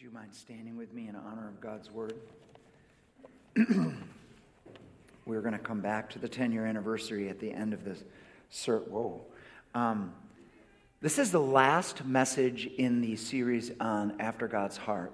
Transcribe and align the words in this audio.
Would 0.00 0.06
you 0.06 0.14
mind 0.14 0.34
standing 0.34 0.78
with 0.78 0.94
me 0.94 1.08
in 1.08 1.14
honor 1.14 1.46
of 1.46 1.60
God's 1.60 1.90
word? 1.90 2.14
We're 5.26 5.42
going 5.42 5.52
to 5.52 5.58
come 5.58 5.82
back 5.82 6.08
to 6.10 6.18
the 6.18 6.26
10 6.26 6.52
year 6.52 6.64
anniversary 6.64 7.28
at 7.28 7.38
the 7.38 7.52
end 7.52 7.74
of 7.74 7.84
this. 7.84 8.02
Sir, 8.48 8.78
whoa. 8.78 9.20
Um, 9.74 10.14
this 11.02 11.18
is 11.18 11.32
the 11.32 11.40
last 11.40 12.02
message 12.06 12.64
in 12.64 13.02
the 13.02 13.14
series 13.16 13.72
on 13.78 14.18
After 14.20 14.48
God's 14.48 14.78
Heart, 14.78 15.12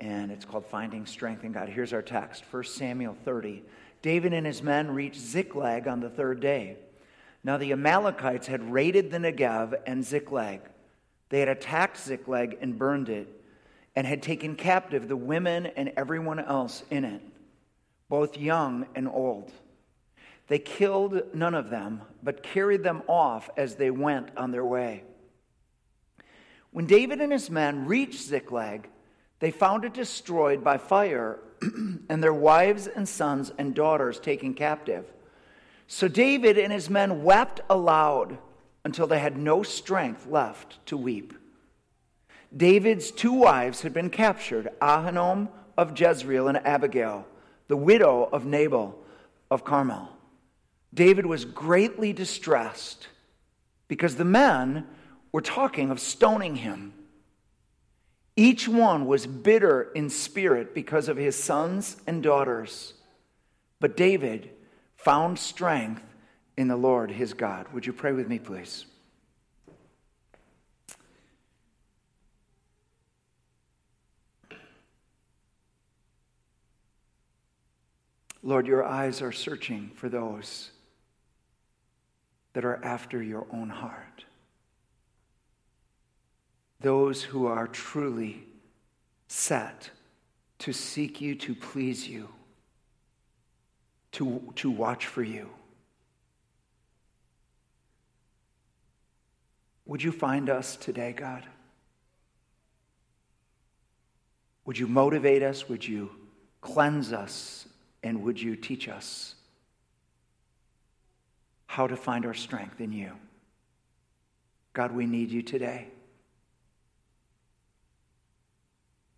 and 0.00 0.30
it's 0.30 0.44
called 0.44 0.66
Finding 0.66 1.06
Strength 1.06 1.42
in 1.42 1.52
God. 1.52 1.70
Here's 1.70 1.94
our 1.94 2.02
text 2.02 2.44
1 2.50 2.64
Samuel 2.64 3.16
30. 3.24 3.62
David 4.02 4.34
and 4.34 4.44
his 4.44 4.62
men 4.62 4.90
reached 4.90 5.18
Ziklag 5.18 5.88
on 5.88 6.00
the 6.00 6.10
third 6.10 6.40
day. 6.40 6.76
Now 7.42 7.56
the 7.56 7.72
Amalekites 7.72 8.48
had 8.48 8.70
raided 8.70 9.10
the 9.10 9.16
Negev 9.16 9.72
and 9.86 10.04
Ziklag. 10.04 10.60
They 11.30 11.40
had 11.40 11.48
attacked 11.48 11.96
Ziklag 11.96 12.58
and 12.60 12.78
burned 12.78 13.08
it 13.08 13.40
and 13.96 14.06
had 14.06 14.22
taken 14.22 14.56
captive 14.56 15.08
the 15.08 15.16
women 15.16 15.66
and 15.66 15.92
everyone 15.96 16.40
else 16.40 16.82
in 16.90 17.04
it, 17.04 17.22
both 18.08 18.36
young 18.36 18.86
and 18.94 19.08
old. 19.08 19.52
They 20.48 20.58
killed 20.58 21.22
none 21.34 21.54
of 21.54 21.70
them, 21.70 22.02
but 22.22 22.42
carried 22.42 22.82
them 22.82 23.02
off 23.06 23.48
as 23.56 23.76
they 23.76 23.90
went 23.90 24.30
on 24.36 24.50
their 24.50 24.64
way. 24.64 25.04
When 26.70 26.86
David 26.86 27.20
and 27.20 27.32
his 27.32 27.50
men 27.50 27.86
reached 27.86 28.20
Ziklag, 28.20 28.88
they 29.38 29.50
found 29.50 29.84
it 29.84 29.94
destroyed 29.94 30.64
by 30.64 30.76
fire, 30.78 31.38
and 32.08 32.22
their 32.22 32.34
wives 32.34 32.86
and 32.88 33.08
sons 33.08 33.52
and 33.58 33.74
daughters 33.74 34.18
taken 34.18 34.54
captive. 34.54 35.06
So 35.86 36.08
David 36.08 36.58
and 36.58 36.72
his 36.72 36.90
men 36.90 37.22
wept 37.22 37.60
aloud 37.70 38.38
until 38.84 39.06
they 39.06 39.18
had 39.18 39.36
no 39.36 39.62
strength 39.62 40.26
left 40.26 40.84
to 40.86 40.96
weep. 40.96 41.32
David's 42.56 43.10
two 43.10 43.32
wives 43.32 43.82
had 43.82 43.92
been 43.92 44.10
captured 44.10 44.68
Ahinoam 44.80 45.48
of 45.76 45.98
Jezreel 45.98 46.48
and 46.48 46.58
Abigail, 46.58 47.26
the 47.68 47.76
widow 47.76 48.28
of 48.32 48.44
Nabal 48.44 48.96
of 49.50 49.64
Carmel. 49.64 50.08
David 50.92 51.26
was 51.26 51.44
greatly 51.44 52.12
distressed 52.12 53.08
because 53.88 54.16
the 54.16 54.24
men 54.24 54.86
were 55.32 55.40
talking 55.40 55.90
of 55.90 55.98
stoning 55.98 56.56
him. 56.56 56.92
Each 58.36 58.68
one 58.68 59.06
was 59.06 59.26
bitter 59.26 59.90
in 59.92 60.10
spirit 60.10 60.74
because 60.74 61.08
of 61.08 61.16
his 61.16 61.36
sons 61.36 61.96
and 62.06 62.22
daughters. 62.22 62.94
But 63.80 63.96
David 63.96 64.50
found 64.96 65.38
strength 65.38 66.02
in 66.56 66.68
the 66.68 66.76
Lord 66.76 67.10
his 67.10 67.34
God. 67.34 67.66
Would 67.72 67.86
you 67.86 67.92
pray 67.92 68.12
with 68.12 68.28
me, 68.28 68.38
please? 68.38 68.86
Lord, 78.46 78.66
your 78.66 78.84
eyes 78.84 79.22
are 79.22 79.32
searching 79.32 79.90
for 79.94 80.10
those 80.10 80.70
that 82.52 82.62
are 82.62 82.78
after 82.84 83.22
your 83.22 83.46
own 83.50 83.70
heart. 83.70 84.26
Those 86.80 87.22
who 87.22 87.46
are 87.46 87.66
truly 87.66 88.44
set 89.28 89.90
to 90.58 90.74
seek 90.74 91.22
you, 91.22 91.34
to 91.36 91.54
please 91.54 92.06
you, 92.06 92.28
to, 94.12 94.52
to 94.56 94.70
watch 94.70 95.06
for 95.06 95.22
you. 95.22 95.48
Would 99.86 100.02
you 100.02 100.12
find 100.12 100.50
us 100.50 100.76
today, 100.76 101.14
God? 101.14 101.44
Would 104.66 104.78
you 104.78 104.86
motivate 104.86 105.42
us? 105.42 105.66
Would 105.66 105.88
you 105.88 106.10
cleanse 106.60 107.10
us 107.10 107.66
and 108.04 108.22
would 108.22 108.40
you 108.40 108.54
teach 108.54 108.86
us 108.86 109.34
how 111.66 111.86
to 111.88 111.96
find 111.96 112.26
our 112.26 112.34
strength 112.34 112.80
in 112.80 112.92
you? 112.92 113.12
God, 114.74 114.92
we 114.92 115.06
need 115.06 115.30
you 115.30 115.42
today. 115.42 115.88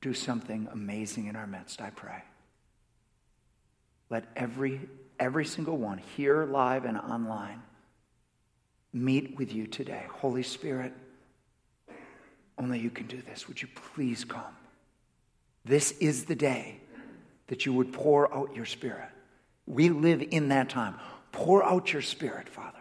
Do 0.00 0.14
something 0.14 0.68
amazing 0.70 1.26
in 1.26 1.34
our 1.34 1.48
midst, 1.48 1.82
I 1.82 1.90
pray. 1.90 2.22
Let 4.08 4.24
every, 4.36 4.80
every 5.18 5.44
single 5.44 5.76
one 5.76 5.98
here, 5.98 6.44
live, 6.44 6.84
and 6.84 6.96
online 6.96 7.62
meet 8.92 9.36
with 9.36 9.52
you 9.52 9.66
today. 9.66 10.04
Holy 10.08 10.44
Spirit, 10.44 10.92
only 12.56 12.78
you 12.78 12.90
can 12.90 13.08
do 13.08 13.20
this. 13.20 13.48
Would 13.48 13.60
you 13.60 13.68
please 13.74 14.24
come? 14.24 14.56
This 15.64 15.90
is 15.98 16.26
the 16.26 16.36
day 16.36 16.80
that 17.48 17.66
you 17.66 17.72
would 17.72 17.92
pour 17.92 18.32
out 18.34 18.54
your 18.54 18.64
spirit. 18.64 19.08
We 19.66 19.88
live 19.88 20.22
in 20.30 20.48
that 20.48 20.68
time. 20.68 20.96
Pour 21.32 21.64
out 21.64 21.92
your 21.92 22.02
spirit, 22.02 22.48
Father. 22.48 22.72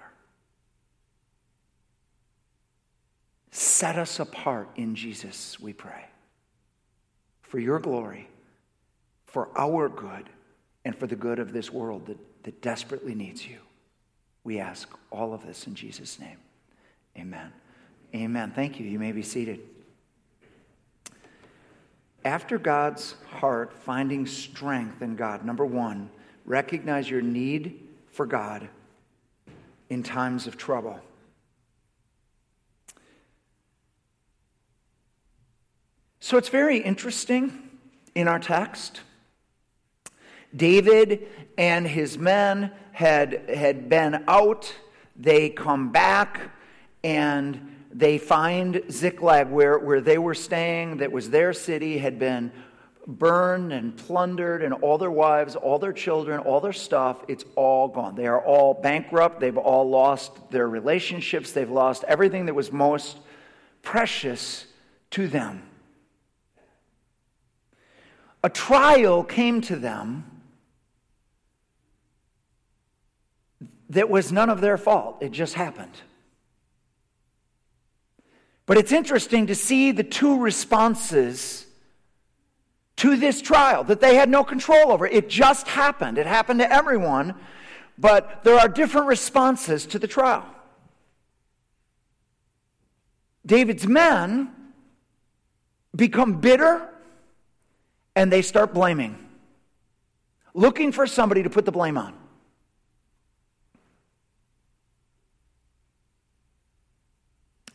Set 3.52 3.98
us 3.98 4.20
apart 4.20 4.70
in 4.76 4.96
Jesus, 4.96 5.60
we 5.60 5.74
pray. 5.74 6.06
For 7.42 7.60
your 7.60 7.80
glory, 7.80 8.28
for 9.26 9.50
our 9.58 9.88
good, 9.88 10.30
and 10.84 10.96
for 10.96 11.08
the 11.08 11.16
good 11.16 11.40
of 11.40 11.52
this 11.52 11.72
world 11.72 12.06
that, 12.06 12.18
that 12.44 12.62
desperately 12.62 13.16
needs 13.16 13.48
you. 13.48 13.58
We 14.44 14.60
ask 14.60 14.90
all 15.12 15.34
of 15.34 15.46
this 15.46 15.66
in 15.68 15.74
Jesus' 15.74 16.20
name. 16.20 16.38
Amen. 17.18 17.52
Amen. 18.14 18.52
Thank 18.56 18.80
you. 18.80 18.86
You 18.86 19.00
may 19.00 19.12
be 19.12 19.24
seated 19.24 19.60
after 22.26 22.58
God's 22.58 23.16
heart, 23.30 23.72
finding 23.72 24.26
strength 24.26 25.02
in 25.04 25.16
God, 25.16 25.46
number 25.46 25.66
one, 25.66 26.10
recognize 26.44 27.10
your 27.10 27.22
need 27.22 27.80
for 28.12 28.26
God 28.26 28.68
in 29.90 30.02
times 30.02 30.48
of 30.48 30.58
trouble. 30.58 31.00
So 36.20 36.38
it's 36.38 36.50
very 36.50 36.80
interesting 36.80 37.70
in 38.16 38.28
our 38.28 38.40
text. 38.40 39.02
David 40.56 41.28
and 41.58 41.86
his 41.86 42.18
men 42.18 42.72
had, 42.94 43.48
had 43.50 43.88
been 43.90 44.24
out, 44.28 44.74
they 45.16 45.50
come 45.50 45.92
back, 45.92 46.40
and 47.04 47.75
they 47.96 48.18
find 48.18 48.84
Ziklag, 48.92 49.50
where, 49.50 49.80
where 49.80 50.02
they 50.02 50.18
were 50.18 50.36
staying, 50.36 50.98
that 50.98 51.14
was 51.14 51.30
their 51.30 51.54
city, 51.54 51.98
had 51.98 52.20
been 52.20 52.52
burned 53.08 53.72
and 53.72 53.96
plundered, 53.96 54.62
and 54.62 54.74
all 54.74 54.98
their 54.98 55.12
wives, 55.12 55.56
all 55.56 55.80
their 55.80 55.94
children, 55.94 56.42
all 56.42 56.60
their 56.60 56.74
stuff, 56.74 57.24
it's 57.30 57.46
all 57.56 57.88
gone. 57.88 58.16
They 58.16 58.28
are 58.28 58.44
all 58.44 58.74
bankrupt. 58.74 59.40
They've 59.40 59.58
all 59.58 59.90
lost 59.90 60.52
their 60.52 60.68
relationships. 60.68 61.54
They've 61.54 61.70
lost 61.70 62.04
everything 62.06 62.48
that 62.48 62.54
was 62.54 62.70
most 62.70 63.18
precious 63.82 64.66
to 65.12 65.30
them. 65.30 65.64
A 68.44 68.50
trial 68.50 69.24
came 69.24 69.62
to 69.62 69.78
them 69.78 70.42
that 73.90 74.10
was 74.10 74.34
none 74.34 74.50
of 74.50 74.60
their 74.60 74.78
fault, 74.78 75.20
it 75.22 75.32
just 75.32 75.54
happened. 75.54 75.94
But 78.66 78.78
it's 78.78 78.92
interesting 78.92 79.48
to 79.48 79.56
see 79.56 79.92
the 79.92 80.04
two 80.04 80.40
responses 80.40 81.66
to 82.98 83.18
this 83.18 83.42
trial 83.42 83.84
that 83.86 84.02
they 84.02 84.16
had 84.16 84.30
no 84.30 84.44
control 84.44 84.92
over. 84.92 85.06
It 85.06 85.30
just 85.30 85.68
happened. 85.68 86.18
It 86.18 86.26
happened 86.26 86.60
to 86.60 86.72
everyone, 86.72 87.36
but 87.98 88.44
there 88.44 88.58
are 88.58 88.68
different 88.68 89.08
responses 89.08 89.86
to 89.88 90.00
the 90.00 90.08
trial. 90.08 90.46
David's 93.46 93.86
men 93.86 94.52
become 95.96 96.42
bitter 96.42 96.90
and 98.16 98.32
they 98.32 98.42
start 98.42 98.74
blaming, 98.74 99.18
looking 100.54 100.92
for 100.92 101.06
somebody 101.06 101.44
to 101.44 101.50
put 101.50 101.66
the 101.66 101.72
blame 101.72 101.98
on. 101.98 102.16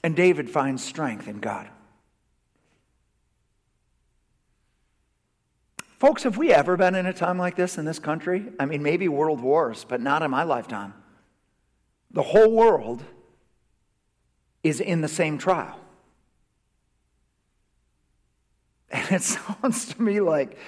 And 0.03 0.17
David 0.17 0.49
finds 0.49 0.83
strength 0.83 1.29
in 1.29 1.41
God. 1.41 1.69
Folks, 5.99 6.23
have 6.23 6.39
we 6.39 6.51
ever 6.51 6.79
been 6.79 6.95
in 6.95 7.05
a 7.05 7.13
time 7.13 7.37
like 7.37 7.57
this 7.57 7.77
in 7.77 7.85
this 7.85 7.99
country? 7.99 8.47
I 8.59 8.65
mean, 8.65 8.83
maybe 8.83 9.07
world 9.07 9.43
wars, 9.43 9.85
but 9.87 10.01
not 10.01 10.23
in 10.23 10.31
my 10.31 10.45
lifetime. 10.45 10.95
The 12.11 12.23
whole 12.23 12.51
world 12.51 13.05
is 14.63 14.81
in 14.81 15.03
the 15.03 15.09
same 15.09 15.39
trial. 15.39 15.79
And 18.93 19.13
it 19.13 19.23
sounds 19.23 19.95
to 19.95 20.03
me 20.03 20.21
like 20.21 20.59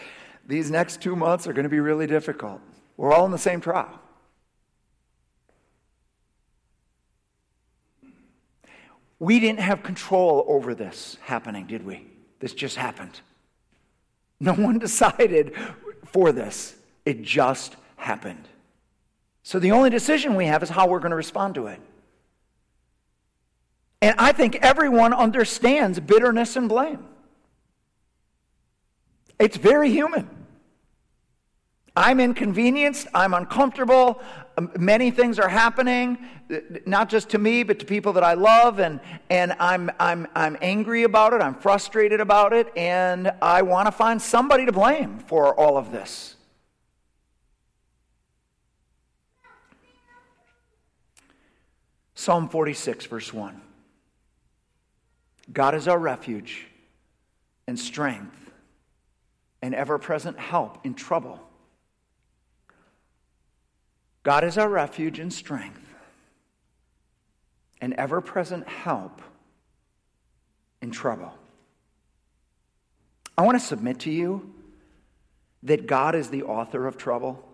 these 0.46 0.70
next 0.70 1.02
two 1.02 1.16
months 1.16 1.48
are 1.48 1.52
going 1.52 1.64
to 1.64 1.68
be 1.68 1.80
really 1.80 2.06
difficult. 2.06 2.60
We're 2.96 3.12
all 3.12 3.24
in 3.26 3.32
the 3.32 3.38
same 3.38 3.60
trial. 3.60 4.00
We 9.22 9.38
didn't 9.38 9.60
have 9.60 9.84
control 9.84 10.44
over 10.48 10.74
this 10.74 11.16
happening, 11.20 11.66
did 11.66 11.86
we? 11.86 12.08
This 12.40 12.52
just 12.52 12.74
happened. 12.74 13.20
No 14.40 14.52
one 14.52 14.78
decided 14.80 15.54
for 16.06 16.32
this, 16.32 16.74
it 17.04 17.22
just 17.22 17.76
happened. 17.94 18.48
So 19.44 19.60
the 19.60 19.70
only 19.70 19.90
decision 19.90 20.34
we 20.34 20.46
have 20.46 20.64
is 20.64 20.70
how 20.70 20.88
we're 20.88 20.98
going 20.98 21.10
to 21.10 21.16
respond 21.16 21.54
to 21.54 21.68
it. 21.68 21.78
And 24.00 24.16
I 24.18 24.32
think 24.32 24.56
everyone 24.56 25.14
understands 25.14 26.00
bitterness 26.00 26.56
and 26.56 26.68
blame. 26.68 27.06
It's 29.38 29.56
very 29.56 29.88
human. 29.88 30.28
I'm 31.94 32.20
inconvenienced. 32.20 33.06
I'm 33.14 33.34
uncomfortable. 33.34 34.22
Um, 34.56 34.70
many 34.78 35.10
things 35.10 35.38
are 35.38 35.48
happening, 35.48 36.18
not 36.86 37.10
just 37.10 37.30
to 37.30 37.38
me, 37.38 37.62
but 37.62 37.78
to 37.80 37.84
people 37.84 38.14
that 38.14 38.24
I 38.24 38.34
love. 38.34 38.80
And, 38.80 39.00
and 39.28 39.54
I'm, 39.58 39.90
I'm, 39.98 40.26
I'm 40.34 40.56
angry 40.62 41.02
about 41.02 41.34
it. 41.34 41.42
I'm 41.42 41.54
frustrated 41.54 42.20
about 42.20 42.52
it. 42.54 42.72
And 42.76 43.32
I 43.42 43.62
want 43.62 43.86
to 43.86 43.92
find 43.92 44.20
somebody 44.20 44.64
to 44.66 44.72
blame 44.72 45.18
for 45.18 45.54
all 45.54 45.76
of 45.76 45.92
this. 45.92 46.36
Psalm 52.14 52.48
46, 52.48 53.06
verse 53.06 53.32
1. 53.32 53.60
God 55.52 55.74
is 55.74 55.88
our 55.88 55.98
refuge 55.98 56.66
and 57.66 57.78
strength 57.78 58.52
and 59.60 59.74
ever 59.74 59.98
present 59.98 60.38
help 60.38 60.86
in 60.86 60.94
trouble. 60.94 61.40
God 64.22 64.44
is 64.44 64.56
our 64.56 64.68
refuge 64.68 65.18
and 65.18 65.32
strength 65.32 65.80
and 67.80 67.94
ever 67.94 68.20
present 68.20 68.68
help 68.68 69.20
in 70.80 70.90
trouble. 70.90 71.32
I 73.36 73.42
want 73.42 73.58
to 73.60 73.66
submit 73.66 74.00
to 74.00 74.10
you 74.10 74.54
that 75.64 75.86
God 75.86 76.14
is 76.14 76.30
the 76.30 76.44
author 76.44 76.86
of 76.86 76.96
trouble. 76.96 77.48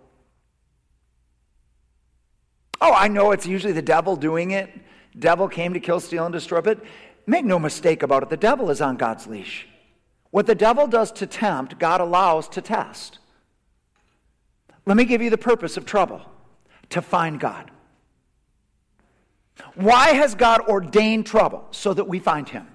Oh, 2.80 2.92
I 2.92 3.08
know 3.08 3.32
it's 3.32 3.46
usually 3.46 3.72
the 3.72 3.82
devil 3.82 4.16
doing 4.16 4.50
it. 4.50 4.70
Devil 5.18 5.48
came 5.48 5.72
to 5.74 5.80
kill, 5.80 6.00
steal, 6.00 6.26
and 6.26 6.32
destroy, 6.32 6.60
but 6.60 6.84
make 7.26 7.44
no 7.44 7.58
mistake 7.58 8.02
about 8.02 8.22
it, 8.22 8.28
the 8.28 8.36
devil 8.36 8.70
is 8.70 8.80
on 8.80 8.96
God's 8.96 9.26
leash. 9.26 9.66
What 10.30 10.46
the 10.46 10.54
devil 10.54 10.86
does 10.86 11.10
to 11.12 11.26
tempt, 11.26 11.78
God 11.78 12.00
allows 12.00 12.48
to 12.50 12.60
test. 12.60 13.18
Let 14.84 14.96
me 14.96 15.06
give 15.06 15.22
you 15.22 15.30
the 15.30 15.38
purpose 15.38 15.76
of 15.76 15.86
trouble 15.86 16.22
to 16.90 17.02
find 17.02 17.38
God. 17.38 17.70
Why 19.74 20.10
has 20.10 20.34
God 20.34 20.60
ordained 20.68 21.26
trouble? 21.26 21.66
So 21.70 21.94
that 21.94 22.06
we 22.06 22.18
find 22.18 22.48
Him. 22.48 22.66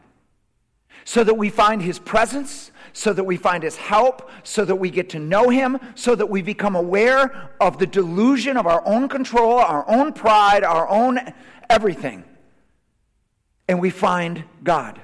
So 1.05 1.23
that 1.23 1.33
we 1.33 1.49
find 1.49 1.81
His 1.81 1.99
presence, 1.99 2.71
so 2.93 3.13
that 3.13 3.23
we 3.23 3.37
find 3.37 3.63
His 3.63 3.75
help, 3.75 4.29
so 4.43 4.63
that 4.65 4.75
we 4.75 4.89
get 4.89 5.09
to 5.09 5.19
know 5.19 5.49
Him, 5.49 5.79
so 5.95 6.15
that 6.15 6.29
we 6.29 6.41
become 6.41 6.75
aware 6.75 7.51
of 7.59 7.77
the 7.77 7.87
delusion 7.87 8.57
of 8.57 8.67
our 8.67 8.85
own 8.85 9.09
control, 9.09 9.53
our 9.59 9.89
own 9.89 10.13
pride, 10.13 10.63
our 10.63 10.87
own 10.87 11.19
everything. 11.69 12.23
And 13.67 13.79
we 13.79 13.89
find 13.89 14.43
God. 14.63 14.99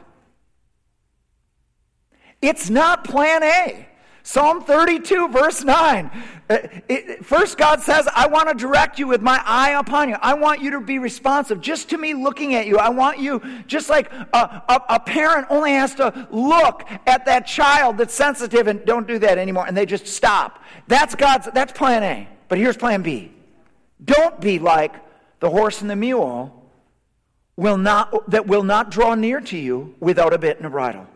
It's 2.42 2.70
not 2.70 3.04
plan 3.04 3.44
A. 3.44 3.88
Psalm 4.24 4.62
32, 4.62 5.30
verse 5.30 5.63
9. 5.63 6.12
Uh, 6.50 6.57
it, 6.88 7.25
first, 7.25 7.57
God 7.57 7.81
says, 7.81 8.07
I 8.13 8.27
want 8.27 8.50
to 8.50 8.56
direct 8.56 9.00
you 9.00 9.07
with 9.07 9.21
my 9.21 9.42
eye 9.45 9.71
upon 9.71 10.10
you. 10.10 10.18
I 10.21 10.33
want 10.33 10.62
you 10.62 10.71
to 10.71 10.81
be 10.81 11.00
responsive 11.00 11.62
just 11.62 11.89
to 11.89 11.98
me 11.98 12.13
looking 12.13 12.56
at 12.56 12.68
you. 12.68 12.77
I 12.77 12.89
want 12.89 13.19
you, 13.19 13.42
just 13.68 13.89
like 13.89 14.12
a, 14.12 14.63
a, 14.68 14.81
a 14.89 15.00
parent 15.00 15.48
only 15.50 15.71
has 15.71 15.95
to 15.95 16.27
look 16.31 16.88
at 17.07 17.25
that 17.25 17.48
child 17.48 17.98
that's 17.98 18.13
sensitive 18.13 18.68
and 18.68 18.83
don't 18.86 19.07
do 19.07 19.19
that 19.19 19.38
anymore, 19.38 19.66
and 19.68 19.75
they 19.75 19.86
just 19.86 20.07
stop. 20.07 20.63
That's 20.88 21.16
God's, 21.16 21.50
that's 21.54 21.71
plan 21.71 22.04
A. 22.04 22.27
But 22.48 22.57
here's 22.57 22.77
plan 22.77 23.01
B. 23.01 23.31
Don't 24.04 24.39
be 24.42 24.60
like 24.60 24.95
the 25.39 25.50
horse 25.50 25.81
and 25.81 25.89
the 25.89 25.95
mule 25.95 26.71
will 27.56 27.77
not, 27.77 28.30
that 28.31 28.48
will 28.48 28.63
not 28.63 28.89
draw 28.89 29.16
near 29.16 29.42
to 29.42 29.57
you 29.57 29.95
without 30.00 30.33
a 30.33 30.38
bit 30.38 30.57
and 30.57 30.66
a 30.66 30.69
bridle. 30.69 31.07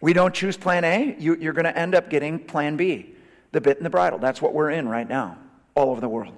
We 0.00 0.12
don't 0.12 0.34
choose 0.34 0.56
plan 0.56 0.84
A, 0.84 1.16
you, 1.18 1.36
you're 1.36 1.52
going 1.52 1.64
to 1.64 1.76
end 1.76 1.94
up 1.94 2.08
getting 2.08 2.38
plan 2.38 2.76
B, 2.76 3.14
the 3.52 3.60
bit 3.60 3.76
and 3.76 3.86
the 3.86 3.90
bridle. 3.90 4.18
That's 4.18 4.40
what 4.40 4.54
we're 4.54 4.70
in 4.70 4.88
right 4.88 5.08
now, 5.08 5.38
all 5.74 5.90
over 5.90 6.00
the 6.00 6.08
world. 6.08 6.34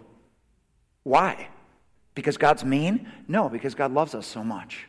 Why? 1.04 1.48
Because 2.14 2.36
God's 2.36 2.64
mean? 2.64 3.10
No, 3.28 3.48
because 3.48 3.74
God 3.74 3.92
loves 3.92 4.14
us 4.14 4.26
so 4.26 4.42
much. 4.42 4.86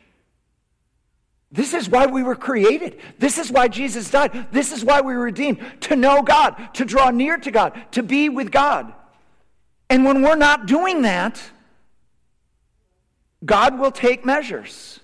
This 1.52 1.72
is 1.72 1.88
why 1.88 2.06
we 2.06 2.24
were 2.24 2.34
created. 2.34 3.00
This 3.18 3.38
is 3.38 3.50
why 3.50 3.68
Jesus 3.68 4.10
died. 4.10 4.48
This 4.50 4.72
is 4.72 4.84
why 4.84 5.00
we 5.00 5.14
were 5.14 5.22
redeemed 5.22 5.60
to 5.82 5.94
know 5.94 6.20
God, 6.20 6.74
to 6.74 6.84
draw 6.84 7.10
near 7.10 7.36
to 7.38 7.50
God, 7.52 7.80
to 7.92 8.02
be 8.02 8.28
with 8.28 8.50
God. 8.50 8.92
And 9.88 10.04
when 10.04 10.22
we're 10.22 10.34
not 10.34 10.66
doing 10.66 11.02
that, 11.02 11.40
God 13.44 13.78
will 13.78 13.92
take 13.92 14.24
measures 14.24 14.98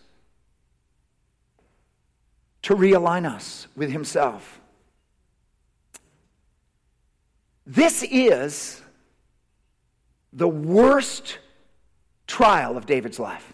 to 2.62 2.74
realign 2.74 3.30
us 3.30 3.66
with 3.76 3.90
Himself. 3.90 4.60
This 7.66 8.02
is 8.02 8.80
the 10.32 10.48
worst 10.48 11.38
trial 12.26 12.76
of 12.76 12.86
David's 12.86 13.18
life. 13.18 13.52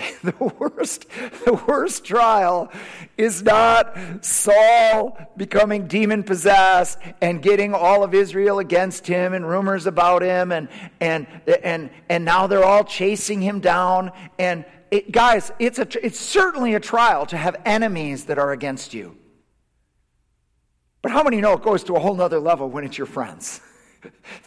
the 0.22 0.52
worst, 0.58 1.06
the 1.44 1.62
worst 1.66 2.04
trial 2.04 2.70
is 3.18 3.42
not 3.42 4.24
Saul 4.24 5.18
becoming 5.36 5.86
demon 5.86 6.22
possessed 6.22 6.98
and 7.20 7.42
getting 7.42 7.74
all 7.74 8.02
of 8.02 8.14
Israel 8.14 8.58
against 8.58 9.06
him 9.06 9.34
and 9.34 9.46
rumors 9.46 9.86
about 9.86 10.22
him 10.22 10.52
and 10.52 10.68
and 11.00 11.26
and 11.62 11.90
and 12.08 12.24
now 12.24 12.46
they're 12.46 12.64
all 12.64 12.84
chasing 12.84 13.42
him 13.42 13.60
down 13.60 14.12
and 14.38 14.64
it, 14.90 15.12
guys, 15.12 15.52
it's, 15.58 15.78
a, 15.78 15.86
it's 16.04 16.18
certainly 16.18 16.74
a 16.74 16.80
trial 16.80 17.26
to 17.26 17.36
have 17.36 17.56
enemies 17.64 18.24
that 18.24 18.38
are 18.38 18.52
against 18.52 18.92
you. 18.92 19.16
But 21.02 21.12
how 21.12 21.22
many 21.22 21.40
know 21.40 21.54
it 21.54 21.62
goes 21.62 21.84
to 21.84 21.96
a 21.96 22.00
whole 22.00 22.14
nother 22.14 22.40
level 22.40 22.68
when 22.68 22.84
it's 22.84 22.98
your 22.98 23.06
friends? 23.06 23.60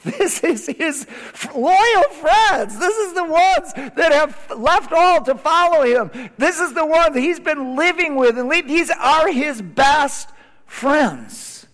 This 0.04 0.44
is 0.44 0.66
his 0.66 1.06
loyal 1.54 2.04
friends. 2.10 2.80
This 2.80 2.96
is 2.96 3.14
the 3.14 3.24
ones 3.24 3.74
that 3.96 4.12
have 4.12 4.52
left 4.58 4.92
all 4.92 5.22
to 5.22 5.36
follow 5.36 5.84
him. 5.84 6.32
This 6.40 6.60
is 6.60 6.74
the 6.74 6.86
ones 6.86 7.16
he's 7.16 7.40
been 7.40 7.76
living 7.76 8.16
with, 8.16 8.40
and 8.40 8.50
these 8.52 8.90
are 8.90 9.32
his 9.32 9.62
best 9.62 10.30
friends. 10.66 11.68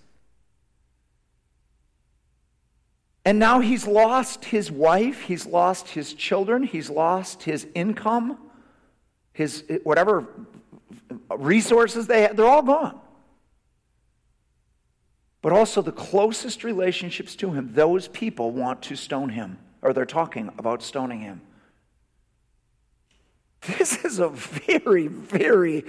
And 3.23 3.39
now 3.39 3.61
he's 3.61 3.88
lost 3.88 4.43
his 4.43 4.69
wife, 4.69 5.21
he's 5.21 5.45
lost 5.45 5.88
his 5.88 6.13
children, 6.13 6.63
he's 6.63 6.89
lost 6.89 7.43
his 7.43 7.65
income 7.75 8.49
his 9.39 9.63
whatever 9.84 10.27
resources 11.34 12.08
they 12.08 12.24
had, 12.24 12.36
they're 12.36 12.46
all 12.46 12.62
gone. 12.62 13.00
But 15.41 15.53
also 15.53 15.81
the 15.81 15.93
closest 15.93 16.65
relationships 16.65 17.38
to 17.38 17.51
him, 17.51 17.72
those 17.74 18.10
people 18.10 18.51
want 18.51 18.81
to 18.81 18.98
stone 18.98 19.29
him, 19.29 19.58
or 19.81 19.93
they're 19.93 20.05
talking 20.05 20.51
about 20.58 20.84
stoning 20.84 21.22
him. 21.22 21.39
This 23.77 24.03
is 24.03 24.19
a 24.19 24.27
very, 24.27 25.08
very 25.08 25.86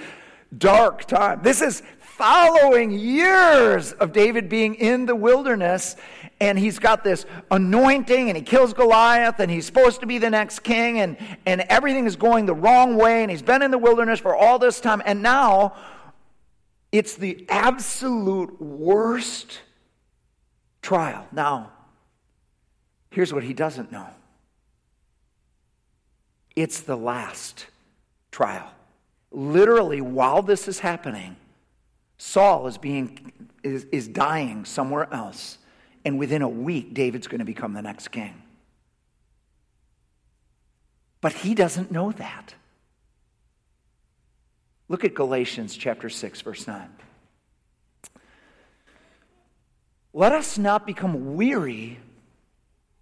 dark 0.57 1.05
time. 1.07 1.41
This 1.43 1.61
is 1.63 1.83
following 1.99 2.91
years 2.91 3.93
of 3.93 4.13
David 4.13 4.49
being 4.49 4.75
in 4.75 5.07
the 5.07 5.17
wilderness 5.17 5.97
and 6.39 6.59
he's 6.59 6.79
got 6.79 7.03
this 7.03 7.25
anointing 7.51 8.29
and 8.29 8.37
he 8.37 8.43
kills 8.43 8.75
Goliath 8.75 9.41
and 9.41 9.51
he's 9.51 9.65
supposed 9.65 10.01
to 10.01 10.07
be 10.07 10.19
the 10.19 10.29
next 10.29 10.61
king 10.61 11.01
and, 11.01 11.17
and 11.47 11.63
everything 11.63 12.07
is 12.07 12.17
going 12.17 12.45
the 12.45 12.55
wrong 12.55 12.97
way 12.97 13.23
and 13.23 13.31
he's 13.31 13.43
been 13.43 13.63
in 13.63 13.71
the 13.71 13.79
wilderness 13.79 14.21
for 14.21 14.37
all 14.37 14.59
this 14.59 14.81
time 14.81 15.01
and 15.07 15.23
now 15.23 15.75
it's 16.93 17.15
the 17.15 17.47
absolute 17.49 18.61
worst 18.61 19.61
trial. 20.83 21.27
Now, 21.33 21.73
here's 23.11 23.33
what 23.33 23.45
he 23.45 23.55
doesn't 23.55 23.93
know 23.93 24.09
it's 26.57 26.81
the 26.81 26.97
last 26.97 27.67
trial. 28.31 28.71
Literally, 29.33 30.01
while 30.01 30.43
this 30.43 30.69
is 30.69 30.81
happening, 30.81 31.37
Saul 32.19 32.67
is 32.67 32.79
being 32.79 33.33
is, 33.63 33.85
is 33.93 34.09
dying 34.09 34.65
somewhere 34.65 35.13
else 35.13 35.59
and 36.05 36.19
within 36.19 36.43
a 36.43 36.49
week, 36.49 36.95
David's 36.95 37.27
going 37.27 37.41
to 37.41 37.45
become 37.45 37.73
the 37.73 37.83
next 37.83 38.09
king. 38.09 38.43
But 41.21 41.33
he 41.33 41.55
doesn't 41.55 41.91
know 41.91 42.13
that. 42.13 42.55
Look 44.89 45.05
at 45.05 45.15
Galatians 45.15 45.77
chapter 45.77 46.09
6, 46.09 46.41
verse 46.41 46.67
9. 46.67 46.89
Let 50.13 50.33
us 50.33 50.59
not 50.59 50.87
become 50.87 51.37
weary 51.37 52.01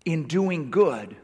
in 0.04 0.26
doing 0.26 0.70
good, 0.70 1.16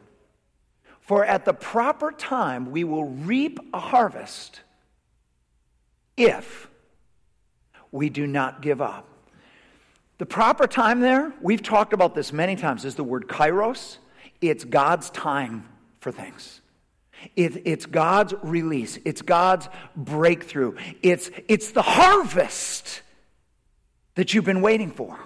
for 1.01 1.23
at 1.25 1.45
the 1.45 1.53
proper 1.53 2.11
time 2.11 2.71
we 2.71 2.83
will 2.83 3.05
reap 3.05 3.59
a 3.73 3.79
harvest 3.79 4.61
if 6.17 6.67
we 7.91 8.09
do 8.09 8.27
not 8.27 8.61
give 8.61 8.81
up. 8.81 9.07
The 10.17 10.25
proper 10.25 10.67
time 10.67 11.01
there, 11.01 11.33
we've 11.41 11.61
talked 11.61 11.93
about 11.93 12.15
this 12.15 12.31
many 12.31 12.55
times, 12.55 12.85
is 12.85 12.95
the 12.95 13.03
word 13.03 13.27
kairos. 13.27 13.97
It's 14.41 14.63
God's 14.63 15.09
time 15.09 15.67
for 15.99 16.11
things. 16.11 16.61
It, 17.35 17.63
it's 17.65 17.85
God's 17.85 18.33
release. 18.43 18.99
It's 19.03 19.21
God's 19.21 19.67
breakthrough. 19.95 20.75
It's, 21.01 21.31
it's 21.47 21.71
the 21.71 21.81
harvest 21.81 23.01
that 24.15 24.33
you've 24.33 24.45
been 24.45 24.61
waiting 24.61 24.91
for. 24.91 25.19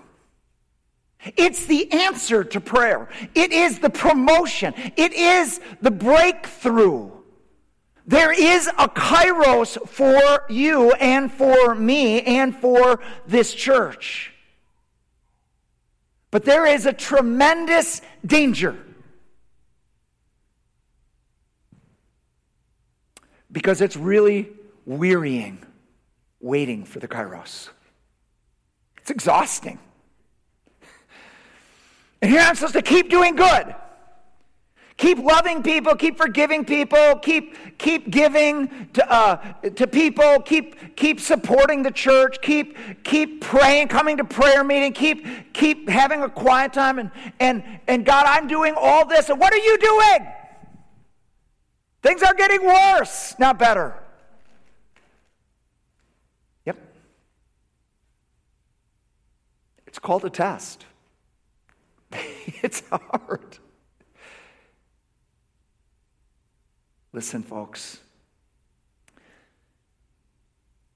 It's 1.35 1.65
the 1.65 1.91
answer 1.91 2.43
to 2.45 2.61
prayer. 2.61 3.09
It 3.35 3.51
is 3.51 3.79
the 3.79 3.89
promotion. 3.89 4.73
It 4.95 5.13
is 5.13 5.59
the 5.81 5.91
breakthrough. 5.91 7.11
There 8.09 8.31
is 8.31 8.65
a 8.65 8.89
kairos 8.89 9.87
for 9.87 10.43
you 10.49 10.93
and 10.93 11.31
for 11.31 11.75
me 11.75 12.23
and 12.23 12.55
for 12.55 13.01
this 13.27 13.53
church. 13.53 14.33
But 16.31 16.43
there 16.43 16.65
is 16.65 16.87
a 16.87 16.91
tremendous 16.91 18.01
danger. 18.25 18.75
Because 23.51 23.79
it's 23.79 23.95
really 23.95 24.49
wearying 24.87 25.63
waiting 26.39 26.85
for 26.85 26.97
the 26.97 27.07
kairos. 27.07 27.69
It's 29.01 29.11
exhausting. 29.11 29.77
And 32.23 32.31
here 32.31 32.41
I'm 32.41 32.55
supposed 32.55 32.73
to 32.73 32.81
keep 32.81 33.11
doing 33.11 33.35
good. 33.35 33.75
Keep 34.99 35.19
loving 35.19 35.63
people, 35.63 35.95
keep 35.95 36.17
forgiving 36.17 36.65
people, 36.65 37.15
keep, 37.21 37.77
keep 37.77 38.09
giving 38.09 38.89
to, 38.91 39.09
uh, 39.09 39.37
to 39.69 39.87
people, 39.87 40.41
keep, 40.41 40.97
keep 40.97 41.21
supporting 41.21 41.83
the 41.83 41.91
church, 41.91 42.41
keep, 42.41 42.75
keep 43.05 43.39
praying, 43.39 43.87
coming 43.87 44.17
to 44.17 44.25
prayer 44.25 44.61
meeting, 44.61 44.91
keep, 44.91 45.53
keep 45.53 45.87
having 45.87 46.21
a 46.21 46.29
quiet 46.29 46.73
time. 46.73 46.99
And, 46.99 47.11
and, 47.39 47.63
and 47.87 48.05
God, 48.05 48.25
I'm 48.27 48.45
doing 48.47 48.73
all 48.75 49.07
this. 49.07 49.29
And 49.29 49.39
what 49.39 49.53
are 49.53 49.57
you 49.57 49.77
doing? 49.77 50.27
Things 52.03 52.21
are 52.21 52.33
getting 52.33 52.65
worse, 52.65 53.35
not 53.39 53.57
better. 53.57 53.95
Yep. 56.65 56.77
It's 59.87 59.99
called 59.99 60.25
a 60.25 60.29
test. 60.29 60.85
it's 62.11 62.83
hard. 62.91 63.59
Listen, 67.11 67.43
folks. 67.43 67.99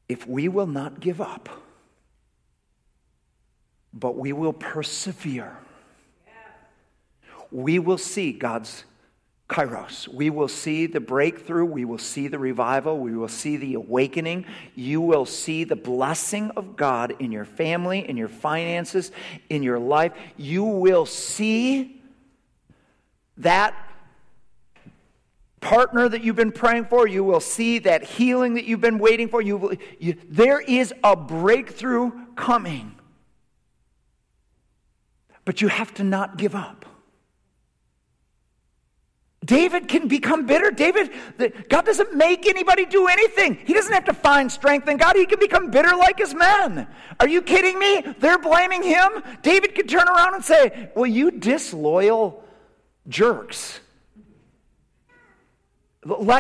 If 0.08 0.28
we 0.28 0.48
will 0.48 0.68
not 0.68 1.00
give 1.00 1.22
up, 1.22 1.50
but 3.94 4.16
we 4.16 4.34
will 4.34 4.54
persevere, 4.54 5.58
we 7.52 7.80
will 7.80 7.98
see 7.98 8.32
God's 8.32 8.84
kairos. 9.50 10.08
We 10.08 10.30
will 10.30 10.48
see 10.48 10.88
the 10.88 11.00
breakthrough. 11.00 11.66
We 11.66 11.86
will 11.86 12.00
see 12.00 12.28
the 12.28 12.40
revival. 12.40 12.98
We 12.98 13.16
will 13.16 13.28
see 13.28 13.58
the 13.58 13.76
awakening. 13.76 14.46
You 14.74 15.02
will 15.02 15.26
see 15.26 15.64
the 15.64 15.76
blessing 15.76 16.50
of 16.52 16.76
God 16.76 17.16
in 17.20 17.32
your 17.32 17.46
family, 17.46 18.08
in 18.08 18.18
your 18.18 18.30
finances, 18.30 19.12
in 19.50 19.62
your 19.62 19.80
life. 19.80 20.14
You 20.38 20.64
will 20.64 21.06
see 21.06 22.02
that 23.38 23.76
partner 25.64 26.10
that 26.10 26.24
you've 26.24 26.36
been 26.36 26.52
praying 26.52 26.86
for. 26.86 27.08
You 27.08 27.24
will 27.24 27.40
see 27.40 27.80
that 27.80 28.04
healing 28.04 28.56
that 28.56 28.66
you've 28.66 28.82
been 28.82 29.00
waiting 29.00 29.30
for. 29.30 29.42
You, 29.42 29.78
you, 30.00 30.18
there 30.28 30.60
is 30.60 30.94
a 31.04 31.16
breakthrough 31.16 32.12
coming. 32.36 32.96
But 35.46 35.62
you 35.62 35.70
have 35.70 35.94
to 35.96 36.04
not 36.04 36.38
give 36.38 36.54
up. 36.54 36.86
David 39.44 39.88
can 39.90 40.08
become 40.08 40.46
bitter. 40.46 40.72
David, 40.72 41.12
God 41.70 41.86
doesn't 41.86 42.14
make 42.14 42.48
anybody 42.48 42.86
do 42.86 43.08
anything. 43.08 43.58
He 43.66 43.74
doesn't 43.74 43.92
have 43.92 44.06
to 44.06 44.14
find 44.14 44.50
strength 44.50 44.88
in 44.88 44.98
God. 44.98 45.16
He 45.16 45.26
can 45.26 45.40
become 45.40 45.70
bitter 45.70 45.96
like 45.98 46.18
his 46.18 46.34
men. 46.34 46.88
Are 47.20 47.28
you 47.28 47.42
kidding 47.42 47.78
me? 47.78 48.04
They're 48.20 48.38
blaming 48.38 48.84
him. 48.84 49.22
David 49.42 49.76
could 49.76 49.90
turn 49.90 50.08
around 50.08 50.36
and 50.36 50.46
say, 50.46 50.92
Well, 50.96 51.08
you 51.08 51.32
disloyal 51.32 52.44
jerks. 53.10 53.82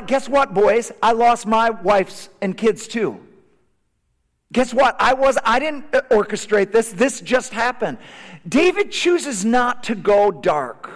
Guess 0.07 0.27
what, 0.27 0.53
boys? 0.53 0.91
I 1.01 1.13
lost 1.13 1.45
my 1.45 1.69
wife's 1.69 2.29
and 2.41 2.57
kids 2.57 2.87
too. 2.87 3.19
Guess 4.51 4.73
what? 4.73 4.95
I 4.99 5.13
was 5.13 5.37
I 5.43 5.59
didn't 5.59 5.85
uh, 5.93 6.01
orchestrate 6.11 6.71
this. 6.71 6.91
This 6.91 7.21
just 7.21 7.53
happened. 7.53 7.97
David 8.47 8.91
chooses 8.91 9.43
not 9.43 9.83
to 9.85 9.95
go 9.95 10.31
dark. 10.31 10.91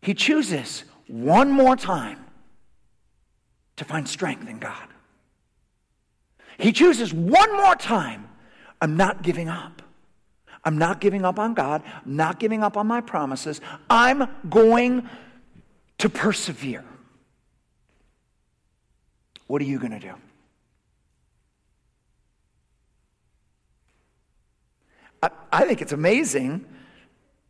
He 0.00 0.14
chooses 0.14 0.84
one 1.06 1.50
more 1.50 1.76
time 1.76 2.24
to 3.76 3.84
find 3.84 4.08
strength 4.08 4.48
in 4.48 4.58
God. 4.58 4.88
He 6.58 6.72
chooses 6.72 7.12
one 7.12 7.52
more 7.56 7.74
time. 7.74 8.28
I'm 8.80 8.96
not 8.96 9.22
giving 9.22 9.48
up. 9.48 9.82
I'm 10.64 10.78
not 10.78 11.00
giving 11.00 11.24
up 11.24 11.38
on 11.38 11.54
God. 11.54 11.82
I'm 12.04 12.16
not 12.16 12.38
giving 12.38 12.62
up 12.62 12.76
on 12.76 12.86
my 12.86 13.00
promises. 13.00 13.60
I'm 13.90 14.28
going 14.48 15.08
to 16.02 16.08
persevere. 16.08 16.82
What 19.46 19.62
are 19.62 19.64
you 19.64 19.78
going 19.78 19.92
to 19.92 20.00
do? 20.00 20.14
I, 25.22 25.30
I 25.52 25.64
think 25.64 25.80
it's 25.80 25.92
amazing 25.92 26.66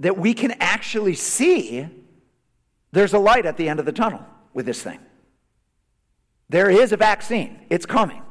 that 0.01 0.19
we 0.19 0.35
can 0.35 0.51
actually 0.61 1.15
see 1.15 1.89
there's 2.91 3.15
a 3.15 3.19
light 3.19 3.47
at 3.47 3.57
the 3.57 3.71
end 3.71 3.81
of 3.81 3.87
the 3.87 3.93
tunnel 3.93 4.23
with 4.53 4.67
this 4.67 4.83
thing. 4.83 5.01
There 6.51 6.69
is 6.69 6.93
a 6.93 6.99
vaccine, 6.99 7.59
it's 7.71 7.87
coming. 7.87 8.23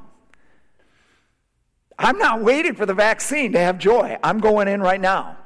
I'm 1.97 2.19
not 2.19 2.43
waiting 2.43 2.75
for 2.75 2.85
the 2.85 2.93
vaccine 2.93 3.53
to 3.53 3.59
have 3.59 3.79
joy. 3.79 4.19
I'm 4.23 4.39
going 4.39 4.67
in 4.67 4.81
right 4.81 5.01
now. 5.01 5.37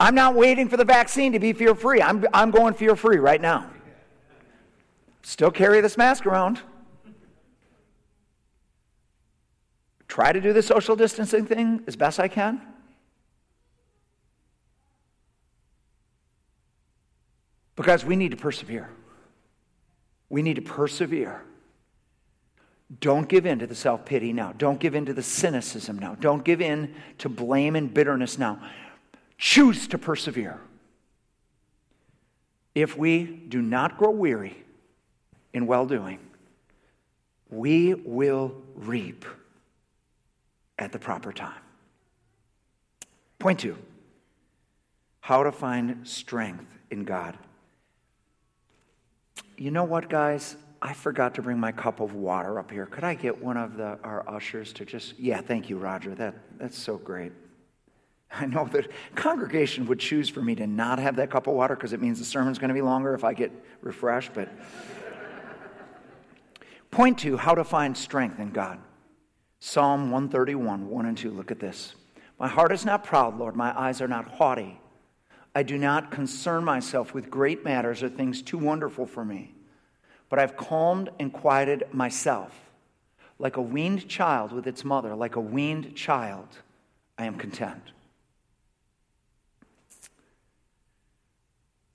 I'm 0.00 0.14
not 0.14 0.34
waiting 0.34 0.68
for 0.68 0.76
the 0.76 0.84
vaccine 0.84 1.32
to 1.32 1.38
be 1.38 1.52
fear 1.52 1.74
free. 1.74 2.02
I'm, 2.02 2.24
I'm 2.34 2.50
going 2.50 2.74
fear 2.74 2.96
free 2.96 3.18
right 3.18 3.40
now. 3.40 3.70
Still 5.22 5.50
carry 5.50 5.80
this 5.80 5.96
mask 5.96 6.26
around. 6.26 6.60
Try 10.08 10.32
to 10.32 10.40
do 10.40 10.52
the 10.52 10.62
social 10.62 10.96
distancing 10.96 11.46
thing 11.46 11.82
as 11.86 11.96
best 11.96 12.20
I 12.20 12.28
can. 12.28 12.60
Because 17.76 18.04
we 18.04 18.14
need 18.14 18.30
to 18.30 18.36
persevere. 18.36 18.90
We 20.28 20.42
need 20.42 20.56
to 20.56 20.62
persevere. 20.62 21.42
Don't 23.00 23.28
give 23.28 23.46
in 23.46 23.58
to 23.60 23.66
the 23.66 23.74
self 23.74 24.04
pity 24.04 24.32
now. 24.32 24.52
Don't 24.52 24.78
give 24.78 24.94
in 24.94 25.06
to 25.06 25.14
the 25.14 25.22
cynicism 25.22 25.98
now. 25.98 26.14
Don't 26.14 26.44
give 26.44 26.60
in 26.60 26.94
to 27.18 27.28
blame 27.28 27.74
and 27.74 27.92
bitterness 27.92 28.38
now. 28.38 28.60
Choose 29.46 29.88
to 29.88 29.98
persevere. 29.98 30.58
If 32.74 32.96
we 32.96 33.24
do 33.24 33.60
not 33.60 33.98
grow 33.98 34.10
weary 34.10 34.56
in 35.52 35.66
well 35.66 35.84
doing, 35.84 36.18
we 37.50 37.92
will 37.92 38.54
reap 38.74 39.26
at 40.78 40.92
the 40.92 40.98
proper 40.98 41.30
time. 41.30 41.60
Point 43.38 43.60
two 43.60 43.76
how 45.20 45.42
to 45.42 45.52
find 45.52 46.08
strength 46.08 46.78
in 46.90 47.04
God. 47.04 47.36
You 49.58 49.70
know 49.70 49.84
what, 49.84 50.08
guys? 50.08 50.56
I 50.80 50.94
forgot 50.94 51.34
to 51.34 51.42
bring 51.42 51.60
my 51.60 51.70
cup 51.70 52.00
of 52.00 52.14
water 52.14 52.58
up 52.58 52.70
here. 52.70 52.86
Could 52.86 53.04
I 53.04 53.12
get 53.12 53.42
one 53.42 53.58
of 53.58 53.76
the, 53.76 53.98
our 54.04 54.26
ushers 54.26 54.72
to 54.72 54.86
just, 54.86 55.18
yeah, 55.18 55.42
thank 55.42 55.68
you, 55.68 55.76
Roger. 55.76 56.14
That, 56.14 56.34
that's 56.58 56.78
so 56.78 56.96
great. 56.96 57.32
I 58.40 58.46
know 58.46 58.64
that 58.72 58.90
congregation 59.14 59.86
would 59.86 59.98
choose 59.98 60.28
for 60.28 60.42
me 60.42 60.54
to 60.56 60.66
not 60.66 60.98
have 60.98 61.16
that 61.16 61.30
cup 61.30 61.46
of 61.46 61.54
water 61.54 61.74
because 61.74 61.92
it 61.92 62.00
means 62.00 62.18
the 62.18 62.24
sermon's 62.24 62.58
going 62.58 62.68
to 62.68 62.74
be 62.74 62.82
longer 62.82 63.14
if 63.14 63.24
I 63.24 63.34
get 63.34 63.52
refreshed, 63.80 64.32
but 64.34 64.48
point 66.90 67.18
to 67.20 67.36
how 67.36 67.54
to 67.54 67.64
find 67.64 67.96
strength 67.96 68.38
in 68.38 68.50
God. 68.50 68.78
Psalm 69.60 70.10
131, 70.10 70.88
1 70.88 71.06
and 71.06 71.16
2. 71.16 71.30
Look 71.30 71.50
at 71.50 71.58
this. 71.58 71.94
My 72.38 72.48
heart 72.48 72.72
is 72.72 72.84
not 72.84 73.04
proud, 73.04 73.38
Lord. 73.38 73.56
My 73.56 73.78
eyes 73.78 74.00
are 74.00 74.08
not 74.08 74.26
haughty. 74.26 74.80
I 75.54 75.62
do 75.62 75.78
not 75.78 76.10
concern 76.10 76.64
myself 76.64 77.14
with 77.14 77.30
great 77.30 77.64
matters 77.64 78.02
or 78.02 78.08
things 78.08 78.42
too 78.42 78.58
wonderful 78.58 79.06
for 79.06 79.24
me, 79.24 79.54
but 80.28 80.40
I've 80.40 80.56
calmed 80.56 81.10
and 81.20 81.32
quieted 81.32 81.84
myself. 81.92 82.52
Like 83.38 83.56
a 83.56 83.62
weaned 83.62 84.08
child 84.08 84.52
with 84.52 84.66
its 84.66 84.84
mother, 84.84 85.14
like 85.14 85.36
a 85.36 85.40
weaned 85.40 85.94
child, 85.94 86.48
I 87.16 87.26
am 87.26 87.36
content. 87.36 87.93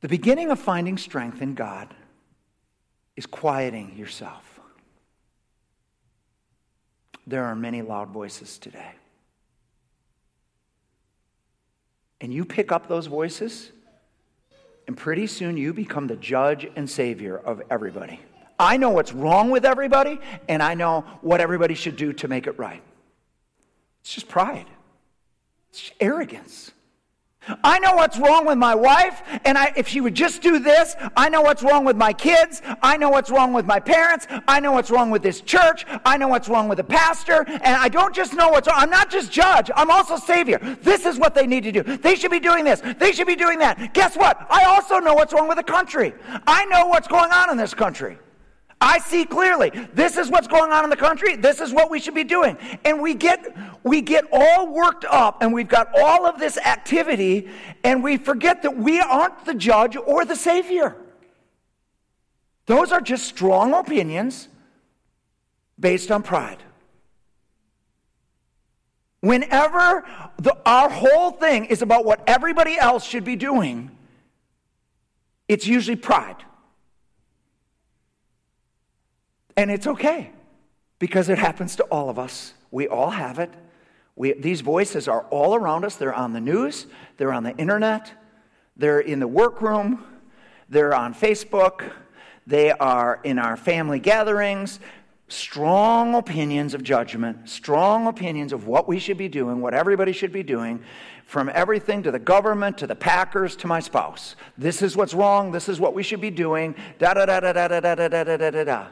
The 0.01 0.08
beginning 0.08 0.50
of 0.50 0.60
finding 0.60 0.98
strength 0.98 1.41
in 1.41 1.56
God 1.56 1.94
is 3.15 3.25
quieting 3.25 3.98
yourself. 3.98 4.50
there 7.29 7.46
are 7.46 7.56
many 7.56 7.82
loud 7.82 8.10
voices 8.10 8.58
today. 8.58 8.91
And 12.22 12.34
you 12.34 12.44
pick 12.44 12.72
up 12.72 12.88
those 12.88 13.06
voices, 13.06 13.72
and 14.88 14.98
pretty 14.98 15.27
soon 15.27 15.56
you 15.56 15.74
become 15.74 16.08
the 16.08 16.15
judge 16.15 16.68
and 16.75 16.89
savior 16.89 17.38
of 17.38 17.62
everybody. 17.70 18.20
I 18.60 18.75
know 18.75 18.89
what's 18.89 19.13
wrong 19.13 19.51
with 19.51 19.63
everybody, 19.63 20.20
and 20.50 20.62
I 20.62 20.74
know 20.74 21.06
what 21.22 21.39
everybody 21.39 21.75
should 21.75 21.96
do 21.96 22.12
to 22.13 22.27
make 22.27 22.48
it 22.48 22.58
right. 22.60 22.82
It's 24.01 24.13
just 24.13 24.27
pride, 24.27 24.65
it's 25.70 25.79
just 25.79 25.94
arrogance. 26.00 26.72
I 27.63 27.79
know 27.79 27.93
what's 27.93 28.17
wrong 28.17 28.46
with 28.46 28.58
my 28.58 28.75
wife, 28.75 29.22
and 29.46 29.58
I, 29.58 29.74
if 29.75 29.88
she 29.88 30.01
would 30.01 30.13
just 30.13 30.41
do 30.41 30.60
this, 30.60 30.96
I 31.15 31.29
know 31.29 31.41
what's 31.41 31.63
wrong 31.63 31.86
with 31.86 31.96
my 31.96 32.13
kids. 32.13 32.62
I 32.81 32.98
know 32.98 33.10
what's 33.10 33.29
wrong 33.29 33.53
with 33.53 33.65
my 33.65 33.79
parents. 33.79 34.27
I 34.48 34.60
know 34.60 34.72
what's 34.72 34.91
wrong 34.91 35.10
with 35.10 35.24
this 35.24 35.41
church. 35.41 35.86
I 36.05 36.17
know 36.17 36.27
what's 36.27 36.50
wrong 36.50 36.67
with 36.67 36.77
the 36.77 36.84
pastor. 36.84 37.46
And 37.48 37.75
I 37.75 37.89
don't 37.89 38.13
just 38.13 38.34
know 38.34 38.50
what's 38.50 38.67
wrong. 38.67 38.77
I'm 38.79 38.89
not 38.89 39.10
just 39.10 39.31
judge, 39.31 39.72
I'm 39.75 39.89
also 39.89 40.17
savior. 40.17 40.60
This 40.81 41.05
is 41.05 41.17
what 41.17 41.34
they 41.34 41.48
need 41.48 41.63
to 41.63 41.72
do. 41.72 41.84
They 41.84 42.15
should 42.15 42.31
be 42.31 42.39
doing 42.39 42.63
this, 42.63 42.81
they 42.98 43.12
should 43.12 43.27
be 43.27 43.36
doing 43.36 43.60
that. 43.60 43.93
Guess 43.93 44.15
what? 44.15 44.46
I 44.50 44.65
also 44.65 45.00
know 45.00 45.13
what's 45.13 45.34
wrong 45.34 45.48
with 45.48 45.58
the 45.58 45.63
country. 45.63 46.13
I 46.46 46.65
know 46.65 46.88
what's 46.88 47.08
going 47.08 47.31
on 47.31 47.50
in 47.50 47.58
this 47.58 47.74
country. 47.74 48.17
I 48.81 49.00
see 49.00 49.25
clearly. 49.25 49.71
This 49.93 50.17
is 50.17 50.29
what's 50.29 50.48
going 50.48 50.71
on 50.71 50.86
in 50.86 50.89
the 50.89 50.95
country. 50.95 51.36
This 51.36 51.59
is 51.59 51.74
what 51.74 51.91
we 51.91 52.00
should 52.00 52.13
be 52.13 52.24
doing. 52.24 52.57
And 52.86 53.01
we 53.01 53.13
get 53.13 53.55
we 53.83 54.01
get 54.01 54.25
all 54.31 54.67
worked 54.67 55.05
up 55.05 55.41
and 55.41 55.53
we've 55.53 55.67
got 55.67 55.89
all 55.98 56.25
of 56.25 56.39
this 56.39 56.57
activity 56.57 57.50
and 57.83 58.03
we 58.03 58.17
forget 58.17 58.62
that 58.63 58.77
we 58.77 59.01
aren't 59.01 59.45
the 59.45 59.53
judge 59.53 59.98
or 59.98 60.24
the 60.24 60.36
savior. 60.36 60.95
Those 62.67 62.91
are 62.91 63.01
just 63.01 63.25
strong 63.25 63.74
opinions 63.74 64.48
based 65.77 66.12
on 66.12 66.24
pride. 66.24 66.63
Whenever 69.21 70.05
the, 70.38 70.55
our 70.65 70.89
whole 70.89 71.31
thing 71.31 71.65
is 71.65 71.81
about 71.81 72.05
what 72.05 72.24
everybody 72.27 72.77
else 72.77 73.05
should 73.05 73.25
be 73.25 73.36
doing, 73.36 73.91
it's 75.50 75.67
usually 75.67 75.98
pride. 75.98 76.45
And 79.60 79.70
it's 79.70 79.88
okay 79.88 80.32
because 81.00 81.28
it 81.28 81.38
happens 81.38 81.75
to 81.75 81.84
all 81.92 82.10
of 82.10 82.18
us. 82.18 82.54
We 82.72 82.88
all 82.88 83.10
have 83.10 83.39
it. 83.39 83.54
We, 84.16 84.32
these 84.32 84.62
voices 84.62 85.10
are 85.10 85.24
all 85.24 85.54
around 85.54 85.84
us. 85.84 85.98
They're 85.98 86.13
on 86.13 86.32
the 86.32 86.39
news, 86.39 86.88
they're 87.18 87.34
on 87.34 87.44
the 87.44 87.54
internet, 87.58 88.10
they're 88.78 89.01
in 89.01 89.20
the 89.20 89.28
workroom, 89.28 90.06
they're 90.70 90.94
on 90.94 91.13
Facebook, 91.13 91.92
they 92.48 92.72
are 92.72 93.20
in 93.25 93.38
our 93.38 93.58
family 93.58 94.00
gatherings. 94.00 94.80
Strong 95.28 96.16
opinions 96.16 96.74
of 96.74 96.82
judgment, 96.82 97.50
strong 97.50 98.08
opinions 98.08 98.54
of 98.54 98.66
what 98.66 98.88
we 98.88 98.98
should 98.98 99.18
be 99.18 99.28
doing, 99.28 99.60
what 99.60 99.74
everybody 99.74 100.13
should 100.13 100.32
be 100.32 100.42
doing, 100.42 100.82
from 101.25 101.51
everything 101.54 102.01
to 102.04 102.12
the 102.12 102.18
government 102.18 102.78
to 102.78 102.88
the 102.88 102.96
Packers 102.96 103.58
to 103.58 103.68
my 103.68 103.82
spouse. 103.82 104.38
This 104.58 104.82
is 104.82 104.96
what's 104.96 105.13
wrong, 105.13 105.51
this 105.51 105.68
is 105.68 105.82
what 105.82 105.94
we 105.94 106.01
should 106.01 106.22
be 106.22 106.32
doing, 106.32 106.75
da 106.98 107.13
da 107.13 107.25
da 107.25 107.42
da 107.42 107.51
da 107.51 107.68
da 107.68 107.80
da 107.82 108.08
da 108.08 108.24
da 108.24 108.51
da 108.51 108.63
da. 108.63 108.88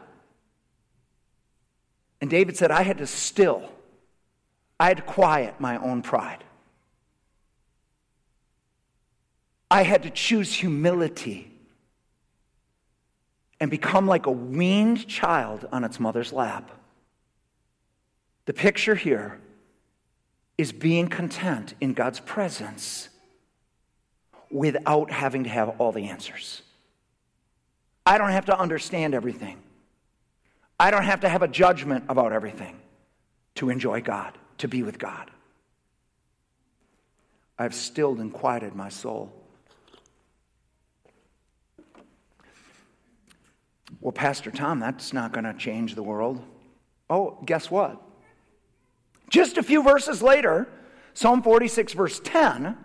And 2.22 2.30
David 2.30 2.58
said, 2.58 2.72
I 2.72 2.82
had 2.82 2.98
to 2.98 3.08
still, 3.08 3.70
I 4.80 4.88
had 4.88 4.98
to 4.98 5.04
quiet 5.04 5.60
my 5.60 5.78
own 5.78 6.02
pride. 6.02 6.44
I 9.70 9.84
had 9.84 10.04
to 10.04 10.10
choose 10.10 10.54
humility 10.54 11.52
and 13.60 13.70
become 13.70 14.08
like 14.08 14.26
a 14.26 14.32
weaned 14.32 15.08
child 15.08 15.68
on 15.72 15.84
its 15.84 16.00
mother's 16.00 16.32
lap. 16.32 16.72
The 18.46 18.54
picture 18.54 18.96
here 18.96 19.40
is 20.58 20.72
being 20.72 21.08
content 21.08 21.74
in 21.82 21.94
God's 21.94 22.20
presence 22.20 23.10
without 24.50 25.12
having 25.12 25.44
to 25.44 25.50
have 25.50 25.70
all 25.80 25.92
the 25.92 26.08
answers. 26.08 26.62
I 28.06 28.18
don't 28.18 28.32
have 28.32 28.46
to 28.46 28.58
understand 28.58 29.14
everything. 29.14 29.62
I 30.80 30.92
don't 30.92 31.04
have 31.04 31.22
to 31.22 31.30
have 31.30 31.42
a 31.42 31.48
judgment 31.48 32.06
about 32.08 32.32
everything 32.32 32.80
to 33.56 33.70
enjoy 33.70 34.02
God, 34.02 34.38
to 34.60 34.68
be 34.68 34.84
with 34.84 35.00
God. 35.00 35.32
I've 37.58 37.74
stilled 37.74 38.20
and 38.20 38.32
quieted 38.32 38.76
my 38.76 38.90
soul. 38.90 39.34
Well, 44.00 44.12
Pastor 44.12 44.52
Tom, 44.52 44.80
that's 44.80 45.14
not 45.14 45.32
going 45.32 45.46
to 45.46 45.54
change 45.54 45.96
the 45.96 46.04
world. 46.04 46.44
Oh, 47.10 47.38
guess 47.46 47.72
what? 47.72 48.00
Just 49.30 49.58
a 49.58 49.64
few 49.64 49.82
verses 49.82 50.22
later, 50.22 50.68
Psalm 51.14 51.42
46, 51.42 51.94
verse 51.94 52.20
10, 52.24 52.78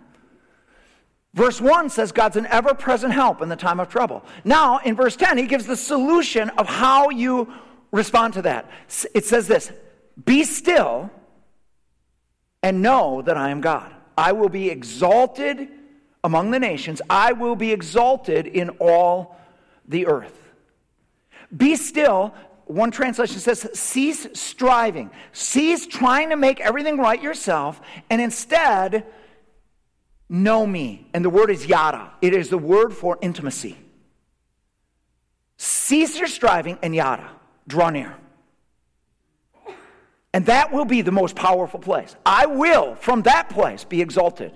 verse 1.33 1.61
1 1.61 1.89
says 1.89 2.11
God's 2.11 2.37
an 2.37 2.47
ever 2.47 2.73
present 2.73 3.13
help 3.13 3.41
in 3.41 3.49
the 3.49 3.55
time 3.55 3.79
of 3.79 3.89
trouble. 3.89 4.25
Now, 4.43 4.79
in 4.79 4.95
verse 4.95 5.15
10, 5.15 5.37
he 5.37 5.45
gives 5.45 5.67
the 5.67 5.77
solution 5.77 6.49
of 6.51 6.67
how 6.67 7.09
you 7.09 7.53
respond 7.93 8.33
to 8.33 8.41
that. 8.41 8.69
It 9.13 9.23
says 9.23 9.47
this 9.47 9.71
Be 10.25 10.43
still 10.43 11.09
and 12.61 12.81
know 12.81 13.21
that 13.21 13.37
I 13.37 13.51
am 13.51 13.61
God. 13.61 13.93
I 14.17 14.33
will 14.33 14.49
be 14.49 14.69
exalted 14.69 15.69
among 16.25 16.51
the 16.51 16.59
nations, 16.59 17.01
I 17.09 17.33
will 17.33 17.55
be 17.55 17.71
exalted 17.71 18.47
in 18.47 18.69
all 18.79 19.37
the 19.87 20.07
earth. 20.07 20.37
Be 21.55 21.77
still. 21.77 22.33
One 22.65 22.91
translation 22.91 23.39
says, 23.39 23.69
cease 23.77 24.25
striving, 24.35 25.11
cease 25.33 25.85
trying 25.85 26.29
to 26.29 26.37
make 26.37 26.61
everything 26.61 26.97
right 26.97 27.21
yourself, 27.21 27.81
and 28.09 28.21
instead 28.21 29.05
know 30.29 30.65
me. 30.65 31.05
And 31.13 31.25
the 31.25 31.29
word 31.29 31.51
is 31.51 31.65
yada, 31.65 32.13
it 32.21 32.33
is 32.33 32.47
the 32.47 32.57
word 32.57 32.93
for 32.93 33.19
intimacy. 33.21 33.77
Cease 35.57 36.17
your 36.17 36.29
striving 36.29 36.79
and 36.81 36.95
yada 36.95 37.29
draw 37.67 37.89
near. 37.89 38.15
And 40.33 40.47
that 40.47 40.71
will 40.71 40.85
be 40.85 41.01
the 41.01 41.11
most 41.11 41.35
powerful 41.35 41.79
place. 41.79 42.15
I 42.25 42.47
will, 42.47 42.95
from 42.95 43.21
that 43.23 43.49
place, 43.49 43.83
be 43.83 44.01
exalted 44.01 44.51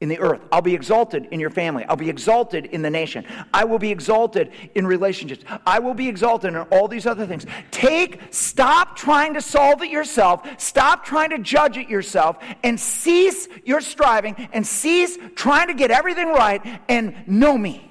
in 0.00 0.08
the 0.08 0.18
earth. 0.20 0.40
I'll 0.52 0.62
be 0.62 0.74
exalted 0.74 1.26
in 1.32 1.40
your 1.40 1.50
family. 1.50 1.84
I'll 1.84 1.96
be 1.96 2.08
exalted 2.08 2.66
in 2.66 2.82
the 2.82 2.90
nation. 2.90 3.26
I 3.52 3.64
will 3.64 3.80
be 3.80 3.90
exalted 3.90 4.52
in 4.74 4.86
relationships. 4.86 5.44
I 5.66 5.80
will 5.80 5.92
be 5.92 6.08
exalted 6.08 6.54
in 6.54 6.60
all 6.70 6.86
these 6.88 7.04
other 7.04 7.26
things. 7.26 7.44
Take, 7.70 8.20
stop 8.30 8.96
trying 8.96 9.34
to 9.34 9.42
solve 9.42 9.82
it 9.82 9.90
yourself. 9.90 10.48
Stop 10.60 11.04
trying 11.04 11.30
to 11.30 11.38
judge 11.38 11.76
it 11.76 11.88
yourself 11.88 12.38
and 12.62 12.78
cease 12.78 13.48
your 13.64 13.80
striving 13.80 14.36
and 14.52 14.66
cease 14.66 15.18
trying 15.34 15.66
to 15.66 15.74
get 15.74 15.90
everything 15.90 16.28
right 16.28 16.80
and 16.88 17.14
know 17.26 17.58
me. 17.58 17.87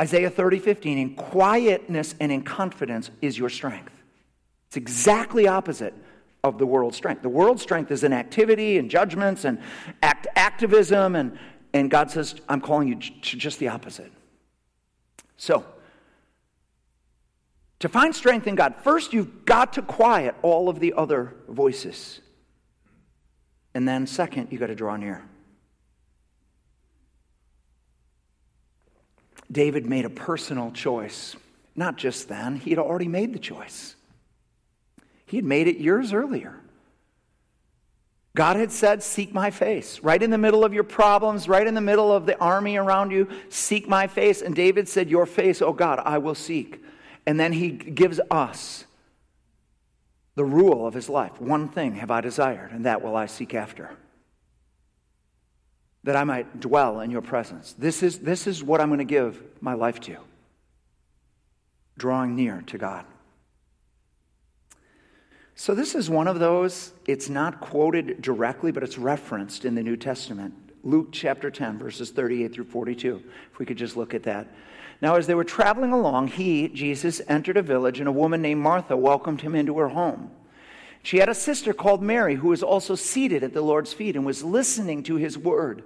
Isaiah 0.00 0.30
30, 0.30 0.58
15, 0.58 0.98
in 0.98 1.14
quietness 1.14 2.14
and 2.18 2.32
in 2.32 2.42
confidence 2.42 3.10
is 3.22 3.38
your 3.38 3.48
strength. 3.48 3.92
It's 4.68 4.76
exactly 4.76 5.46
opposite 5.46 5.94
of 6.42 6.58
the 6.58 6.66
world's 6.66 6.96
strength. 6.96 7.22
The 7.22 7.28
world's 7.28 7.62
strength 7.62 7.90
is 7.90 8.02
in 8.02 8.12
activity 8.12 8.76
and 8.78 8.90
judgments 8.90 9.44
and 9.44 9.60
act, 10.02 10.26
activism, 10.34 11.14
and, 11.14 11.38
and 11.72 11.90
God 11.90 12.10
says, 12.10 12.34
I'm 12.48 12.60
calling 12.60 12.88
you 12.88 12.96
to 12.96 13.36
just 13.36 13.58
the 13.60 13.68
opposite. 13.68 14.12
So, 15.36 15.64
to 17.80 17.88
find 17.88 18.14
strength 18.14 18.46
in 18.46 18.54
God, 18.54 18.74
first 18.82 19.12
you've 19.12 19.44
got 19.44 19.74
to 19.74 19.82
quiet 19.82 20.34
all 20.42 20.68
of 20.68 20.80
the 20.80 20.94
other 20.96 21.34
voices. 21.48 22.20
And 23.74 23.86
then, 23.86 24.06
second, 24.06 24.48
you've 24.50 24.60
got 24.60 24.68
to 24.68 24.74
draw 24.74 24.96
near. 24.96 25.24
David 29.50 29.86
made 29.86 30.04
a 30.04 30.10
personal 30.10 30.70
choice. 30.70 31.36
Not 31.76 31.96
just 31.96 32.28
then, 32.28 32.56
he 32.56 32.70
had 32.70 32.78
already 32.78 33.08
made 33.08 33.32
the 33.32 33.38
choice. 33.38 33.96
He 35.26 35.36
had 35.36 35.44
made 35.44 35.68
it 35.68 35.78
years 35.78 36.12
earlier. 36.12 36.60
God 38.36 38.56
had 38.56 38.72
said, 38.72 39.02
Seek 39.02 39.32
my 39.32 39.50
face. 39.50 40.00
Right 40.00 40.22
in 40.22 40.30
the 40.30 40.38
middle 40.38 40.64
of 40.64 40.74
your 40.74 40.84
problems, 40.84 41.48
right 41.48 41.66
in 41.66 41.74
the 41.74 41.80
middle 41.80 42.12
of 42.12 42.26
the 42.26 42.38
army 42.38 42.76
around 42.76 43.10
you, 43.12 43.28
seek 43.48 43.88
my 43.88 44.06
face. 44.06 44.42
And 44.42 44.54
David 44.54 44.88
said, 44.88 45.08
Your 45.08 45.26
face, 45.26 45.62
oh 45.62 45.72
God, 45.72 46.00
I 46.04 46.18
will 46.18 46.34
seek. 46.34 46.82
And 47.26 47.38
then 47.38 47.52
he 47.52 47.70
gives 47.70 48.20
us 48.30 48.84
the 50.34 50.44
rule 50.44 50.86
of 50.86 50.94
his 50.94 51.08
life. 51.08 51.40
One 51.40 51.68
thing 51.68 51.94
have 51.96 52.10
I 52.10 52.20
desired, 52.20 52.72
and 52.72 52.84
that 52.86 53.02
will 53.02 53.16
I 53.16 53.26
seek 53.26 53.54
after 53.54 53.90
that 56.04 56.16
I 56.16 56.24
might 56.24 56.60
dwell 56.60 57.00
in 57.00 57.10
your 57.10 57.22
presence. 57.22 57.74
This 57.76 58.02
is, 58.02 58.20
this 58.20 58.46
is 58.46 58.62
what 58.62 58.80
I'm 58.80 58.88
going 58.88 58.98
to 58.98 59.04
give 59.04 59.42
my 59.60 59.74
life 59.74 60.00
to 60.00 60.18
drawing 61.96 62.34
near 62.34 62.62
to 62.66 62.78
God. 62.78 63.04
So, 65.56 65.74
this 65.74 65.94
is 65.94 66.10
one 66.10 66.26
of 66.26 66.40
those, 66.40 66.92
it's 67.06 67.28
not 67.28 67.60
quoted 67.60 68.20
directly, 68.20 68.72
but 68.72 68.82
it's 68.82 68.98
referenced 68.98 69.64
in 69.64 69.76
the 69.76 69.82
New 69.82 69.96
Testament. 69.96 70.52
Luke 70.82 71.08
chapter 71.12 71.50
10, 71.50 71.78
verses 71.78 72.10
38 72.10 72.52
through 72.52 72.64
42. 72.64 73.22
If 73.52 73.58
we 73.58 73.64
could 73.64 73.78
just 73.78 73.96
look 73.96 74.14
at 74.14 74.24
that. 74.24 74.48
Now, 75.00 75.14
as 75.14 75.26
they 75.26 75.34
were 75.34 75.44
traveling 75.44 75.92
along, 75.92 76.28
he, 76.28 76.68
Jesus, 76.68 77.22
entered 77.28 77.56
a 77.56 77.62
village, 77.62 78.00
and 78.00 78.08
a 78.08 78.12
woman 78.12 78.42
named 78.42 78.60
Martha 78.60 78.96
welcomed 78.96 79.40
him 79.40 79.54
into 79.54 79.78
her 79.78 79.88
home. 79.88 80.30
She 81.04 81.18
had 81.18 81.28
a 81.28 81.34
sister 81.34 81.74
called 81.74 82.02
Mary 82.02 82.36
who 82.36 82.48
was 82.48 82.62
also 82.62 82.94
seated 82.94 83.44
at 83.44 83.52
the 83.52 83.60
Lord's 83.60 83.92
feet 83.92 84.16
and 84.16 84.24
was 84.24 84.42
listening 84.42 85.02
to 85.02 85.16
his 85.16 85.36
word. 85.36 85.84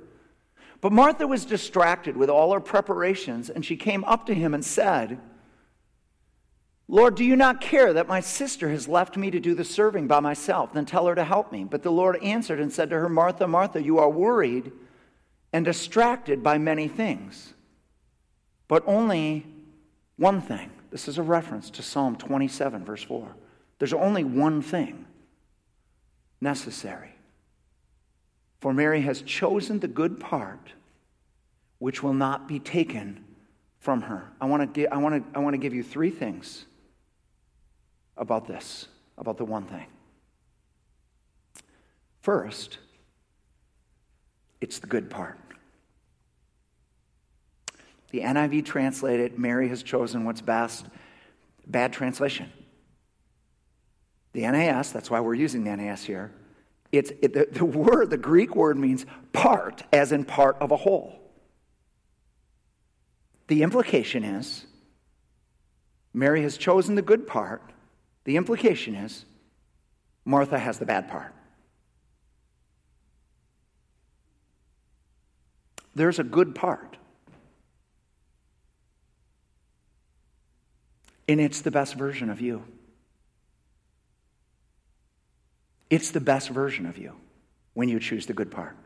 But 0.81 0.92
Martha 0.92 1.26
was 1.26 1.44
distracted 1.44 2.16
with 2.16 2.31
all 2.31 2.52
her 2.52 2.61
preparations, 2.61 3.50
and 3.50 3.64
she 3.64 3.76
came 3.76 4.04
up 4.04 4.26
to 4.26 4.35
him 4.35 4.54
and 4.54 4.64
said, 4.64 5.18
Lord, 6.87 7.16
do 7.16 7.24
you 7.24 7.35
not 7.35 7.61
care 7.61 7.92
that 7.92 8.07
my 8.07 8.20
sister 8.20 8.70
has 8.70 8.87
left 8.87 9.16
me 9.16 9.33
to 9.33 9.40
do 9.40 9.57
the 9.57 9.64
serving 9.64 10.07
by 10.07 10.20
myself? 10.20 10.72
Then 10.72 10.87
tell 10.87 11.09
her 11.09 11.16
to 11.16 11.24
help 11.24 11.50
me. 11.50 11.64
But 11.64 11.83
the 11.83 11.90
Lord 11.90 12.22
answered 12.22 12.61
and 12.61 12.72
said 12.72 12.90
to 12.90 12.98
her, 13.00 13.09
Martha, 13.09 13.48
Martha, 13.48 13.83
you 13.83 13.98
are 13.98 14.09
worried 14.09 14.70
and 15.52 15.64
distracted 15.64 16.44
by 16.44 16.59
many 16.59 16.87
things, 16.87 17.54
but 18.68 18.85
only 18.87 19.44
one 20.16 20.40
thing. 20.40 20.70
This 20.92 21.09
is 21.09 21.18
a 21.18 21.24
reference 21.24 21.70
to 21.70 21.83
Psalm 21.83 22.14
27, 22.14 22.85
verse 22.85 23.02
4. 23.02 23.35
There's 23.78 23.92
only 23.92 24.24
one 24.24 24.62
thing 24.62 25.06
necessary. 26.40 27.14
For 28.60 28.72
Mary 28.72 29.02
has 29.02 29.22
chosen 29.22 29.78
the 29.78 29.88
good 29.88 30.18
part 30.18 30.72
which 31.78 32.02
will 32.02 32.14
not 32.14 32.48
be 32.48 32.58
taken 32.58 33.24
from 33.78 34.02
her. 34.02 34.32
I 34.40 34.46
want 34.46 34.74
to, 34.74 34.86
I 34.88 34.96
want 34.96 35.32
to, 35.32 35.38
I 35.38 35.40
want 35.40 35.54
to 35.54 35.58
give 35.58 35.74
you 35.74 35.82
three 35.82 36.10
things 36.10 36.66
about 38.16 38.48
this, 38.48 38.88
about 39.16 39.38
the 39.38 39.44
one 39.44 39.64
thing. 39.64 39.86
First, 42.20 42.78
it's 44.60 44.80
the 44.80 44.88
good 44.88 45.08
part. 45.08 45.38
The 48.10 48.20
NIV 48.20 48.64
translated, 48.64 49.38
Mary 49.38 49.68
has 49.68 49.82
chosen 49.82 50.24
what's 50.24 50.40
best. 50.40 50.86
Bad 51.66 51.92
translation. 51.92 52.50
The 54.38 54.48
NAS, 54.48 54.92
that's 54.92 55.11
why 55.11 55.18
we're 55.18 55.35
using 55.35 55.64
the 55.64 55.74
NAS 55.74 56.05
here. 56.05 56.31
It's, 56.92 57.11
it, 57.20 57.33
the, 57.33 57.48
the 57.51 57.64
word, 57.64 58.11
the 58.11 58.16
Greek 58.16 58.55
word 58.55 58.79
means 58.79 59.05
part, 59.33 59.83
as 59.92 60.12
in 60.12 60.24
part 60.24 60.57
of 60.61 60.70
a 60.70 60.77
whole. 60.77 61.18
The 63.48 63.64
implication 63.64 64.22
is 64.22 64.64
Mary 66.14 66.42
has 66.42 66.57
chosen 66.57 66.94
the 66.94 67.03
good 67.03 67.27
part 67.27 67.62
the 68.22 68.37
implication 68.37 68.94
is 68.94 69.24
Martha 70.24 70.57
has 70.57 70.79
the 70.79 70.87
bad 70.87 71.09
part. 71.09 71.35
There's 75.96 76.20
a 76.20 76.24
good 76.24 76.55
part. 76.55 76.96
And 81.27 81.40
it's 81.40 81.61
the 81.62 81.72
best 81.72 81.94
version 81.94 82.31
of 82.31 82.40
you. 82.40 82.62
It's 85.90 86.11
the 86.11 86.20
best 86.20 86.51
version 86.51 86.87
of 86.87 86.98
you 86.98 87.12
when 87.74 87.88
you 87.88 87.98
choose 88.01 88.27
the 88.27 88.35
good 88.35 88.51
part. 88.51 88.77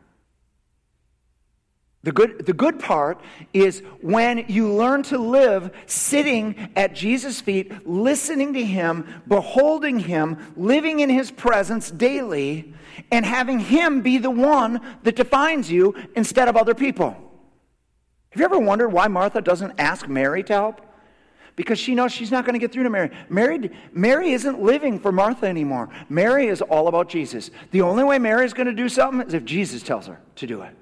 The 2.03 2.11
good, 2.11 2.45
the 2.45 2.53
good 2.53 2.79
part 2.79 3.21
is 3.53 3.81
when 4.01 4.45
you 4.49 4.73
learn 4.73 5.03
to 5.03 5.17
live 5.17 5.71
sitting 5.85 6.69
at 6.75 6.93
Jesus' 6.93 7.39
feet, 7.39 7.87
listening 7.87 8.53
to 8.53 8.63
Him, 8.63 9.21
beholding 9.25 9.99
Him, 9.99 10.37
living 10.57 10.99
in 10.99 11.09
His 11.09 11.31
presence 11.31 11.89
daily, 11.89 12.73
and 13.09 13.25
having 13.25 13.59
Him 13.59 14.01
be 14.01 14.17
the 14.17 14.29
one 14.29 14.81
that 15.03 15.15
defines 15.15 15.71
you 15.71 15.95
instead 16.13 16.49
of 16.49 16.57
other 16.57 16.75
people. 16.75 17.15
Have 18.31 18.39
you 18.39 18.45
ever 18.45 18.59
wondered 18.59 18.89
why 18.89 19.07
Martha 19.07 19.41
doesn't 19.41 19.79
ask 19.79 20.07
Mary 20.07 20.43
to 20.43 20.53
help? 20.53 20.81
Because 21.55 21.77
she 21.77 21.93
knows 21.93 22.11
she's 22.11 22.31
not 22.31 22.45
going 22.45 22.53
to 22.53 22.59
get 22.59 22.71
through 22.71 22.83
to 22.83 22.89
Mary. 22.89 23.11
Mary. 23.29 23.69
Mary 23.91 24.31
isn't 24.31 24.61
living 24.61 24.99
for 24.99 25.11
Martha 25.11 25.45
anymore. 25.45 25.89
Mary 26.09 26.47
is 26.47 26.61
all 26.61 26.87
about 26.87 27.09
Jesus. 27.09 27.51
The 27.71 27.81
only 27.81 28.03
way 28.03 28.17
Mary 28.17 28.45
is 28.45 28.53
going 28.53 28.67
to 28.67 28.73
do 28.73 28.89
something 28.89 29.27
is 29.27 29.33
if 29.33 29.45
Jesus 29.45 29.83
tells 29.83 30.07
her 30.07 30.19
to 30.37 30.47
do 30.47 30.61
it. 30.63 30.75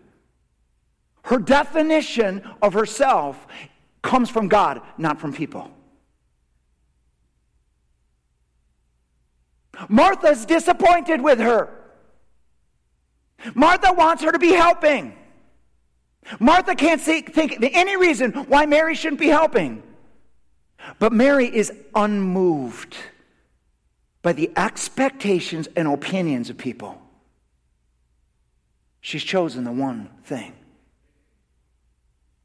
Her 1.23 1.39
definition 1.39 2.41
of 2.61 2.73
herself 2.73 3.47
comes 4.01 4.29
from 4.29 4.47
God, 4.47 4.81
not 4.97 5.19
from 5.19 5.33
people. 5.33 5.69
Martha's 9.87 10.45
disappointed 10.45 11.21
with 11.21 11.39
her. 11.39 11.69
Martha 13.55 13.93
wants 13.93 14.23
her 14.23 14.31
to 14.31 14.39
be 14.39 14.51
helping. 14.51 15.15
Martha 16.39 16.75
can't 16.75 17.01
see, 17.01 17.21
think 17.21 17.57
of 17.57 17.63
any 17.73 17.97
reason 17.97 18.31
why 18.31 18.65
Mary 18.65 18.95
shouldn't 18.95 19.19
be 19.19 19.27
helping. 19.27 19.81
But 20.99 21.13
Mary 21.13 21.47
is 21.47 21.71
unmoved 21.95 22.95
by 24.21 24.33
the 24.33 24.51
expectations 24.55 25.67
and 25.75 25.87
opinions 25.87 26.49
of 26.49 26.57
people. 26.57 27.01
She's 29.01 29.23
chosen 29.23 29.63
the 29.63 29.71
one 29.71 30.09
thing 30.23 30.53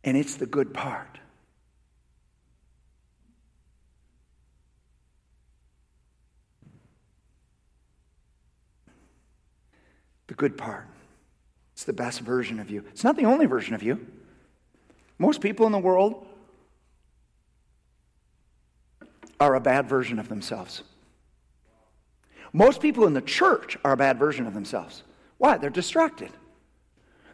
and 0.07 0.17
it's 0.17 0.37
the 0.37 0.47
good 0.47 0.73
part. 0.73 1.19
The 10.29 10.35
good 10.35 10.57
part. 10.57 10.87
It's 11.73 11.85
the 11.85 11.93
best 11.93 12.21
version 12.21 12.61
of 12.61 12.71
you. 12.71 12.85
It's 12.91 13.05
not 13.05 13.17
the 13.17 13.25
only 13.25 13.47
version 13.47 13.75
of 13.75 13.83
you. 13.83 14.07
Most 15.19 15.41
people 15.41 15.67
in 15.67 15.73
the 15.73 15.79
world 15.79 16.26
are 19.41 19.55
a 19.55 19.61
bad 19.61 19.89
version 19.89 20.19
of 20.19 20.29
themselves. 20.29 20.83
Most 22.53 22.81
people 22.81 23.07
in 23.07 23.13
the 23.13 23.21
church 23.21 23.77
are 23.85 23.93
a 23.93 23.97
bad 23.97 24.19
version 24.19 24.47
of 24.47 24.55
themselves. 24.55 25.03
Why? 25.39 25.59
They're 25.59 25.71
distracted. 25.71 26.31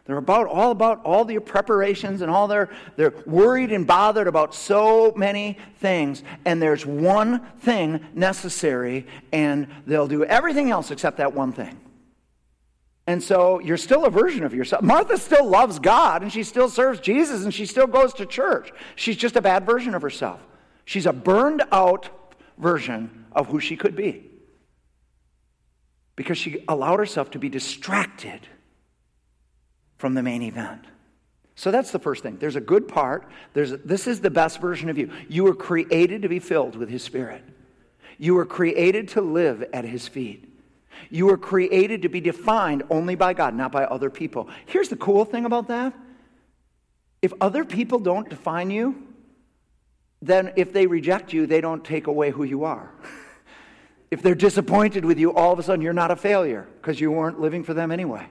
They're 0.05 0.17
about 0.17 0.47
all 0.47 0.71
about 0.71 1.05
all 1.05 1.23
the 1.23 1.39
preparations 1.39 2.21
and 2.21 2.29
all 2.29 2.49
their 2.49 2.69
they're 2.97 3.13
worried 3.25 3.71
and 3.71 3.87
bothered 3.87 4.27
about 4.27 4.53
so 4.53 5.13
many 5.15 5.57
things 5.77 6.23
and 6.43 6.61
there's 6.61 6.85
one 6.85 7.39
thing 7.59 8.05
necessary 8.13 9.07
and 9.31 9.67
they'll 9.87 10.07
do 10.07 10.25
everything 10.25 10.69
else 10.71 10.91
except 10.91 11.17
that 11.17 11.33
one 11.33 11.53
thing. 11.53 11.79
And 13.07 13.23
so 13.23 13.59
you're 13.59 13.77
still 13.77 14.05
a 14.05 14.09
version 14.09 14.43
of 14.43 14.53
yourself. 14.53 14.81
Martha 14.81 15.17
still 15.17 15.47
loves 15.47 15.79
God 15.79 16.21
and 16.21 16.31
she 16.31 16.43
still 16.43 16.69
serves 16.69 16.99
Jesus 16.99 17.45
and 17.45 17.53
she 17.53 17.65
still 17.65 17.87
goes 17.87 18.13
to 18.15 18.25
church. 18.25 18.73
She's 18.95 19.17
just 19.17 19.37
a 19.37 19.41
bad 19.41 19.65
version 19.65 19.95
of 19.95 20.01
herself. 20.01 20.41
She's 20.85 21.05
a 21.05 21.13
burned 21.13 21.63
out 21.71 22.09
version 22.57 23.25
of 23.31 23.47
who 23.47 23.59
she 23.59 23.75
could 23.75 23.95
be. 23.95 24.29
Because 26.15 26.37
she 26.37 26.63
allowed 26.67 26.99
herself 26.99 27.31
to 27.31 27.39
be 27.39 27.49
distracted 27.49 28.41
from 29.97 30.13
the 30.13 30.23
main 30.23 30.41
event. 30.41 30.85
So 31.55 31.71
that's 31.71 31.91
the 31.91 31.99
first 31.99 32.23
thing. 32.23 32.37
There's 32.37 32.55
a 32.55 32.61
good 32.61 32.87
part. 32.87 33.27
There's 33.53 33.71
a, 33.71 33.77
this 33.77 34.07
is 34.07 34.21
the 34.21 34.29
best 34.29 34.59
version 34.59 34.89
of 34.89 34.97
you. 34.97 35.11
You 35.29 35.43
were 35.43 35.55
created 35.55 36.23
to 36.23 36.29
be 36.29 36.39
filled 36.39 36.75
with 36.75 36.89
His 36.89 37.03
Spirit. 37.03 37.43
You 38.17 38.35
were 38.35 38.45
created 38.45 39.09
to 39.09 39.21
live 39.21 39.63
at 39.73 39.85
His 39.85 40.07
feet. 40.07 40.49
You 41.09 41.27
were 41.27 41.37
created 41.37 42.03
to 42.03 42.09
be 42.09 42.21
defined 42.21 42.83
only 42.89 43.15
by 43.15 43.33
God, 43.33 43.55
not 43.55 43.71
by 43.71 43.85
other 43.85 44.09
people. 44.09 44.49
Here's 44.65 44.89
the 44.89 44.95
cool 44.95 45.25
thing 45.25 45.45
about 45.45 45.67
that 45.67 45.93
if 47.21 47.31
other 47.39 47.63
people 47.63 47.99
don't 47.99 48.29
define 48.29 48.69
you, 48.69 49.01
then 50.25 50.53
if 50.55 50.71
they 50.71 50.87
reject 50.87 51.33
you, 51.33 51.45
they 51.45 51.59
don't 51.59 51.83
take 51.83 52.07
away 52.07 52.31
who 52.31 52.43
you 52.43 52.63
are. 52.63 52.91
if 54.11 54.21
they're 54.21 54.35
disappointed 54.35 55.03
with 55.03 55.19
you, 55.19 55.33
all 55.33 55.51
of 55.51 55.59
a 55.59 55.63
sudden 55.63 55.81
you're 55.81 55.91
not 55.91 56.11
a 56.11 56.15
failure 56.15 56.65
because 56.81 57.01
you 57.01 57.11
weren't 57.11 57.41
living 57.41 57.63
for 57.63 57.73
them 57.73 57.91
anyway. 57.91 58.25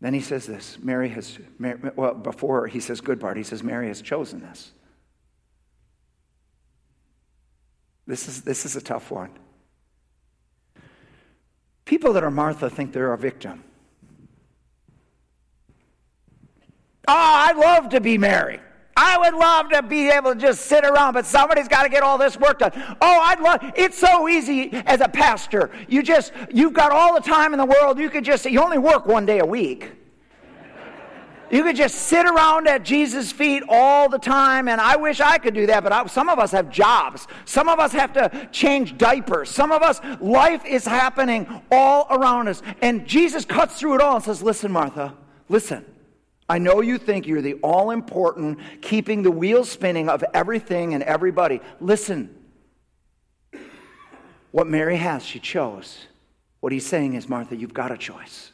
Then 0.00 0.12
he 0.14 0.20
says 0.20 0.46
this 0.46 0.78
Mary 0.82 1.10
has, 1.10 1.38
well, 1.94 2.14
before 2.14 2.66
he 2.66 2.80
says 2.80 3.00
good 3.00 3.20
part, 3.20 3.36
he 3.36 3.42
says 3.44 3.62
Mary 3.62 3.86
has 3.88 4.02
chosen 4.02 4.40
this. 4.40 4.72
This 8.06 8.26
is, 8.26 8.42
this 8.42 8.66
is 8.66 8.74
a 8.74 8.80
tough 8.80 9.12
one. 9.12 9.30
People 11.84 12.12
that 12.14 12.24
are 12.24 12.30
Martha 12.30 12.68
think 12.68 12.92
they're 12.92 13.12
a 13.12 13.18
victim. 13.18 13.62
Oh, 17.08 17.14
I'd 17.14 17.56
love 17.56 17.88
to 17.90 18.00
be 18.00 18.18
Mary. 18.18 18.60
I 18.96 19.16
would 19.18 19.34
love 19.34 19.70
to 19.70 19.82
be 19.82 20.08
able 20.08 20.34
to 20.34 20.38
just 20.40 20.66
sit 20.66 20.84
around, 20.84 21.14
but 21.14 21.24
somebody's 21.24 21.68
got 21.68 21.84
to 21.84 21.88
get 21.88 22.02
all 22.02 22.18
this 22.18 22.36
work 22.38 22.58
done. 22.58 22.72
Oh, 23.00 23.20
I'd 23.22 23.40
love, 23.40 23.72
it's 23.74 23.96
so 23.96 24.28
easy 24.28 24.70
as 24.72 25.00
a 25.00 25.08
pastor. 25.08 25.70
You 25.88 26.02
just, 26.02 26.32
you've 26.52 26.74
got 26.74 26.92
all 26.92 27.14
the 27.14 27.20
time 27.20 27.54
in 27.54 27.58
the 27.58 27.64
world. 27.64 27.98
You 27.98 28.10
could 28.10 28.24
just, 28.24 28.44
you 28.44 28.60
only 28.60 28.78
work 28.78 29.06
one 29.06 29.24
day 29.24 29.38
a 29.38 29.46
week. 29.46 29.92
You 31.50 31.64
could 31.64 31.74
just 31.74 31.96
sit 31.96 32.26
around 32.26 32.68
at 32.68 32.84
Jesus' 32.84 33.32
feet 33.32 33.64
all 33.68 34.08
the 34.08 34.18
time, 34.18 34.68
and 34.68 34.80
I 34.80 34.96
wish 34.96 35.20
I 35.20 35.38
could 35.38 35.54
do 35.54 35.66
that, 35.66 35.82
but 35.82 35.92
I, 35.92 36.06
some 36.06 36.28
of 36.28 36.38
us 36.38 36.52
have 36.52 36.70
jobs. 36.70 37.26
Some 37.44 37.68
of 37.68 37.80
us 37.80 37.92
have 37.92 38.12
to 38.12 38.48
change 38.52 38.98
diapers. 38.98 39.50
Some 39.50 39.72
of 39.72 39.82
us, 39.82 40.00
life 40.20 40.64
is 40.64 40.84
happening 40.84 41.62
all 41.72 42.06
around 42.10 42.48
us. 42.48 42.62
And 42.82 43.06
Jesus 43.06 43.44
cuts 43.44 43.80
through 43.80 43.96
it 43.96 44.00
all 44.00 44.16
and 44.16 44.24
says, 44.24 44.42
Listen, 44.42 44.70
Martha, 44.70 45.14
Listen, 45.50 45.84
I 46.50 46.58
know 46.58 46.80
you 46.80 46.98
think 46.98 47.28
you're 47.28 47.42
the 47.42 47.54
all 47.62 47.92
important, 47.92 48.58
keeping 48.80 49.22
the 49.22 49.30
wheels 49.30 49.70
spinning 49.70 50.08
of 50.08 50.24
everything 50.34 50.94
and 50.94 51.02
everybody. 51.04 51.60
Listen, 51.80 52.36
what 54.50 54.66
Mary 54.66 54.96
has, 54.96 55.24
she 55.24 55.38
chose. 55.38 56.06
What 56.58 56.72
he's 56.72 56.84
saying 56.84 57.14
is, 57.14 57.28
Martha, 57.28 57.54
you've 57.54 57.72
got 57.72 57.92
a 57.92 57.96
choice. 57.96 58.50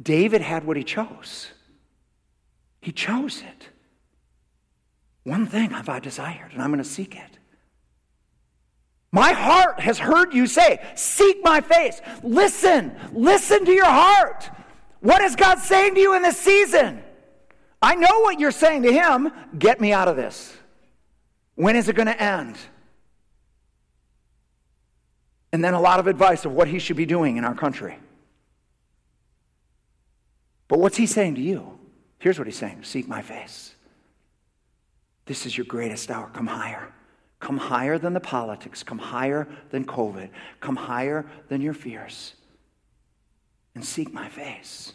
David 0.00 0.42
had 0.42 0.62
what 0.64 0.76
he 0.76 0.84
chose. 0.84 1.50
He 2.80 2.92
chose 2.92 3.42
it. 3.42 3.70
One 5.24 5.48
thing 5.48 5.70
have 5.70 5.88
I 5.88 5.98
desired, 5.98 6.52
and 6.52 6.62
I'm 6.62 6.70
going 6.70 6.78
to 6.78 6.88
seek 6.88 7.16
it. 7.16 7.38
My 9.10 9.32
heart 9.32 9.80
has 9.80 9.98
heard 9.98 10.32
you 10.32 10.46
say, 10.46 10.80
Seek 10.94 11.42
my 11.42 11.60
face. 11.60 12.00
Listen, 12.22 12.94
listen 13.12 13.64
to 13.64 13.72
your 13.72 13.86
heart. 13.86 14.50
What 15.04 15.20
is 15.20 15.36
God 15.36 15.58
saying 15.58 15.96
to 15.96 16.00
you 16.00 16.16
in 16.16 16.22
this 16.22 16.40
season? 16.40 17.02
I 17.82 17.94
know 17.94 18.20
what 18.20 18.40
you're 18.40 18.50
saying 18.50 18.84
to 18.84 18.92
Him. 18.92 19.30
Get 19.58 19.78
me 19.78 19.92
out 19.92 20.08
of 20.08 20.16
this. 20.16 20.56
When 21.56 21.76
is 21.76 21.90
it 21.90 21.94
going 21.94 22.06
to 22.06 22.18
end? 22.18 22.56
And 25.52 25.62
then 25.62 25.74
a 25.74 25.80
lot 25.80 26.00
of 26.00 26.06
advice 26.06 26.46
of 26.46 26.52
what 26.52 26.68
He 26.68 26.78
should 26.78 26.96
be 26.96 27.04
doing 27.04 27.36
in 27.36 27.44
our 27.44 27.54
country. 27.54 27.98
But 30.68 30.78
what's 30.78 30.96
He 30.96 31.04
saying 31.04 31.34
to 31.34 31.42
you? 31.42 31.78
Here's 32.18 32.38
what 32.38 32.48
He's 32.48 32.56
saying 32.56 32.84
Seek 32.84 33.06
my 33.06 33.20
face. 33.20 33.74
This 35.26 35.44
is 35.44 35.54
your 35.54 35.66
greatest 35.66 36.10
hour. 36.10 36.30
Come 36.32 36.46
higher. 36.46 36.94
Come 37.40 37.58
higher 37.58 37.98
than 37.98 38.14
the 38.14 38.20
politics. 38.20 38.82
Come 38.82 38.98
higher 38.98 39.46
than 39.68 39.84
COVID. 39.84 40.30
Come 40.60 40.76
higher 40.76 41.26
than 41.50 41.60
your 41.60 41.74
fears. 41.74 42.36
And 43.74 43.84
seek 43.84 44.12
my 44.12 44.28
face. 44.28 44.92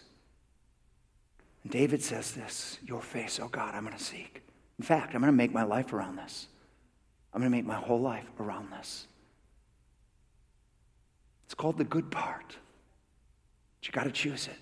And 1.63 1.71
David 1.71 2.01
says 2.01 2.31
this 2.31 2.77
Your 2.85 3.01
face, 3.01 3.39
oh 3.41 3.49
God, 3.49 3.75
I'm 3.75 3.85
going 3.85 3.97
to 3.97 4.03
seek. 4.03 4.41
In 4.77 4.85
fact, 4.85 5.13
I'm 5.13 5.21
going 5.21 5.33
to 5.33 5.37
make 5.37 5.53
my 5.53 5.63
life 5.63 5.91
around 5.91 6.15
this. 6.15 6.47
I'm 7.33 7.41
going 7.41 7.51
to 7.51 7.57
make 7.57 7.65
my 7.65 7.75
whole 7.75 7.99
life 7.99 8.25
around 8.39 8.71
this. 8.71 9.05
It's 11.45 11.53
called 11.53 11.77
the 11.77 11.83
good 11.83 12.09
part. 12.09 12.55
But 13.79 13.87
you 13.87 13.91
got 13.91 14.05
to 14.05 14.11
choose 14.11 14.47
it. 14.47 14.57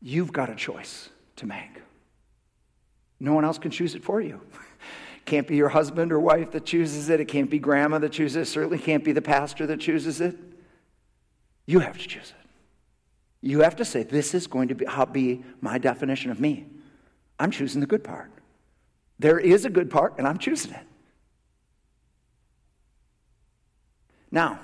You've 0.00 0.32
got 0.32 0.50
a 0.50 0.54
choice 0.54 1.10
to 1.36 1.46
make. 1.46 1.80
No 3.20 3.34
one 3.34 3.44
else 3.44 3.58
can 3.58 3.70
choose 3.70 3.94
it 3.94 4.02
for 4.02 4.20
you. 4.20 4.40
Can't 5.24 5.46
be 5.46 5.56
your 5.56 5.68
husband 5.68 6.12
or 6.12 6.18
wife 6.18 6.50
that 6.52 6.64
chooses 6.64 7.08
it. 7.08 7.20
It 7.20 7.26
can't 7.26 7.48
be 7.48 7.60
grandma 7.60 7.98
that 8.00 8.10
chooses 8.10 8.36
it. 8.36 8.40
it 8.40 8.46
certainly 8.46 8.78
can't 8.78 9.04
be 9.04 9.12
the 9.12 9.22
pastor 9.22 9.68
that 9.68 9.78
chooses 9.78 10.20
it. 10.20 10.36
You 11.66 11.78
have 11.80 11.98
to 11.98 12.08
choose 12.08 12.32
it. 12.38 12.48
You 13.40 13.60
have 13.60 13.76
to 13.76 13.84
say, 13.84 14.02
This 14.02 14.34
is 14.34 14.46
going 14.46 14.68
to 14.68 14.74
be, 14.74 14.86
be 15.12 15.44
my 15.60 15.78
definition 15.78 16.30
of 16.30 16.40
me. 16.40 16.66
I'm 17.38 17.50
choosing 17.50 17.80
the 17.80 17.86
good 17.86 18.04
part. 18.04 18.30
There 19.18 19.38
is 19.38 19.64
a 19.64 19.70
good 19.70 19.90
part, 19.90 20.14
and 20.18 20.26
I'm 20.26 20.38
choosing 20.38 20.72
it. 20.72 20.86
Now, 24.30 24.60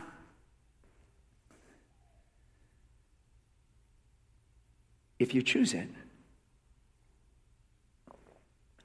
if 5.19 5.35
you 5.35 5.43
choose 5.43 5.75
it, 5.75 5.89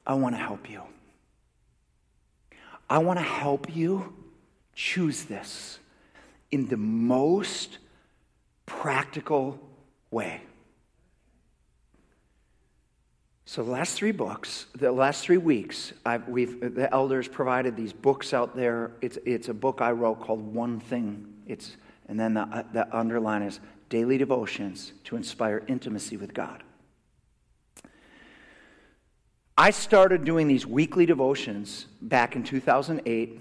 I 0.05 0.15
want 0.15 0.35
to 0.35 0.39
help 0.39 0.69
you. 0.69 0.81
I 2.89 2.97
want 2.97 3.17
to 3.17 3.23
help 3.23 3.73
you 3.75 4.13
choose 4.75 5.23
this 5.23 5.79
in 6.51 6.67
the 6.67 6.77
most 6.77 7.77
practical 8.65 9.59
way. 10.11 10.41
So 13.45 13.63
the 13.63 13.71
last 13.71 13.95
three 13.95 14.11
books, 14.11 14.67
the 14.75 14.91
last 14.91 15.23
three 15.23 15.37
weeks, 15.37 15.93
I've, 16.05 16.27
we've, 16.27 16.73
the 16.75 16.91
elders 16.93 17.27
provided 17.27 17.75
these 17.75 17.93
books 17.93 18.33
out 18.33 18.55
there. 18.55 18.91
It's, 19.01 19.17
it's 19.25 19.49
a 19.49 19.53
book 19.53 19.81
I 19.81 19.91
wrote 19.91 20.21
called 20.21 20.41
One 20.53 20.79
Thing. 20.79 21.31
It's, 21.45 21.75
and 22.07 22.19
then 22.19 22.33
the, 22.33 22.41
uh, 22.41 22.63
the 22.73 22.95
underline 22.95 23.43
is 23.43 23.59
Daily 23.89 24.17
Devotions 24.17 24.93
to 25.03 25.15
Inspire 25.15 25.63
Intimacy 25.67 26.17
with 26.17 26.33
God. 26.33 26.63
I 29.55 29.69
started 29.69 30.25
doing 30.25 30.47
these 30.47 30.65
weekly 30.65 31.05
devotions 31.05 31.85
back 32.01 32.35
in 32.35 32.43
2008, 32.43 33.39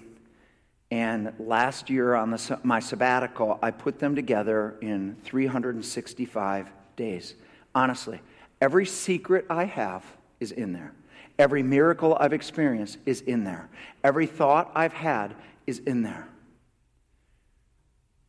and 0.93 1.33
last 1.39 1.89
year 1.89 2.13
on 2.13 2.29
the, 2.29 2.59
my 2.61 2.79
sabbatical, 2.79 3.57
I 3.63 3.71
put 3.71 3.97
them 3.97 4.13
together 4.13 4.75
in 4.79 5.17
365 5.23 6.69
days. 6.95 7.33
Honestly, 7.73 8.21
every 8.61 8.85
secret 8.85 9.47
I 9.49 9.63
have 9.63 10.05
is 10.39 10.51
in 10.51 10.71
there. 10.71 10.93
Every 11.39 11.63
miracle 11.63 12.15
I've 12.19 12.31
experienced 12.31 12.99
is 13.07 13.21
in 13.21 13.43
there. 13.43 13.69
Every 14.03 14.27
thought 14.27 14.71
I've 14.75 14.93
had 14.93 15.33
is 15.65 15.79
in 15.79 16.03
there. 16.03 16.29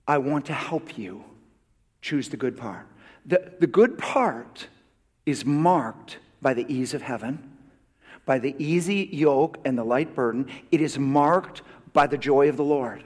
I 0.08 0.16
want 0.16 0.46
to 0.46 0.54
help 0.54 0.96
you 0.96 1.22
choose 2.00 2.30
the 2.30 2.38
good 2.38 2.56
part. 2.56 2.86
The, 3.26 3.52
the 3.60 3.66
good 3.66 3.98
part 3.98 4.68
is 5.26 5.44
marked 5.44 6.16
by 6.40 6.54
the 6.54 6.64
ease 6.72 6.94
of 6.94 7.02
heaven 7.02 7.54
by 8.26 8.38
the 8.38 8.54
easy 8.58 9.08
yoke 9.12 9.58
and 9.64 9.76
the 9.76 9.84
light 9.84 10.14
burden. 10.14 10.46
It 10.72 10.80
is 10.80 10.98
marked 10.98 11.62
by 11.94 12.06
the 12.06 12.18
joy 12.18 12.50
of 12.50 12.58
the 12.58 12.64
Lord. 12.64 13.02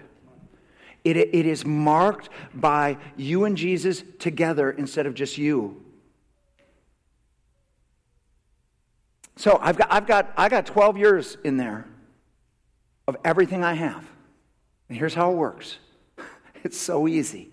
It, 1.04 1.16
it 1.16 1.46
is 1.46 1.64
marked 1.64 2.28
by 2.52 2.98
you 3.16 3.44
and 3.44 3.56
Jesus 3.56 4.02
together 4.18 4.72
instead 4.72 5.06
of 5.06 5.14
just 5.14 5.38
you. 5.38 5.80
So 9.36 9.60
I've 9.62 9.76
got, 9.76 9.92
I've 9.92 10.06
got, 10.06 10.32
I 10.36 10.48
got 10.48 10.66
12 10.66 10.98
years 10.98 11.36
in 11.44 11.56
there 11.56 11.86
of 13.06 13.16
everything 13.24 13.62
I 13.62 13.74
have. 13.74 14.04
And 14.88 14.98
here's 14.98 15.14
how 15.14 15.30
it 15.30 15.36
works 15.36 15.78
it's 16.64 16.76
so 16.76 17.06
easy 17.06 17.50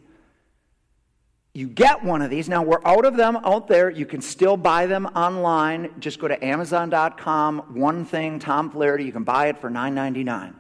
you 1.56 1.70
get 1.70 2.04
one 2.04 2.22
of 2.22 2.30
these. 2.30 2.50
Now, 2.50 2.64
we're 2.64 2.84
out 2.84 3.06
of 3.06 3.16
them 3.16 3.38
out 3.38 3.70
there. 3.70 3.90
You 3.90 4.06
can 4.06 4.20
still 4.20 4.58
buy 4.58 4.88
them 4.88 5.06
online. 5.06 5.90
Just 6.00 6.20
go 6.20 6.28
to 6.28 6.46
Amazon.com, 6.46 7.60
one 7.74 8.04
thing, 8.04 8.40
Tom 8.40 8.70
Flaherty. 8.70 9.06
You 9.06 9.14
can 9.14 9.24
buy 9.24 9.48
it 9.48 9.58
for 9.58 9.70
$9.99. 9.70 10.54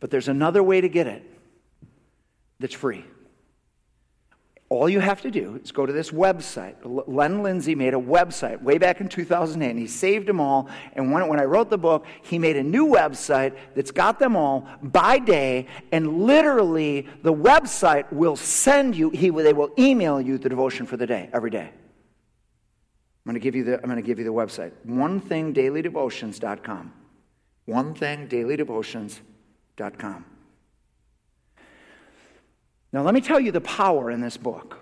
But 0.00 0.10
there's 0.10 0.28
another 0.28 0.62
way 0.62 0.80
to 0.80 0.88
get 0.88 1.06
it 1.06 1.22
that's 2.60 2.74
free. 2.74 3.04
All 4.70 4.86
you 4.86 5.00
have 5.00 5.22
to 5.22 5.30
do 5.30 5.58
is 5.62 5.72
go 5.72 5.86
to 5.86 5.94
this 5.94 6.10
website. 6.10 6.74
Len 6.84 7.42
Lindsay 7.42 7.74
made 7.74 7.94
a 7.94 7.98
website 7.98 8.60
way 8.60 8.76
back 8.76 9.00
in 9.00 9.08
2008, 9.08 9.70
and 9.70 9.78
he 9.78 9.86
saved 9.86 10.28
them 10.28 10.40
all. 10.40 10.68
And 10.92 11.10
when, 11.10 11.26
when 11.26 11.40
I 11.40 11.44
wrote 11.44 11.70
the 11.70 11.78
book, 11.78 12.04
he 12.22 12.38
made 12.38 12.58
a 12.58 12.62
new 12.62 12.86
website 12.86 13.56
that's 13.74 13.90
got 13.90 14.18
them 14.18 14.36
all 14.36 14.68
by 14.82 15.20
day, 15.20 15.68
and 15.90 16.24
literally 16.24 17.08
the 17.22 17.32
website 17.32 18.12
will 18.12 18.36
send 18.36 18.94
you, 18.94 19.08
he, 19.08 19.30
they 19.30 19.54
will 19.54 19.72
email 19.78 20.20
you 20.20 20.36
the 20.36 20.50
devotion 20.50 20.84
for 20.84 20.98
the 20.98 21.06
day, 21.06 21.30
every 21.32 21.50
day. 21.50 21.70
I'm 21.70 23.32
going 23.32 23.34
to 23.34 23.40
give 23.40 23.56
you 23.56 23.64
the, 23.64 23.76
I'm 23.76 23.88
going 23.88 23.96
to 23.96 24.02
give 24.02 24.18
you 24.18 24.26
the 24.26 24.32
website, 24.32 24.72
onethingdailydevotions.com. 24.86 26.92
Now, 32.92 33.02
let 33.02 33.14
me 33.14 33.20
tell 33.20 33.38
you 33.38 33.52
the 33.52 33.60
power 33.60 34.10
in 34.10 34.20
this 34.20 34.36
book. 34.36 34.78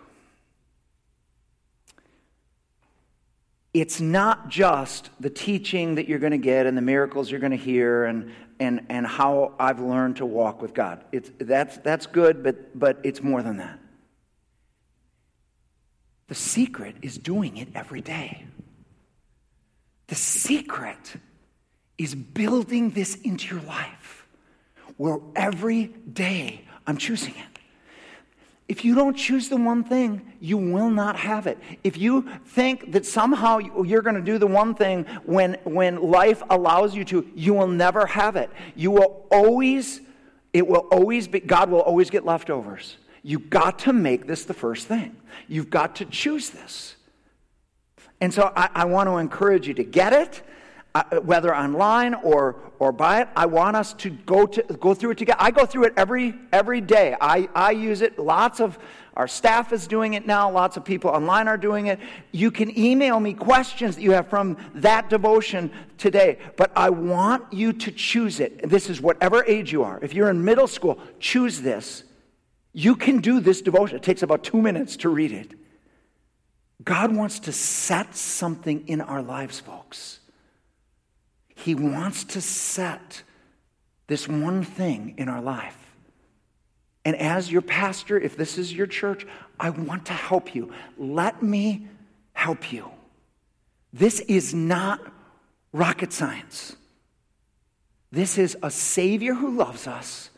It's 3.75 4.01
not 4.01 4.49
just 4.49 5.11
the 5.21 5.29
teaching 5.29 5.97
that 5.97 6.09
you're 6.09 6.19
going 6.19 6.31
to 6.33 6.39
get 6.39 6.67
and 6.67 6.79
the 6.79 6.83
miracles 6.83 7.31
you're 7.31 7.41
going 7.41 7.51
to 7.51 7.59
hear 7.59 8.05
and, 8.05 8.33
and, 8.59 8.87
and 8.89 9.07
how 9.07 9.53
I've 9.59 9.81
learned 9.81 10.17
to 10.17 10.27
walk 10.27 10.63
with 10.63 10.73
God. 10.73 11.05
It's, 11.13 11.31
that's, 11.39 11.77
that's 11.79 12.07
good, 12.07 12.43
but, 12.43 12.79
but 12.79 12.99
it's 13.03 13.23
more 13.23 13.43
than 13.43 13.59
that. 13.59 13.79
The 16.29 16.35
secret 16.35 16.97
is 17.03 17.19
doing 17.19 17.59
it 17.59 17.69
every 17.75 18.01
day. 18.01 18.47
The 20.07 20.15
secret 20.15 21.17
is 21.99 22.15
building 22.15 22.91
this 22.91 23.17
into 23.17 23.55
your 23.55 23.65
life 23.65 24.16
where 24.97 25.19
every 25.35 25.87
day 26.13 26.63
I'm 26.87 26.97
choosing 26.97 27.35
it. 27.35 27.57
If 28.69 28.85
you 28.85 28.97
don't 28.97 29.17
choose 29.17 29.49
the 29.49 29.57
one 29.57 29.85
thing, 29.85 30.33
you 30.41 30.57
will 30.57 30.91
not 30.91 31.17
have 31.17 31.47
it. 31.47 31.59
If 31.85 31.97
you 31.97 32.29
think 32.47 32.93
that 32.93 33.07
somehow 33.07 33.59
you're 33.59 34.03
going 34.03 34.17
to 34.17 34.23
do 34.23 34.39
the 34.39 34.47
one 34.47 34.75
thing 34.75 35.05
when, 35.25 35.55
when 35.63 36.03
life 36.03 36.43
allows 36.51 36.95
you 36.95 37.05
to, 37.05 37.31
you 37.35 37.55
will 37.55 37.69
never 37.69 38.07
have 38.07 38.35
it. 38.35 38.51
You 38.75 38.91
will 38.91 39.27
always, 39.31 40.01
it 40.53 40.67
will 40.67 40.89
always 40.91 41.29
be, 41.29 41.39
God 41.39 41.71
will 41.71 41.81
always 41.81 42.11
get 42.11 42.25
leftovers. 42.25 42.97
You've 43.23 43.51
got 43.51 43.79
to 43.81 43.93
make 43.93 44.27
this 44.27 44.45
the 44.45 44.55
first 44.55 44.89
thing. 44.89 45.15
You've 45.47 45.71
got 45.71 45.97
to 45.97 46.05
choose 46.05 46.51
this. 46.51 46.97
And 48.21 48.35
so 48.35 48.53
I, 48.57 48.71
I 48.75 48.85
want 48.87 49.09
to 49.09 49.19
encourage 49.19 49.69
you 49.69 49.75
to 49.75 49.85
get 49.85 50.13
it. 50.13 50.43
Whether 51.05 51.55
online 51.55 52.15
or, 52.15 52.57
or 52.79 52.93
buy 52.93 53.23
it. 53.23 53.29
I 53.37 53.47
want 53.47 53.77
us 53.77 53.93
to 53.95 54.11
go, 54.11 54.47
to 54.47 54.63
go 54.63 54.95
through 54.95 55.13
it 55.13 55.19
together. 55.19 55.39
I 55.41 55.51
go 55.51 55.67
through 55.67 55.85
it 55.85 55.95
every, 55.97 56.35
every 56.53 56.81
day. 56.81 57.17
I, 57.21 57.49
I 57.55 57.71
use 57.73 58.01
it. 58.01 58.19
Lots 58.19 58.61
of 58.61 58.79
our 59.15 59.27
staff 59.27 59.73
is 59.73 59.87
doing 59.87 60.13
it 60.15 60.27
now. 60.27 60.51
Lots 60.51 60.77
of 60.77 60.85
people 60.85 61.11
online 61.11 61.49
are 61.49 61.57
doing 61.57 61.87
it. 61.87 61.99
You 62.33 62.51
can 62.51 62.79
email 62.79 63.19
me 63.19 63.33
questions 63.33 63.97
that 63.97 64.03
you 64.03 64.11
have 64.11 64.29
from 64.29 64.59
that 64.75 65.09
devotion 65.09 65.71
today. 65.97 66.39
But 66.57 66.71
I 66.77 66.91
want 66.91 67.51
you 67.53 67.73
to 67.73 67.91
choose 67.91 68.41
it. 68.41 68.69
This 68.69 68.91
is 68.91 69.01
whatever 69.01 69.43
age 69.45 69.73
you 69.73 69.83
are. 69.85 69.99
If 70.03 70.13
you're 70.13 70.29
in 70.29 70.45
middle 70.45 70.67
school, 70.67 70.99
choose 71.19 71.63
this. 71.63 72.05
You 72.75 72.95
can 72.95 73.21
do 73.21 73.41
this 73.41 73.63
devotion. 73.63 73.97
It 73.97 74.03
takes 74.03 74.23
about 74.23 74.45
two 74.45 74.61
minutes 74.61 74.99
to 74.99 75.09
read 75.09 75.33
it. 75.33 75.55
God 76.85 77.17
wants 77.17 77.39
to 77.41 77.53
set 77.53 78.15
something 78.15 78.87
in 78.87 79.01
our 79.01 79.23
lives, 79.23 79.59
folks. 79.59 80.21
He 81.57 81.75
wants 81.75 82.23
to 82.25 82.41
set 82.41 83.23
this 84.07 84.29
one 84.29 84.63
thing 84.63 85.15
in 85.17 85.29
our 85.29 85.41
life. 85.41 85.77
And 87.05 87.17
as 87.17 87.51
your 87.51 87.63
pastor, 87.63 88.19
if 88.21 88.37
this 88.37 88.59
is 88.59 88.73
your 88.73 88.87
church, 88.87 89.27
I 89.59 89.71
want 89.71 90.07
to 90.07 90.13
help 90.13 90.55
you. 90.55 90.73
Let 90.97 91.43
me 91.43 91.89
help 92.35 92.73
you. 92.73 92.91
This 93.93 94.21
is 94.21 94.55
not 94.55 95.01
rocket 95.73 96.13
science. 96.13 96.77
This 98.13 98.39
is 98.39 98.57
a 98.63 98.71
Savior 98.71 99.35
who 99.35 99.57
loves 99.57 99.87
us, 99.87 100.31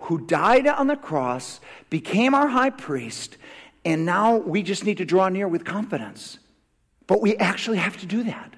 who 0.00 0.26
died 0.26 0.66
on 0.66 0.86
the 0.86 0.96
cross, 0.96 1.60
became 1.90 2.34
our 2.34 2.48
high 2.48 2.70
priest, 2.70 3.38
and 3.84 4.04
now 4.04 4.36
we 4.36 4.62
just 4.62 4.84
need 4.84 4.98
to 4.98 5.04
draw 5.04 5.28
near 5.28 5.48
with 5.48 5.64
confidence. 5.64 6.38
But 7.06 7.22
we 7.22 7.36
actually 7.36 7.78
have 7.78 7.96
to 7.98 8.06
do 8.06 8.24
that. 8.24 8.55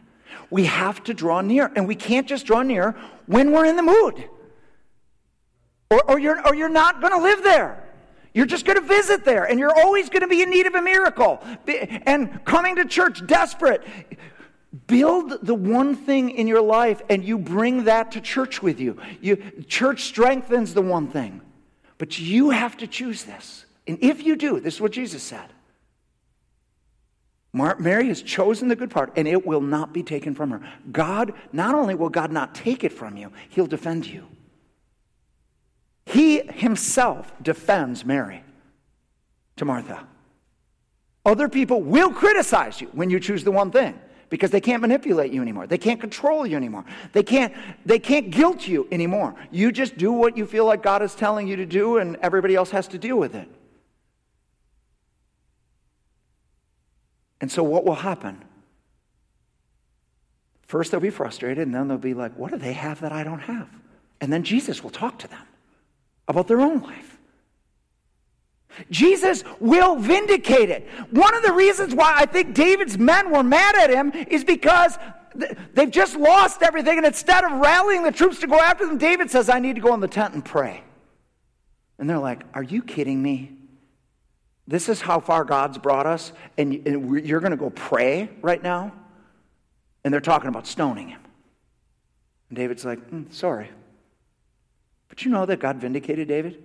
We 0.50 0.64
have 0.64 1.04
to 1.04 1.14
draw 1.14 1.40
near, 1.40 1.70
and 1.76 1.86
we 1.86 1.94
can't 1.94 2.26
just 2.26 2.46
draw 2.46 2.62
near 2.62 2.96
when 3.26 3.52
we're 3.52 3.66
in 3.66 3.76
the 3.76 3.82
mood. 3.82 4.28
Or, 5.90 6.10
or, 6.10 6.18
you're, 6.18 6.46
or 6.46 6.54
you're 6.54 6.68
not 6.68 7.00
going 7.00 7.12
to 7.12 7.22
live 7.22 7.42
there. 7.42 7.84
You're 8.34 8.46
just 8.46 8.64
going 8.64 8.78
to 8.78 8.86
visit 8.86 9.24
there, 9.24 9.44
and 9.44 9.58
you're 9.58 9.76
always 9.76 10.08
going 10.10 10.22
to 10.22 10.28
be 10.28 10.42
in 10.42 10.50
need 10.50 10.66
of 10.66 10.74
a 10.74 10.82
miracle 10.82 11.42
and 12.06 12.44
coming 12.44 12.76
to 12.76 12.84
church 12.84 13.26
desperate. 13.26 13.82
Build 14.86 15.38
the 15.42 15.54
one 15.54 15.96
thing 15.96 16.30
in 16.30 16.46
your 16.46 16.60
life, 16.60 17.00
and 17.08 17.24
you 17.24 17.38
bring 17.38 17.84
that 17.84 18.12
to 18.12 18.20
church 18.20 18.62
with 18.62 18.80
you. 18.80 19.00
you. 19.20 19.36
Church 19.66 20.04
strengthens 20.04 20.74
the 20.74 20.82
one 20.82 21.08
thing, 21.08 21.40
but 21.96 22.18
you 22.18 22.50
have 22.50 22.76
to 22.78 22.86
choose 22.86 23.24
this. 23.24 23.64
And 23.86 23.98
if 24.02 24.22
you 24.22 24.36
do, 24.36 24.60
this 24.60 24.74
is 24.74 24.80
what 24.80 24.92
Jesus 24.92 25.22
said 25.22 25.48
Mary 27.58 28.08
has 28.08 28.22
chosen 28.22 28.68
the 28.68 28.76
good 28.76 28.90
part, 28.90 29.12
and 29.16 29.26
it 29.28 29.46
will 29.46 29.60
not 29.60 29.92
be 29.92 30.02
taken 30.02 30.34
from 30.34 30.50
her. 30.50 30.60
God, 30.90 31.32
not 31.52 31.74
only 31.74 31.94
will 31.94 32.08
God 32.08 32.32
not 32.32 32.54
take 32.54 32.84
it 32.84 32.92
from 32.92 33.16
you, 33.16 33.32
He'll 33.48 33.66
defend 33.66 34.06
you. 34.06 34.26
He 36.06 36.40
himself 36.40 37.30
defends 37.42 38.04
Mary 38.04 38.42
to 39.56 39.66
Martha. 39.66 40.06
Other 41.26 41.50
people 41.50 41.82
will 41.82 42.10
criticize 42.10 42.80
you 42.80 42.86
when 42.92 43.10
you 43.10 43.20
choose 43.20 43.44
the 43.44 43.50
one 43.50 43.70
thing 43.70 43.98
because 44.30 44.50
they 44.50 44.60
can't 44.60 44.80
manipulate 44.80 45.32
you 45.32 45.42
anymore. 45.42 45.66
They 45.66 45.76
can't 45.76 46.00
control 46.00 46.46
you 46.46 46.56
anymore. 46.56 46.86
They 47.12 47.22
can't, 47.22 47.52
they 47.84 47.98
can't 47.98 48.30
guilt 48.30 48.66
you 48.66 48.88
anymore. 48.90 49.34
You 49.50 49.70
just 49.70 49.98
do 49.98 50.10
what 50.10 50.36
you 50.36 50.46
feel 50.46 50.64
like 50.64 50.82
God 50.82 51.02
is 51.02 51.14
telling 51.14 51.46
you 51.46 51.56
to 51.56 51.66
do, 51.66 51.98
and 51.98 52.16
everybody 52.22 52.54
else 52.54 52.70
has 52.70 52.88
to 52.88 52.98
deal 52.98 53.18
with 53.18 53.34
it. 53.34 53.48
And 57.40 57.50
so, 57.50 57.62
what 57.62 57.84
will 57.84 57.94
happen? 57.94 58.44
First, 60.66 60.90
they'll 60.90 61.00
be 61.00 61.10
frustrated, 61.10 61.66
and 61.66 61.74
then 61.74 61.88
they'll 61.88 61.98
be 61.98 62.14
like, 62.14 62.36
What 62.36 62.50
do 62.50 62.58
they 62.58 62.72
have 62.72 63.00
that 63.00 63.12
I 63.12 63.24
don't 63.24 63.40
have? 63.40 63.68
And 64.20 64.32
then 64.32 64.42
Jesus 64.42 64.82
will 64.82 64.90
talk 64.90 65.18
to 65.20 65.28
them 65.28 65.46
about 66.26 66.48
their 66.48 66.60
own 66.60 66.82
life. 66.82 67.18
Jesus 68.90 69.42
will 69.60 69.96
vindicate 69.96 70.70
it. 70.70 70.86
One 71.10 71.34
of 71.34 71.42
the 71.42 71.52
reasons 71.52 71.94
why 71.94 72.14
I 72.16 72.26
think 72.26 72.54
David's 72.54 72.98
men 72.98 73.30
were 73.30 73.42
mad 73.42 73.76
at 73.76 73.90
him 73.90 74.12
is 74.28 74.44
because 74.44 74.98
they've 75.74 75.90
just 75.90 76.16
lost 76.16 76.62
everything, 76.62 76.98
and 76.98 77.06
instead 77.06 77.44
of 77.44 77.52
rallying 77.52 78.02
the 78.02 78.12
troops 78.12 78.38
to 78.40 78.46
go 78.46 78.60
after 78.60 78.86
them, 78.86 78.98
David 78.98 79.30
says, 79.30 79.48
I 79.48 79.58
need 79.58 79.76
to 79.76 79.80
go 79.80 79.94
in 79.94 80.00
the 80.00 80.08
tent 80.08 80.34
and 80.34 80.44
pray. 80.44 80.82
And 81.98 82.08
they're 82.08 82.18
like, 82.18 82.44
Are 82.54 82.62
you 82.62 82.82
kidding 82.82 83.22
me? 83.22 83.57
This 84.68 84.90
is 84.90 85.00
how 85.00 85.18
far 85.18 85.44
God's 85.44 85.78
brought 85.78 86.06
us, 86.06 86.30
and 86.58 86.74
you're 87.24 87.40
going 87.40 87.52
to 87.52 87.56
go 87.56 87.70
pray 87.70 88.28
right 88.42 88.62
now? 88.62 88.92
And 90.04 90.12
they're 90.12 90.20
talking 90.20 90.48
about 90.48 90.66
stoning 90.66 91.08
him. 91.08 91.20
And 92.50 92.58
David's 92.58 92.84
like, 92.84 93.10
mm, 93.10 93.32
Sorry, 93.32 93.70
but 95.08 95.24
you 95.24 95.30
know 95.30 95.46
that 95.46 95.58
God 95.58 95.78
vindicated 95.78 96.28
David? 96.28 96.62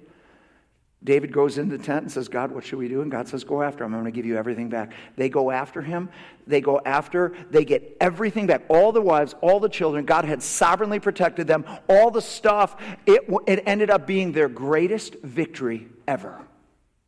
David 1.01 1.33
goes 1.33 1.57
into 1.57 1.77
the 1.77 1.83
tent 1.83 2.03
and 2.03 2.11
says, 2.11 2.29
God, 2.29 2.51
what 2.51 2.63
should 2.65 2.79
we 2.79 2.87
do? 2.87 3.01
And 3.01 3.11
God 3.11 3.29
says, 3.29 3.45
Go 3.45 3.61
after 3.61 3.85
him. 3.85 3.93
I'm 3.93 4.01
going 4.01 4.11
to 4.11 4.15
give 4.15 4.25
you 4.25 4.37
everything 4.37 4.67
back. 4.67 4.91
They 5.15 5.29
go 5.29 5.49
after 5.49 5.81
him. 5.81 6.09
They 6.45 6.59
go 6.59 6.81
after, 6.85 7.33
they 7.51 7.63
get 7.63 7.95
everything 8.01 8.47
back. 8.47 8.63
All 8.67 8.91
the 8.91 9.01
wives, 9.01 9.33
all 9.39 9.61
the 9.61 9.69
children. 9.69 10.05
God 10.05 10.25
had 10.25 10.43
sovereignly 10.43 10.99
protected 10.99 11.47
them. 11.47 11.63
All 11.87 12.11
the 12.11 12.21
stuff. 12.21 12.75
It, 13.05 13.29
it 13.47 13.63
ended 13.65 13.89
up 13.89 14.05
being 14.05 14.33
their 14.33 14.49
greatest 14.49 15.15
victory 15.23 15.87
ever. 16.05 16.45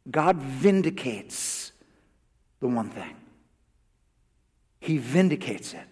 God 0.09 0.37
vindicates 0.37 1.71
the 2.59 2.67
one 2.67 2.89
thing, 2.89 3.15
He 4.79 4.97
vindicates 4.97 5.73
it. 5.73 5.87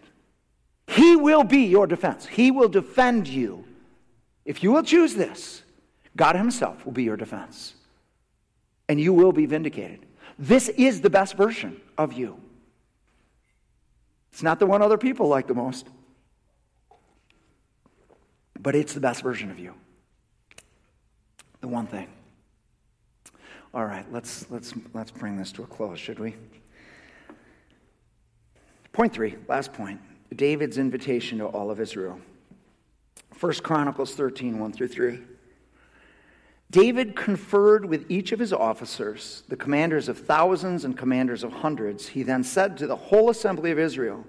He 0.87 1.15
will 1.15 1.43
be 1.43 1.65
your 1.65 1.87
defense, 1.87 2.25
He 2.25 2.51
will 2.51 2.69
defend 2.69 3.27
you 3.27 3.65
if 4.45 4.63
you 4.63 4.71
will 4.71 4.83
choose 4.83 5.15
this, 5.15 5.63
God 6.15 6.35
Himself 6.35 6.85
will 6.85 6.91
be 6.91 7.03
your 7.03 7.17
defense. 7.17 7.75
And 8.89 8.99
you 8.99 9.13
will 9.13 9.31
be 9.31 9.45
vindicated. 9.45 10.05
This 10.37 10.69
is 10.69 11.01
the 11.01 11.09
best 11.09 11.35
version 11.35 11.79
of 11.97 12.13
you. 12.13 12.37
It's 14.31 14.43
not 14.43 14.59
the 14.59 14.65
one 14.65 14.81
other 14.81 14.97
people 14.97 15.27
like 15.27 15.47
the 15.47 15.53
most, 15.53 15.87
but 18.59 18.75
it's 18.75 18.93
the 18.93 18.99
best 18.99 19.21
version 19.21 19.51
of 19.51 19.59
you. 19.59 19.73
The 21.61 21.67
one 21.67 21.87
thing. 21.87 22.07
All 23.73 23.85
right, 23.85 24.05
let's, 24.11 24.45
let's, 24.51 24.73
let's 24.93 25.09
bring 25.09 25.35
this 25.35 25.51
to 25.53 25.63
a 25.63 25.65
close, 25.65 25.97
should 25.97 26.19
we? 26.19 26.35
Point 28.91 29.11
three, 29.11 29.35
last 29.47 29.73
point 29.73 29.99
David's 30.35 30.77
invitation 30.77 31.39
to 31.39 31.45
all 31.45 31.71
of 31.71 31.79
Israel. 31.79 32.19
1 33.39 33.53
Chronicles 33.63 34.13
13, 34.15 34.59
1 34.59 34.71
through 34.73 34.87
3. 34.87 35.19
David 36.69 37.15
conferred 37.15 37.85
with 37.85 38.09
each 38.09 38.31
of 38.31 38.39
his 38.39 38.53
officers, 38.53 39.43
the 39.47 39.55
commanders 39.55 40.07
of 40.07 40.17
thousands 40.17 40.85
and 40.85 40.97
commanders 40.97 41.43
of 41.43 41.51
hundreds. 41.51 42.07
He 42.07 42.23
then 42.23 42.43
said 42.43 42.77
to 42.77 42.87
the 42.87 42.95
whole 42.95 43.29
assembly 43.29 43.71
of 43.71 43.77
Israel, 43.77 44.25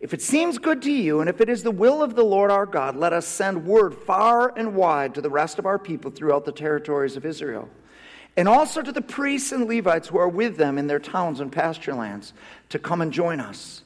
If 0.00 0.14
it 0.14 0.22
seems 0.22 0.58
good 0.58 0.82
to 0.82 0.90
you, 0.90 1.20
and 1.20 1.28
if 1.28 1.40
it 1.40 1.48
is 1.48 1.62
the 1.62 1.70
will 1.70 2.02
of 2.02 2.14
the 2.14 2.24
Lord 2.24 2.50
our 2.50 2.66
God, 2.66 2.96
let 2.96 3.12
us 3.12 3.26
send 3.26 3.66
word 3.66 3.94
far 3.94 4.52
and 4.56 4.74
wide 4.74 5.14
to 5.14 5.20
the 5.20 5.30
rest 5.30 5.58
of 5.58 5.66
our 5.66 5.78
people 5.78 6.10
throughout 6.10 6.44
the 6.44 6.52
territories 6.52 7.16
of 7.16 7.26
Israel, 7.26 7.68
and 8.40 8.48
also 8.48 8.80
to 8.80 8.90
the 8.90 9.02
priests 9.02 9.52
and 9.52 9.68
Levites 9.68 10.08
who 10.08 10.18
are 10.18 10.28
with 10.28 10.56
them 10.56 10.78
in 10.78 10.86
their 10.86 10.98
towns 10.98 11.38
and 11.38 11.52
pasture 11.52 11.94
lands, 11.94 12.32
to 12.70 12.78
come 12.78 13.02
and 13.02 13.12
join 13.12 13.38
us. 13.38 13.82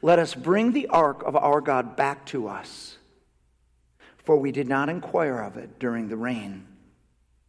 Let 0.00 0.18
us 0.18 0.34
bring 0.34 0.72
the 0.72 0.86
ark 0.86 1.24
of 1.24 1.34
our 1.34 1.60
God 1.60 1.96
back 1.96 2.24
to 2.26 2.48
us 2.48 2.96
for 4.30 4.36
we 4.36 4.52
did 4.52 4.68
not 4.68 4.88
inquire 4.88 5.40
of 5.40 5.56
it 5.56 5.80
during 5.80 6.08
the 6.08 6.16
reign 6.16 6.64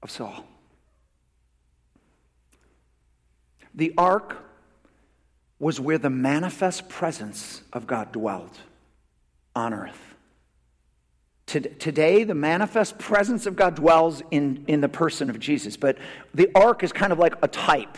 of 0.02 0.10
Saul. 0.10 0.46
The 3.76 3.94
ark 3.98 4.38
was 5.60 5.80
where 5.80 6.00
the 6.00 6.10
manifest 6.10 6.90
presence 6.90 7.62
of 7.72 7.86
God 7.86 8.12
dwelled 8.12 8.58
on 9.56 9.76
earth. 9.76 10.11
Today, 11.52 12.24
the 12.24 12.36
manifest 12.36 12.98
presence 12.98 13.46
of 13.46 13.56
God 13.56 13.76
dwells 13.76 14.24
in, 14.32 14.64
in 14.68 14.80
the 14.80 14.90
person 14.90 15.30
of 15.30 15.40
Jesus, 15.40 15.76
but 15.76 15.98
the 16.34 16.50
ark 16.56 16.84
is 16.84 16.94
kind 16.94 17.12
of 17.12 17.20
like 17.20 17.36
a 17.42 17.48
type 17.48 17.98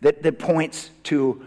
that, 0.00 0.22
that 0.22 0.38
points 0.38 0.90
to 1.04 1.44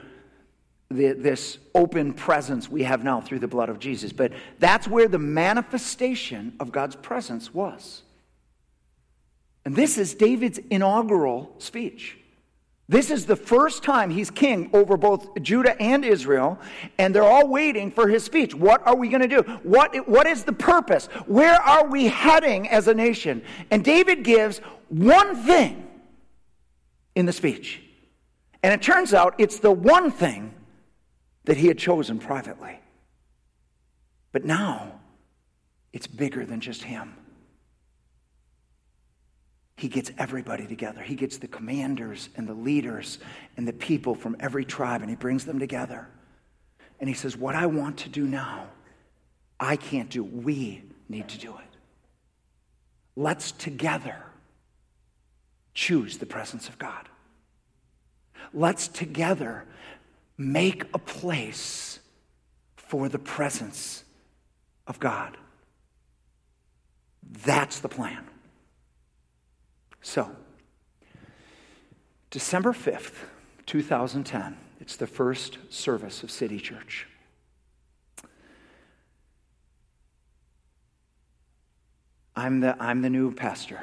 the, 0.91 1.13
this 1.13 1.57
open 1.73 2.13
presence 2.13 2.69
we 2.69 2.83
have 2.83 3.03
now 3.03 3.19
through 3.19 3.39
the 3.39 3.47
blood 3.47 3.69
of 3.69 3.79
Jesus. 3.79 4.13
But 4.13 4.31
that's 4.59 4.87
where 4.87 5.07
the 5.07 5.19
manifestation 5.19 6.53
of 6.59 6.71
God's 6.71 6.95
presence 6.95 7.53
was. 7.53 8.03
And 9.65 9.75
this 9.75 9.97
is 9.97 10.13
David's 10.13 10.59
inaugural 10.69 11.55
speech. 11.57 12.17
This 12.89 13.09
is 13.11 13.25
the 13.25 13.35
first 13.35 13.81
time 13.81 14.09
he's 14.09 14.29
king 14.29 14.69
over 14.73 14.97
both 14.97 15.41
Judah 15.41 15.81
and 15.81 16.03
Israel, 16.03 16.59
and 16.97 17.15
they're 17.15 17.23
all 17.23 17.47
waiting 17.47 17.89
for 17.89 18.09
his 18.09 18.23
speech. 18.23 18.53
What 18.53 18.85
are 18.85 18.95
we 18.95 19.07
going 19.07 19.21
to 19.21 19.27
do? 19.27 19.41
What, 19.63 20.07
what 20.07 20.27
is 20.27 20.43
the 20.43 20.53
purpose? 20.53 21.05
Where 21.25 21.55
are 21.61 21.87
we 21.87 22.05
heading 22.05 22.67
as 22.67 22.89
a 22.89 22.93
nation? 22.93 23.41
And 23.71 23.85
David 23.85 24.23
gives 24.23 24.59
one 24.89 25.35
thing 25.45 25.87
in 27.15 27.25
the 27.25 27.31
speech. 27.31 27.81
And 28.61 28.73
it 28.73 28.81
turns 28.81 29.13
out 29.13 29.35
it's 29.37 29.59
the 29.59 29.71
one 29.71 30.11
thing 30.11 30.53
that 31.45 31.57
he 31.57 31.67
had 31.67 31.77
chosen 31.77 32.19
privately. 32.19 32.79
But 34.33 34.43
now, 34.43 34.99
it's 35.93 36.07
bigger 36.07 36.45
than 36.45 36.59
just 36.59 36.83
him. 36.83 37.15
He 39.75 39.87
gets 39.87 40.11
everybody 40.17 40.67
together. 40.67 41.01
He 41.01 41.15
gets 41.15 41.37
the 41.37 41.47
commanders 41.47 42.29
and 42.35 42.47
the 42.47 42.53
leaders 42.53 43.19
and 43.57 43.67
the 43.67 43.73
people 43.73 44.15
from 44.15 44.35
every 44.39 44.65
tribe, 44.65 45.01
and 45.01 45.09
he 45.09 45.15
brings 45.15 45.45
them 45.45 45.59
together. 45.59 46.07
And 46.99 47.09
he 47.09 47.15
says, 47.15 47.35
What 47.35 47.55
I 47.55 47.65
want 47.65 47.97
to 47.99 48.09
do 48.09 48.25
now, 48.25 48.67
I 49.59 49.75
can't 49.75 50.09
do. 50.09 50.23
We 50.23 50.83
need 51.09 51.27
to 51.29 51.37
do 51.37 51.55
it. 51.57 51.77
Let's 53.15 53.51
together 53.51 54.17
choose 55.73 56.17
the 56.17 56.25
presence 56.25 56.69
of 56.69 56.77
God. 56.77 57.09
Let's 58.53 58.87
together 58.87 59.65
make 60.37 60.85
a 60.93 60.99
place 60.99 61.99
for 62.75 63.09
the 63.09 63.19
presence 63.19 64.03
of 64.85 64.99
God. 64.99 65.37
That's 67.45 67.79
the 67.79 67.89
plan. 67.89 68.23
So, 70.03 70.29
December 72.29 72.73
5th, 72.73 73.23
2010, 73.65 74.57
it's 74.81 74.97
the 74.97 75.07
first 75.07 75.57
service 75.69 76.23
of 76.23 76.29
City 76.29 76.59
Church. 76.59 77.07
I'm 82.35 82.59
the, 82.59 82.75
I'm 82.83 83.01
the 83.01 83.09
new 83.09 83.33
pastor. 83.33 83.81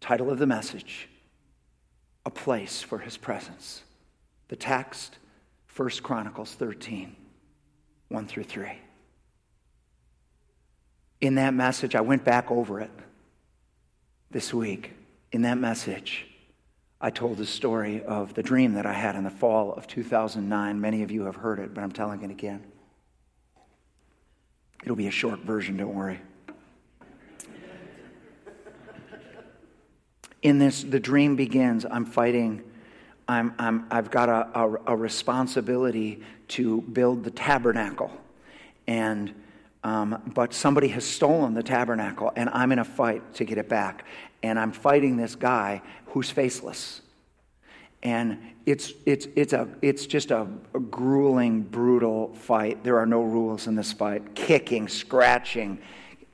Title 0.00 0.28
of 0.30 0.38
the 0.40 0.46
message 0.46 1.08
A 2.26 2.30
Place 2.30 2.82
for 2.82 2.98
His 2.98 3.16
Presence. 3.16 3.82
The 4.48 4.56
text, 4.56 5.18
1 5.76 5.88
Chronicles 6.02 6.54
13, 6.54 7.14
1 8.08 8.26
through 8.26 8.44
3. 8.44 8.72
In 11.20 11.36
that 11.36 11.54
message, 11.54 11.94
I 11.94 12.00
went 12.00 12.24
back 12.24 12.50
over 12.50 12.80
it 12.80 12.90
this 14.32 14.52
week. 14.52 14.97
In 15.30 15.42
that 15.42 15.58
message, 15.58 16.26
I 17.00 17.10
told 17.10 17.36
the 17.36 17.46
story 17.46 18.02
of 18.02 18.34
the 18.34 18.42
dream 18.42 18.72
that 18.74 18.86
I 18.86 18.94
had 18.94 19.14
in 19.14 19.24
the 19.24 19.30
fall 19.30 19.72
of 19.72 19.86
2009. 19.86 20.80
Many 20.80 21.02
of 21.02 21.10
you 21.10 21.24
have 21.24 21.36
heard 21.36 21.58
it, 21.58 21.74
but 21.74 21.82
I'm 21.84 21.92
telling 21.92 22.22
it 22.22 22.30
again. 22.30 22.64
It'll 24.82 24.96
be 24.96 25.06
a 25.06 25.12
short 25.12 25.40
version, 25.40 25.76
don't 25.76 25.94
worry. 25.94 26.20
In 30.40 30.58
this, 30.58 30.82
the 30.82 31.00
dream 31.00 31.36
begins. 31.36 31.84
I'm 31.84 32.06
fighting. 32.06 32.62
I'm, 33.26 33.54
I'm, 33.58 33.86
I've 33.90 34.10
got 34.10 34.28
a, 34.28 34.58
a, 34.58 34.92
a 34.92 34.96
responsibility 34.96 36.22
to 36.48 36.80
build 36.80 37.24
the 37.24 37.30
tabernacle. 37.30 38.10
And 38.86 39.34
um, 39.84 40.32
but 40.34 40.52
somebody 40.52 40.88
has 40.88 41.04
stolen 41.04 41.54
the 41.54 41.62
tabernacle, 41.62 42.32
and 42.34 42.50
I'm 42.50 42.72
in 42.72 42.78
a 42.78 42.84
fight 42.84 43.34
to 43.34 43.44
get 43.44 43.58
it 43.58 43.68
back. 43.68 44.04
And 44.42 44.58
I'm 44.58 44.72
fighting 44.72 45.16
this 45.16 45.34
guy 45.34 45.82
who's 46.06 46.30
faceless. 46.30 47.00
And 48.02 48.38
it's, 48.64 48.92
it's, 49.06 49.26
it's, 49.34 49.52
a, 49.52 49.68
it's 49.82 50.06
just 50.06 50.30
a, 50.30 50.46
a 50.74 50.80
grueling, 50.80 51.62
brutal 51.62 52.32
fight. 52.34 52.84
There 52.84 52.98
are 52.98 53.06
no 53.06 53.22
rules 53.22 53.66
in 53.66 53.74
this 53.74 53.92
fight 53.92 54.34
kicking, 54.34 54.88
scratching. 54.88 55.80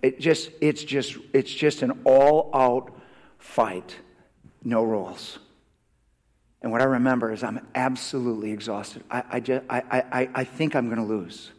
It 0.02 0.20
just, 0.20 0.50
it's, 0.60 0.84
just, 0.84 1.16
it's 1.32 1.52
just 1.52 1.82
an 1.82 2.02
all 2.04 2.50
out 2.52 2.94
fight, 3.38 3.96
no 4.62 4.82
rules. 4.82 5.38
And 6.60 6.72
what 6.72 6.80
I 6.80 6.84
remember 6.84 7.32
is 7.32 7.42
I'm 7.42 7.66
absolutely 7.74 8.50
exhausted. 8.50 9.04
I, 9.10 9.22
I, 9.32 9.40
just, 9.40 9.64
I, 9.68 9.82
I, 9.90 10.30
I 10.34 10.44
think 10.44 10.74
I'm 10.74 10.86
going 10.86 11.00
to 11.00 11.04
lose. 11.04 11.50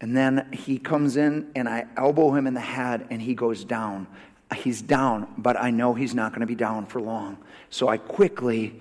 And 0.00 0.16
then 0.16 0.48
he 0.52 0.78
comes 0.78 1.16
in 1.16 1.50
and 1.54 1.68
I 1.68 1.86
elbow 1.96 2.32
him 2.32 2.48
in 2.48 2.54
the 2.54 2.60
head 2.60 3.06
and 3.10 3.22
he 3.22 3.34
goes 3.34 3.64
down. 3.64 4.08
He's 4.52 4.82
down, 4.82 5.26
but 5.38 5.56
I 5.58 5.70
know 5.70 5.94
he's 5.94 6.14
not 6.14 6.32
going 6.32 6.40
to 6.40 6.46
be 6.46 6.54
down 6.54 6.86
for 6.86 7.00
long. 7.00 7.38
So 7.70 7.88
I 7.88 7.96
quickly 7.96 8.74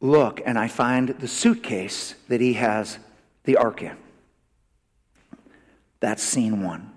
look 0.00 0.40
and 0.44 0.58
I 0.58 0.68
find 0.68 1.08
the 1.08 1.28
suitcase 1.28 2.14
that 2.28 2.40
he 2.40 2.54
has 2.54 2.98
the 3.44 3.56
ark 3.56 3.82
in. 3.82 3.96
That's 6.00 6.22
scene 6.22 6.62
one. 6.62 6.90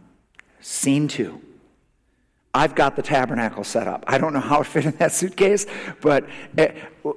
Scene 0.61 1.07
two. 1.07 1.41
I've 2.55 2.75
got 2.75 2.95
the 2.95 3.01
tabernacle 3.01 3.63
set 3.63 3.87
up. 3.87 4.03
I 4.05 4.19
don't 4.19 4.31
know 4.31 4.39
how 4.39 4.61
it 4.61 4.67
fit 4.67 4.85
in 4.85 4.91
that 4.97 5.11
suitcase, 5.11 5.65
but 6.01 6.27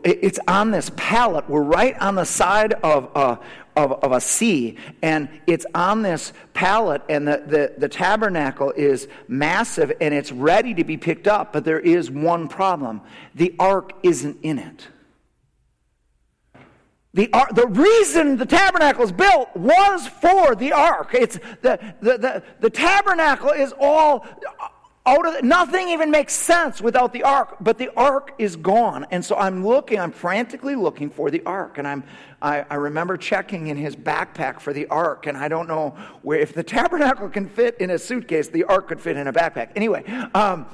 it's 0.03 0.39
on 0.49 0.70
this 0.70 0.91
pallet. 0.97 1.49
We're 1.49 1.62
right 1.62 1.99
on 2.01 2.14
the 2.14 2.24
side 2.24 2.72
of 2.82 3.11
a, 3.14 3.39
of, 3.76 3.93
of 4.03 4.12
a 4.12 4.20
sea, 4.20 4.78
and 5.03 5.28
it's 5.47 5.66
on 5.74 6.01
this 6.01 6.32
pallet, 6.55 7.03
and 7.11 7.28
the, 7.28 7.43
the, 7.47 7.74
the 7.76 7.89
tabernacle 7.89 8.72
is 8.74 9.09
massive 9.28 9.93
and 10.01 10.14
it's 10.14 10.32
ready 10.32 10.72
to 10.72 10.84
be 10.84 10.97
picked 10.97 11.28
up, 11.28 11.53
but 11.53 11.66
there 11.66 11.80
is 11.80 12.11
one 12.11 12.49
problem 12.49 13.03
the 13.34 13.55
ark 13.59 13.93
isn't 14.03 14.39
in 14.43 14.59
it. 14.59 14.89
The, 17.16 17.32
ark, 17.32 17.55
the 17.55 17.66
reason 17.66 18.37
the 18.37 18.45
tabernacle 18.45 19.03
is 19.03 19.11
built 19.11 19.49
was 19.57 20.07
for 20.07 20.55
the 20.55 20.72
ark. 20.74 21.14
It's 21.14 21.39
the, 21.62 21.78
the, 22.03 22.18
the, 22.18 22.43
the 22.61 22.68
tabernacle 22.68 23.53
is 23.53 23.72
all 23.80 24.26
out 25.07 25.26
of 25.26 25.44
nothing 25.44 25.88
even 25.88 26.11
makes 26.11 26.34
sense 26.34 26.80
without 26.80 27.12
the 27.12 27.22
ark 27.22 27.57
but 27.61 27.78
the 27.78 27.90
ark 27.96 28.34
is 28.38 28.57
gone. 28.57 29.07
And 29.11 29.24
so 29.24 29.36
i'm 29.36 29.64
looking 29.64 30.00
i'm 30.00 30.12
frantically 30.12 30.74
looking 30.74 31.09
for 31.11 31.30
the 31.30 31.42
ark. 31.46 31.78
And 31.78 31.86
i'm 31.86 32.04
I, 32.42 32.66
I, 32.68 32.74
remember 32.74 33.16
checking 33.16 33.68
in 33.68 33.78
his 33.78 33.96
backpack 33.96 34.61
for 34.61 34.72
the 34.72 34.86
ark. 34.88 35.26
And 35.26 35.36
i 35.36 35.48
don't 35.48 35.68
know 35.68 35.96
where 36.22 36.38
if 36.40 36.52
the 36.52 36.62
tabernacle 36.62 37.28
can 37.28 37.48
fit 37.48 37.76
in 37.80 37.90
a 37.90 37.98
suitcase 37.98 38.48
the 38.48 38.64
ark 38.64 38.88
could 38.88 39.00
fit 39.00 39.16
in 39.16 39.26
a 39.28 39.32
backpack. 39.32 39.70
Anyway 39.76 40.04
um, 40.34 40.66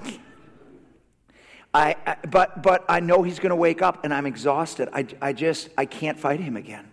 I, 1.75 1.97
I, 2.07 2.17
but 2.29 2.63
but 2.63 2.85
i 2.89 3.01
know 3.01 3.23
he's 3.23 3.39
going 3.39 3.51
to 3.51 3.57
wake 3.57 3.83
up 3.83 4.05
and 4.05 4.15
i'm 4.15 4.27
exhausted. 4.27 4.89
I, 4.93 5.07
I 5.21 5.33
just 5.33 5.69
i 5.77 5.85
can't 5.85 6.19
fight 6.19 6.41
him 6.41 6.57
again. 6.57 6.89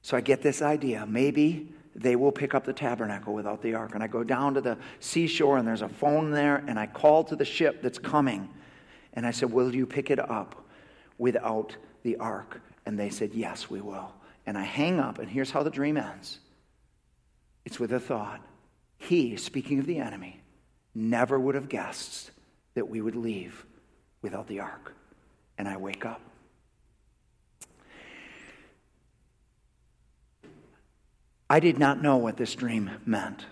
So 0.00 0.16
i 0.16 0.20
get 0.22 0.42
this 0.42 0.62
idea. 0.62 1.04
Maybe 1.06 1.74
they 1.94 2.16
will 2.16 2.32
pick 2.32 2.54
up 2.54 2.64
the 2.64 2.72
tabernacle 2.72 3.34
without 3.34 3.62
the 3.62 3.74
ark. 3.74 3.94
And 3.94 4.02
I 4.02 4.06
go 4.06 4.24
down 4.24 4.54
to 4.54 4.60
the 4.60 4.78
seashore, 5.00 5.58
and 5.58 5.66
there's 5.66 5.82
a 5.82 5.88
phone 5.88 6.30
there, 6.30 6.64
and 6.66 6.78
I 6.78 6.86
call 6.86 7.24
to 7.24 7.36
the 7.36 7.44
ship 7.44 7.82
that's 7.82 7.98
coming. 7.98 8.48
And 9.14 9.26
I 9.26 9.30
said, 9.30 9.52
Will 9.52 9.74
you 9.74 9.86
pick 9.86 10.10
it 10.10 10.18
up 10.18 10.66
without 11.18 11.76
the 12.02 12.16
ark? 12.16 12.60
And 12.86 12.98
they 12.98 13.10
said, 13.10 13.34
Yes, 13.34 13.68
we 13.68 13.80
will. 13.80 14.12
And 14.46 14.56
I 14.56 14.64
hang 14.64 14.98
up, 14.98 15.18
and 15.18 15.28
here's 15.28 15.50
how 15.50 15.62
the 15.62 15.70
dream 15.70 15.96
ends 15.96 16.38
it's 17.64 17.78
with 17.78 17.92
a 17.92 18.00
thought. 18.00 18.40
He, 18.98 19.36
speaking 19.36 19.78
of 19.78 19.86
the 19.86 19.98
enemy, 19.98 20.42
never 20.94 21.38
would 21.38 21.54
have 21.54 21.68
guessed 21.68 22.30
that 22.74 22.88
we 22.88 23.00
would 23.00 23.16
leave 23.16 23.64
without 24.22 24.48
the 24.48 24.60
ark. 24.60 24.94
And 25.58 25.68
I 25.68 25.76
wake 25.76 26.04
up. 26.04 26.20
I 31.48 31.60
did 31.60 31.78
not 31.78 32.02
know 32.02 32.16
what 32.16 32.36
this 32.36 32.54
dream 32.54 32.90
meant. 33.04 33.46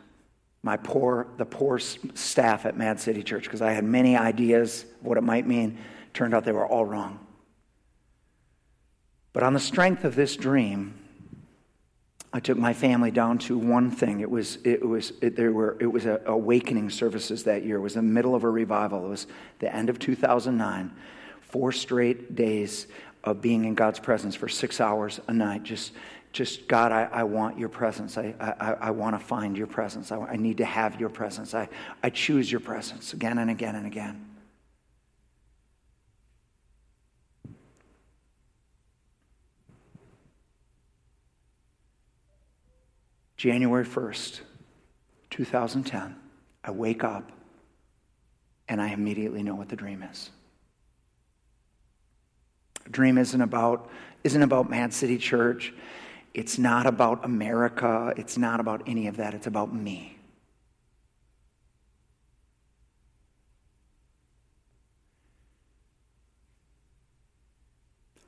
My 0.62 0.76
poor, 0.76 1.26
the 1.36 1.46
poor 1.46 1.78
staff 1.78 2.66
at 2.66 2.76
Mad 2.76 3.00
City 3.00 3.22
Church, 3.22 3.44
because 3.44 3.62
I 3.62 3.72
had 3.72 3.84
many 3.84 4.16
ideas 4.16 4.84
of 4.84 5.06
what 5.06 5.18
it 5.18 5.22
might 5.22 5.46
mean. 5.46 5.78
Turned 6.12 6.34
out 6.34 6.44
they 6.44 6.52
were 6.52 6.66
all 6.66 6.84
wrong. 6.84 7.18
But 9.32 9.42
on 9.42 9.54
the 9.54 9.60
strength 9.60 10.04
of 10.04 10.16
this 10.16 10.36
dream, 10.36 10.94
I 12.32 12.40
took 12.40 12.58
my 12.58 12.72
family 12.72 13.10
down 13.10 13.38
to 13.38 13.58
one 13.58 13.90
thing. 13.90 14.20
It 14.20 14.30
was, 14.30 14.58
it 14.64 14.86
was, 14.86 15.12
it, 15.20 15.34
there 15.34 15.52
were, 15.52 15.76
it 15.80 15.86
was 15.86 16.06
a, 16.06 16.20
awakening 16.26 16.90
services 16.90 17.44
that 17.44 17.64
year. 17.64 17.76
It 17.76 17.80
was 17.80 17.94
the 17.94 18.02
middle 18.02 18.34
of 18.34 18.44
a 18.44 18.50
revival. 18.50 19.06
It 19.06 19.08
was 19.08 19.26
the 19.58 19.74
end 19.74 19.88
of 19.88 19.98
2009. 19.98 20.92
Four 21.40 21.72
straight 21.72 22.36
days 22.36 22.86
of 23.24 23.40
being 23.40 23.64
in 23.64 23.74
God's 23.74 23.98
presence 23.98 24.36
for 24.36 24.48
six 24.48 24.80
hours 24.80 25.20
a 25.26 25.32
night, 25.32 25.64
just 25.64 25.92
just 26.32 26.68
God, 26.68 26.92
I, 26.92 27.08
I 27.12 27.22
want 27.24 27.58
your 27.58 27.68
presence. 27.68 28.16
I, 28.16 28.34
I, 28.38 28.72
I 28.72 28.90
want 28.90 29.18
to 29.18 29.24
find 29.24 29.56
your 29.56 29.66
presence. 29.66 30.12
I, 30.12 30.18
I 30.18 30.36
need 30.36 30.58
to 30.58 30.64
have 30.64 31.00
your 31.00 31.08
presence. 31.08 31.54
I, 31.54 31.68
I 32.02 32.10
choose 32.10 32.50
your 32.50 32.60
presence 32.60 33.12
again 33.12 33.38
and 33.38 33.50
again 33.50 33.74
and 33.74 33.86
again. 33.86 34.26
January 43.40 43.86
1st, 43.86 44.40
2010, 45.30 46.14
I 46.62 46.70
wake 46.72 47.02
up 47.02 47.32
and 48.68 48.82
I 48.82 48.90
immediately 48.90 49.42
know 49.42 49.54
what 49.54 49.70
the 49.70 49.76
dream 49.76 50.02
is. 50.02 50.28
A 52.84 52.90
dream 52.90 53.16
isn't 53.16 53.40
about, 53.40 53.88
isn't 54.24 54.42
about 54.42 54.68
Mad 54.68 54.92
City 54.92 55.16
Church. 55.16 55.72
It's 56.32 56.58
not 56.58 56.86
about 56.86 57.24
America. 57.24 58.14
It's 58.16 58.38
not 58.38 58.60
about 58.60 58.82
any 58.86 59.06
of 59.06 59.16
that. 59.16 59.34
It's 59.34 59.46
about 59.46 59.74
me. 59.74 60.16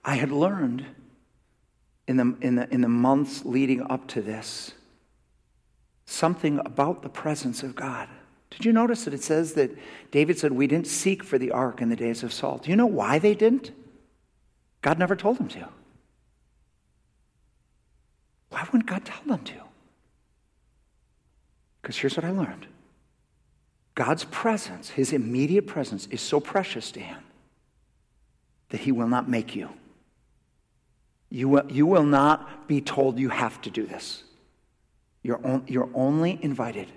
I 0.04 0.16
had 0.16 0.32
learned 0.32 0.84
in 2.08 2.16
the, 2.16 2.36
in 2.40 2.56
the, 2.56 2.72
in 2.72 2.80
the 2.80 2.88
months 2.88 3.44
leading 3.44 3.82
up 3.88 4.08
to 4.08 4.20
this 4.20 4.72
something 6.04 6.60
about 6.66 7.02
the 7.02 7.08
presence 7.08 7.62
of 7.62 7.74
God. 7.74 8.08
Did 8.50 8.66
you 8.66 8.72
notice 8.72 9.04
that 9.04 9.14
it 9.14 9.22
says 9.22 9.54
that 9.54 9.70
David 10.10 10.38
said, 10.38 10.52
We 10.52 10.66
didn't 10.66 10.86
seek 10.86 11.22
for 11.22 11.38
the 11.38 11.52
ark 11.52 11.80
in 11.80 11.88
the 11.88 11.96
days 11.96 12.22
of 12.22 12.32
Saul? 12.32 12.58
Do 12.58 12.70
you 12.70 12.76
know 12.76 12.86
why 12.86 13.18
they 13.18 13.34
didn't? 13.34 13.70
God 14.82 14.98
never 14.98 15.16
told 15.16 15.38
them 15.38 15.48
to. 15.48 15.68
Why 18.52 18.62
wouldn't 18.64 18.86
God 18.86 19.04
tell 19.04 19.22
them 19.26 19.44
to? 19.44 19.54
Because 21.80 21.96
here's 21.96 22.16
what 22.16 22.24
I 22.24 22.30
learned 22.30 22.66
God's 23.94 24.24
presence, 24.24 24.90
his 24.90 25.12
immediate 25.12 25.66
presence, 25.66 26.06
is 26.10 26.20
so 26.20 26.38
precious 26.38 26.92
to 26.92 27.00
him 27.00 27.18
that 28.68 28.80
he 28.80 28.92
will 28.92 29.08
not 29.08 29.28
make 29.28 29.56
you. 29.56 29.70
You 31.30 31.48
will, 31.48 31.72
you 31.72 31.86
will 31.86 32.04
not 32.04 32.68
be 32.68 32.82
told 32.82 33.18
you 33.18 33.30
have 33.30 33.60
to 33.62 33.70
do 33.70 33.86
this. 33.86 34.22
You're, 35.22 35.44
on, 35.46 35.64
you're 35.66 35.88
only 35.94 36.38
invited. 36.42 36.88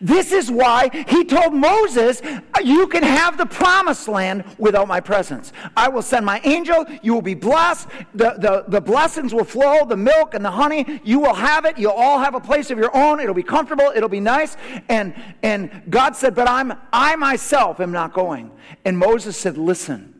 This 0.00 0.32
is 0.32 0.50
why 0.50 0.88
he 1.08 1.24
told 1.24 1.54
Moses, 1.54 2.22
You 2.62 2.86
can 2.88 3.02
have 3.02 3.36
the 3.36 3.46
promised 3.46 4.08
land 4.08 4.44
without 4.58 4.88
my 4.88 5.00
presence. 5.00 5.52
I 5.76 5.88
will 5.88 6.02
send 6.02 6.24
my 6.24 6.40
angel. 6.44 6.84
You 7.02 7.14
will 7.14 7.22
be 7.22 7.34
blessed. 7.34 7.88
The, 8.14 8.34
the, 8.38 8.64
the 8.68 8.80
blessings 8.80 9.34
will 9.34 9.44
flow, 9.44 9.84
the 9.84 9.96
milk 9.96 10.34
and 10.34 10.44
the 10.44 10.50
honey. 10.50 11.00
You 11.04 11.20
will 11.20 11.34
have 11.34 11.66
it. 11.66 11.78
You'll 11.78 11.92
all 11.92 12.18
have 12.18 12.34
a 12.34 12.40
place 12.40 12.70
of 12.70 12.78
your 12.78 12.94
own. 12.96 13.20
It'll 13.20 13.34
be 13.34 13.42
comfortable. 13.42 13.92
It'll 13.94 14.08
be 14.08 14.20
nice. 14.20 14.56
And, 14.88 15.14
and 15.42 15.82
God 15.90 16.16
said, 16.16 16.34
But 16.34 16.48
I'm, 16.48 16.72
I 16.92 17.16
myself 17.16 17.78
am 17.78 17.92
not 17.92 18.12
going. 18.12 18.50
And 18.84 18.98
Moses 18.98 19.36
said, 19.36 19.56
Listen, 19.58 20.14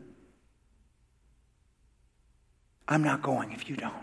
I'm 2.87 3.03
not 3.03 3.21
going 3.21 3.51
if 3.51 3.69
you 3.69 3.75
don't. 3.75 3.93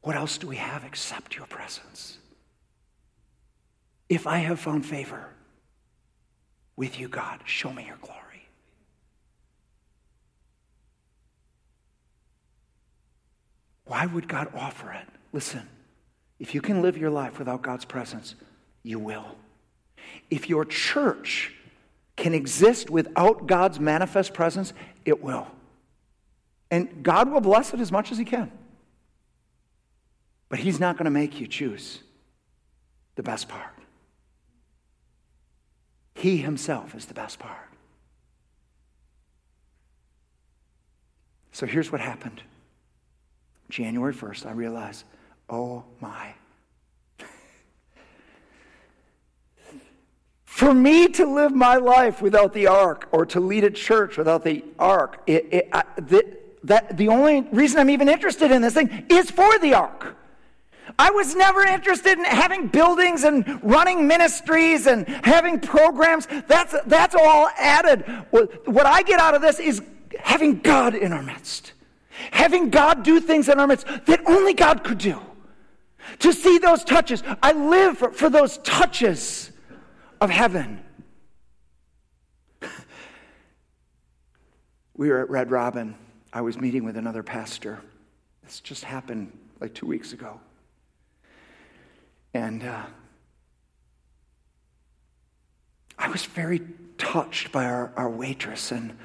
What 0.00 0.16
else 0.16 0.38
do 0.38 0.48
we 0.48 0.56
have 0.56 0.82
except 0.82 1.36
your 1.36 1.46
presence? 1.46 2.18
If 4.12 4.26
I 4.26 4.36
have 4.40 4.60
found 4.60 4.84
favor 4.84 5.24
with 6.76 7.00
you, 7.00 7.08
God, 7.08 7.40
show 7.46 7.72
me 7.72 7.86
your 7.86 7.96
glory. 7.96 8.46
Why 13.86 14.04
would 14.04 14.28
God 14.28 14.52
offer 14.54 14.92
it? 14.92 15.06
Listen, 15.32 15.66
if 16.38 16.54
you 16.54 16.60
can 16.60 16.82
live 16.82 16.98
your 16.98 17.08
life 17.08 17.38
without 17.38 17.62
God's 17.62 17.86
presence, 17.86 18.34
you 18.82 18.98
will. 18.98 19.24
If 20.28 20.46
your 20.46 20.66
church 20.66 21.54
can 22.14 22.34
exist 22.34 22.90
without 22.90 23.46
God's 23.46 23.80
manifest 23.80 24.34
presence, 24.34 24.74
it 25.06 25.22
will. 25.22 25.46
And 26.70 27.02
God 27.02 27.30
will 27.30 27.40
bless 27.40 27.72
it 27.72 27.80
as 27.80 27.90
much 27.90 28.12
as 28.12 28.18
He 28.18 28.26
can. 28.26 28.52
But 30.50 30.58
He's 30.58 30.78
not 30.78 30.98
going 30.98 31.06
to 31.06 31.10
make 31.10 31.40
you 31.40 31.46
choose 31.46 32.00
the 33.14 33.22
best 33.22 33.48
part. 33.48 33.72
He 36.14 36.36
Himself 36.38 36.94
is 36.94 37.06
the 37.06 37.14
best 37.14 37.38
part. 37.38 37.68
So 41.52 41.66
here's 41.66 41.92
what 41.92 42.00
happened. 42.00 42.42
January 43.68 44.14
1st, 44.14 44.46
I 44.46 44.52
realized, 44.52 45.04
oh 45.48 45.84
my. 46.00 46.34
For 50.44 50.74
me 50.74 51.08
to 51.08 51.26
live 51.26 51.52
my 51.52 51.76
life 51.76 52.20
without 52.22 52.52
the 52.52 52.66
ark 52.66 53.08
or 53.12 53.24
to 53.26 53.40
lead 53.40 53.64
a 53.64 53.70
church 53.70 54.16
without 54.18 54.44
the 54.44 54.64
ark, 54.78 55.22
it, 55.26 55.48
it, 55.50 55.68
I, 55.72 55.84
the, 55.96 56.38
that 56.64 56.96
the 56.96 57.08
only 57.08 57.42
reason 57.52 57.80
I'm 57.80 57.90
even 57.90 58.08
interested 58.08 58.50
in 58.50 58.62
this 58.62 58.74
thing 58.74 59.06
is 59.08 59.30
for 59.30 59.58
the 59.58 59.74
ark. 59.74 60.16
I 60.98 61.10
was 61.10 61.34
never 61.34 61.62
interested 61.62 62.18
in 62.18 62.24
having 62.24 62.68
buildings 62.68 63.24
and 63.24 63.60
running 63.62 64.06
ministries 64.06 64.86
and 64.86 65.08
having 65.08 65.60
programs. 65.60 66.26
That's, 66.46 66.74
that's 66.86 67.14
all 67.14 67.48
added. 67.58 68.02
What 68.30 68.86
I 68.86 69.02
get 69.02 69.20
out 69.20 69.34
of 69.34 69.42
this 69.42 69.58
is 69.58 69.82
having 70.18 70.60
God 70.60 70.94
in 70.94 71.12
our 71.12 71.22
midst, 71.22 71.72
having 72.30 72.70
God 72.70 73.02
do 73.02 73.20
things 73.20 73.48
in 73.48 73.58
our 73.58 73.66
midst 73.66 73.86
that 73.86 74.20
only 74.26 74.54
God 74.54 74.84
could 74.84 74.98
do. 74.98 75.20
To 76.20 76.32
see 76.32 76.58
those 76.58 76.84
touches. 76.84 77.22
I 77.42 77.52
live 77.52 77.98
for, 77.98 78.10
for 78.10 78.28
those 78.28 78.58
touches 78.58 79.50
of 80.20 80.30
heaven. 80.30 80.82
We 84.94 85.08
were 85.08 85.20
at 85.20 85.30
Red 85.30 85.50
Robin 85.50 85.96
I 86.32 86.40
was 86.40 86.58
meeting 86.58 86.84
with 86.84 86.96
another 86.96 87.22
pastor. 87.22 87.78
This 88.42 88.60
just 88.60 88.84
happened 88.84 89.36
like 89.60 89.74
two 89.74 89.86
weeks 89.86 90.12
ago. 90.12 90.40
And 92.34 92.62
uh, 92.64 92.84
I 95.98 96.08
was 96.08 96.24
very 96.24 96.62
touched 96.98 97.52
by 97.52 97.64
our, 97.66 97.92
our 97.96 98.08
waitress. 98.08 98.72
And 98.72 98.96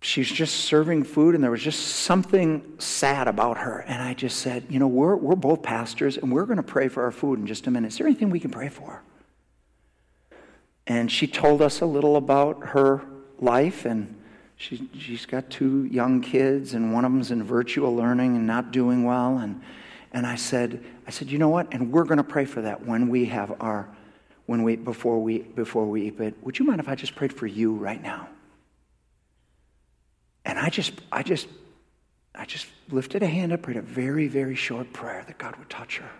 she's 0.00 0.30
just 0.30 0.56
serving 0.56 1.04
food, 1.04 1.34
and 1.34 1.44
there 1.44 1.50
was 1.50 1.62
just 1.62 1.80
something 1.80 2.62
sad 2.78 3.28
about 3.28 3.58
her. 3.58 3.80
And 3.80 4.02
I 4.02 4.14
just 4.14 4.38
said, 4.38 4.64
You 4.68 4.78
know, 4.78 4.88
we're, 4.88 5.16
we're 5.16 5.36
both 5.36 5.62
pastors, 5.62 6.16
and 6.16 6.32
we're 6.32 6.46
going 6.46 6.56
to 6.56 6.62
pray 6.62 6.88
for 6.88 7.04
our 7.04 7.12
food 7.12 7.38
in 7.38 7.46
just 7.46 7.66
a 7.66 7.70
minute. 7.70 7.88
Is 7.88 7.98
there 7.98 8.06
anything 8.06 8.30
we 8.30 8.40
can 8.40 8.50
pray 8.50 8.68
for? 8.68 9.02
And 10.86 11.12
she 11.12 11.26
told 11.26 11.62
us 11.62 11.82
a 11.82 11.86
little 11.86 12.16
about 12.16 12.68
her 12.68 13.02
life 13.38 13.84
and 13.84 14.16
she, 14.56 14.90
she's 14.98 15.24
got 15.24 15.48
two 15.48 15.86
young 15.86 16.20
kids, 16.20 16.74
and 16.74 16.92
one 16.92 17.06
of 17.06 17.12
them's 17.12 17.30
in 17.30 17.42
virtual 17.42 17.96
learning 17.96 18.36
and 18.36 18.46
not 18.46 18.72
doing 18.72 19.04
well. 19.04 19.38
And, 19.38 19.62
and 20.12 20.26
I 20.26 20.36
said, 20.36 20.84
I 21.06 21.10
said, 21.10 21.30
you 21.30 21.38
know 21.38 21.48
what? 21.48 21.68
And 21.72 21.92
we're 21.92 22.04
going 22.04 22.18
to 22.18 22.24
pray 22.24 22.44
for 22.44 22.62
that 22.62 22.84
when 22.84 23.08
we 23.08 23.26
have 23.26 23.54
our, 23.60 23.88
when 24.46 24.62
we, 24.62 24.76
before 24.76 25.20
we, 25.20 25.38
before 25.38 25.86
we 25.86 26.08
eat. 26.08 26.18
But 26.18 26.34
would 26.42 26.58
you 26.58 26.64
mind 26.64 26.80
if 26.80 26.88
I 26.88 26.94
just 26.94 27.14
prayed 27.14 27.32
for 27.32 27.46
you 27.46 27.74
right 27.74 28.02
now? 28.02 28.28
And 30.44 30.58
I 30.58 30.68
just, 30.68 30.92
I 31.12 31.22
just, 31.22 31.46
I 32.34 32.44
just 32.44 32.66
lifted 32.90 33.22
a 33.22 33.26
hand 33.26 33.52
up, 33.52 33.62
prayed 33.62 33.76
a 33.76 33.82
very, 33.82 34.26
very 34.26 34.56
short 34.56 34.92
prayer 34.92 35.24
that 35.26 35.38
God 35.38 35.56
would 35.56 35.70
touch 35.70 35.98
her 35.98 36.10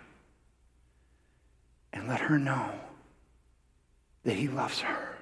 and 1.91 2.07
let 2.07 2.21
her 2.21 2.39
know 2.39 2.71
that 4.23 4.35
He 4.35 4.47
loves 4.47 4.79
her. 4.79 5.17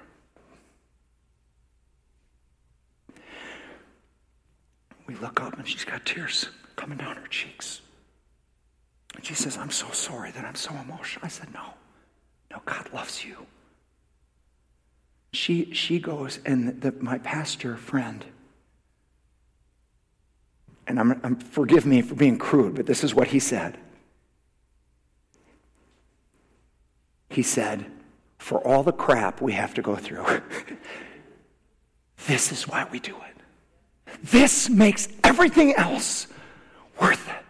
We 5.08 5.16
look 5.16 5.40
up 5.40 5.58
and 5.58 5.66
she's 5.66 5.84
got 5.84 6.06
tears 6.06 6.48
coming 6.76 6.98
down 6.98 7.16
her 7.16 7.26
cheeks. 7.26 7.80
And 9.16 9.24
she 9.24 9.34
says, 9.34 9.56
I'm 9.56 9.70
so 9.70 9.90
sorry 9.90 10.30
that 10.32 10.44
I'm 10.44 10.54
so 10.54 10.74
emotional. 10.74 11.24
I 11.24 11.28
said, 11.28 11.52
No, 11.52 11.74
no, 12.50 12.60
God 12.64 12.92
loves 12.92 13.24
you. 13.24 13.46
She, 15.32 15.72
she 15.72 16.00
goes, 16.00 16.40
and 16.44 16.80
the, 16.80 16.92
my 16.92 17.18
pastor 17.18 17.76
friend, 17.76 18.24
and 20.86 20.98
I'm, 20.98 21.20
I'm, 21.22 21.36
forgive 21.36 21.86
me 21.86 22.02
for 22.02 22.16
being 22.16 22.36
crude, 22.36 22.74
but 22.74 22.86
this 22.86 23.04
is 23.04 23.14
what 23.14 23.28
he 23.28 23.38
said. 23.38 23.78
He 27.28 27.42
said, 27.42 27.86
For 28.38 28.58
all 28.66 28.82
the 28.82 28.92
crap 28.92 29.40
we 29.40 29.52
have 29.52 29.72
to 29.74 29.82
go 29.82 29.94
through, 29.94 30.26
this 32.26 32.50
is 32.50 32.66
why 32.66 32.86
we 32.90 32.98
do 32.98 33.14
it. 33.14 34.20
This 34.24 34.68
makes 34.68 35.08
everything 35.22 35.74
else 35.74 36.26
worth 37.00 37.28
it. 37.28 37.49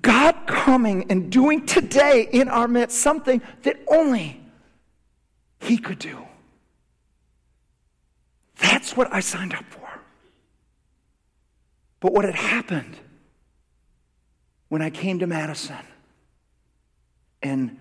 God 0.00 0.46
coming 0.46 1.10
and 1.10 1.30
doing 1.30 1.66
today 1.66 2.28
in 2.32 2.48
our 2.48 2.66
midst 2.66 2.98
something 2.98 3.42
that 3.62 3.76
only 3.88 4.40
He 5.60 5.76
could 5.76 5.98
do. 5.98 6.26
That's 8.56 8.96
what 8.96 9.12
I 9.12 9.20
signed 9.20 9.54
up 9.54 9.64
for. 9.68 9.88
But 12.00 12.12
what 12.12 12.24
had 12.24 12.34
happened 12.34 12.96
when 14.68 14.80
I 14.80 14.88
came 14.88 15.18
to 15.18 15.26
Madison 15.26 15.76
and 17.42 17.76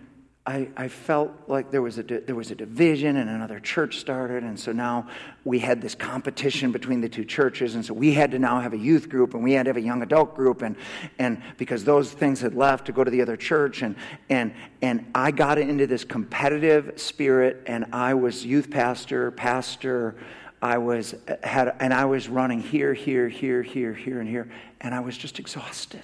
I, 0.45 0.69
I, 0.75 0.87
felt 0.87 1.31
like 1.47 1.69
there 1.69 1.83
was, 1.83 1.99
a 1.99 2.03
there 2.03 2.35
was 2.35 2.49
a 2.49 2.55
division 2.55 3.17
and 3.17 3.29
another 3.29 3.59
church 3.59 3.99
started. 3.99 4.41
And 4.43 4.59
so 4.59 4.71
now 4.71 5.07
we 5.43 5.59
had 5.59 5.81
this 5.81 5.93
competition 5.93 6.71
between 6.71 6.99
the 6.99 7.09
two 7.09 7.23
churches. 7.23 7.75
And 7.75 7.85
so 7.85 7.93
we 7.93 8.13
had 8.13 8.31
to 8.31 8.39
now 8.39 8.59
have 8.59 8.73
a 8.73 8.77
youth 8.77 9.07
group 9.07 9.35
and 9.35 9.43
we 9.43 9.53
had 9.53 9.65
to 9.65 9.69
have 9.69 9.77
a 9.77 9.81
young 9.81 10.01
adult 10.01 10.35
group. 10.35 10.63
And, 10.63 10.75
and 11.19 11.43
because 11.57 11.83
those 11.83 12.11
things 12.11 12.41
had 12.41 12.55
left 12.55 12.85
to 12.87 12.91
go 12.91 13.03
to 13.03 13.11
the 13.11 13.21
other 13.21 13.37
church. 13.37 13.83
And, 13.83 13.95
and, 14.29 14.55
and 14.81 15.11
I 15.13 15.29
got 15.29 15.59
into 15.59 15.85
this 15.85 16.03
competitive 16.03 16.99
spirit 16.99 17.61
and 17.67 17.85
I 17.93 18.15
was 18.15 18.43
youth 18.43 18.71
pastor, 18.71 19.29
pastor. 19.29 20.15
I 20.59 20.79
was, 20.79 21.13
had, 21.43 21.75
and 21.79 21.93
I 21.93 22.05
was 22.05 22.27
running 22.27 22.61
here, 22.61 22.95
here, 22.95 23.29
here, 23.29 23.61
here, 23.61 23.93
here, 23.93 24.19
and 24.19 24.27
here. 24.27 24.51
And 24.79 24.95
I 24.95 25.01
was 25.01 25.15
just 25.15 25.37
exhausted. 25.37 26.03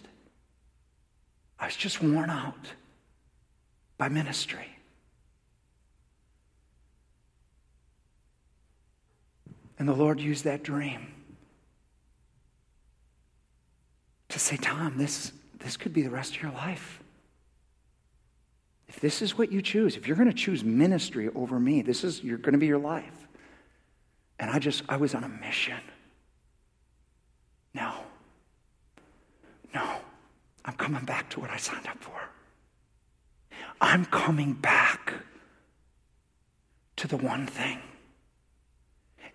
I 1.59 1.65
was 1.65 1.75
just 1.75 2.03
worn 2.03 2.29
out 2.29 2.67
by 3.97 4.09
ministry. 4.09 4.67
And 9.79 9.87
the 9.87 9.93
Lord 9.93 10.19
used 10.19 10.43
that 10.45 10.63
dream 10.63 11.13
to 14.29 14.39
say, 14.39 14.57
Tom, 14.57 14.97
this, 14.97 15.31
this 15.59 15.77
could 15.77 15.93
be 15.93 16.01
the 16.01 16.09
rest 16.09 16.35
of 16.35 16.41
your 16.41 16.51
life. 16.51 17.01
If 18.87 18.99
this 18.99 19.21
is 19.21 19.37
what 19.37 19.51
you 19.51 19.61
choose, 19.61 19.95
if 19.95 20.07
you're 20.07 20.15
going 20.15 20.29
to 20.29 20.35
choose 20.35 20.63
ministry 20.63 21.29
over 21.35 21.59
me, 21.59 21.81
this 21.81 22.03
is 22.03 22.23
you're 22.23 22.37
going 22.37 22.53
to 22.53 22.59
be 22.59 22.67
your 22.67 22.79
life. 22.79 23.27
And 24.39 24.49
I 24.49 24.59
just, 24.59 24.83
I 24.87 24.97
was 24.97 25.13
on 25.13 25.23
a 25.23 25.29
mission. 25.29 25.79
No. 27.73 27.93
No. 29.73 29.97
I'm 30.65 30.73
coming 30.73 31.05
back 31.05 31.29
to 31.31 31.39
what 31.39 31.49
I 31.49 31.57
signed 31.57 31.87
up 31.87 31.97
for. 31.99 32.19
I'm 33.79 34.05
coming 34.05 34.53
back 34.53 35.13
to 36.97 37.07
the 37.07 37.17
one 37.17 37.47
thing. 37.47 37.79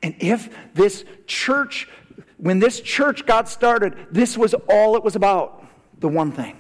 And 0.02 0.16
if 0.18 0.50
this 0.74 1.04
church, 1.26 1.88
when 2.36 2.58
this 2.58 2.80
church 2.80 3.24
got 3.24 3.48
started, 3.48 4.08
this 4.10 4.36
was 4.36 4.54
all 4.68 4.96
it 4.96 5.04
was 5.04 5.16
about 5.16 5.64
the 5.98 6.08
one 6.08 6.32
thing. 6.32 6.56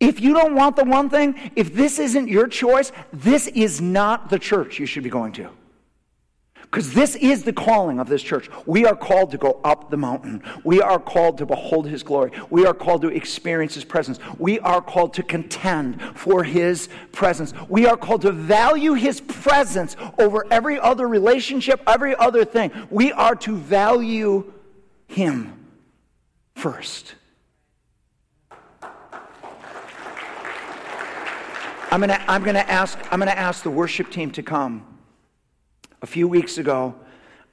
If 0.00 0.20
you 0.20 0.34
don't 0.34 0.56
want 0.56 0.74
the 0.74 0.84
one 0.84 1.08
thing, 1.08 1.52
if 1.54 1.72
this 1.72 2.00
isn't 2.00 2.28
your 2.28 2.48
choice, 2.48 2.90
this 3.12 3.46
is 3.46 3.80
not 3.80 4.30
the 4.30 4.38
church 4.38 4.80
you 4.80 4.86
should 4.86 5.04
be 5.04 5.10
going 5.10 5.32
to. 5.34 5.48
Because 6.72 6.94
this 6.94 7.16
is 7.16 7.42
the 7.42 7.52
calling 7.52 8.00
of 8.00 8.08
this 8.08 8.22
church. 8.22 8.48
We 8.64 8.86
are 8.86 8.96
called 8.96 9.32
to 9.32 9.36
go 9.36 9.60
up 9.62 9.90
the 9.90 9.98
mountain. 9.98 10.42
We 10.64 10.80
are 10.80 10.98
called 10.98 11.36
to 11.38 11.44
behold 11.44 11.86
his 11.86 12.02
glory. 12.02 12.30
We 12.48 12.64
are 12.64 12.72
called 12.72 13.02
to 13.02 13.08
experience 13.08 13.74
his 13.74 13.84
presence. 13.84 14.18
We 14.38 14.58
are 14.60 14.80
called 14.80 15.12
to 15.14 15.22
contend 15.22 16.00
for 16.16 16.42
his 16.42 16.88
presence. 17.12 17.52
We 17.68 17.84
are 17.84 17.98
called 17.98 18.22
to 18.22 18.32
value 18.32 18.94
his 18.94 19.20
presence 19.20 19.96
over 20.18 20.46
every 20.50 20.80
other 20.80 21.06
relationship, 21.06 21.82
every 21.86 22.16
other 22.16 22.42
thing. 22.42 22.70
We 22.88 23.12
are 23.12 23.36
to 23.36 23.54
value 23.54 24.50
him 25.08 25.68
first. 26.54 27.16
I'm 31.90 32.00
going 32.00 32.08
to 32.08 32.30
I'm 32.30 32.42
going 32.42 32.54
to 32.54 32.70
ask 32.70 32.98
ask 33.12 33.62
the 33.62 33.70
worship 33.70 34.10
team 34.10 34.30
to 34.30 34.42
come. 34.42 34.86
A 36.02 36.06
few 36.06 36.26
weeks 36.26 36.58
ago, 36.58 36.96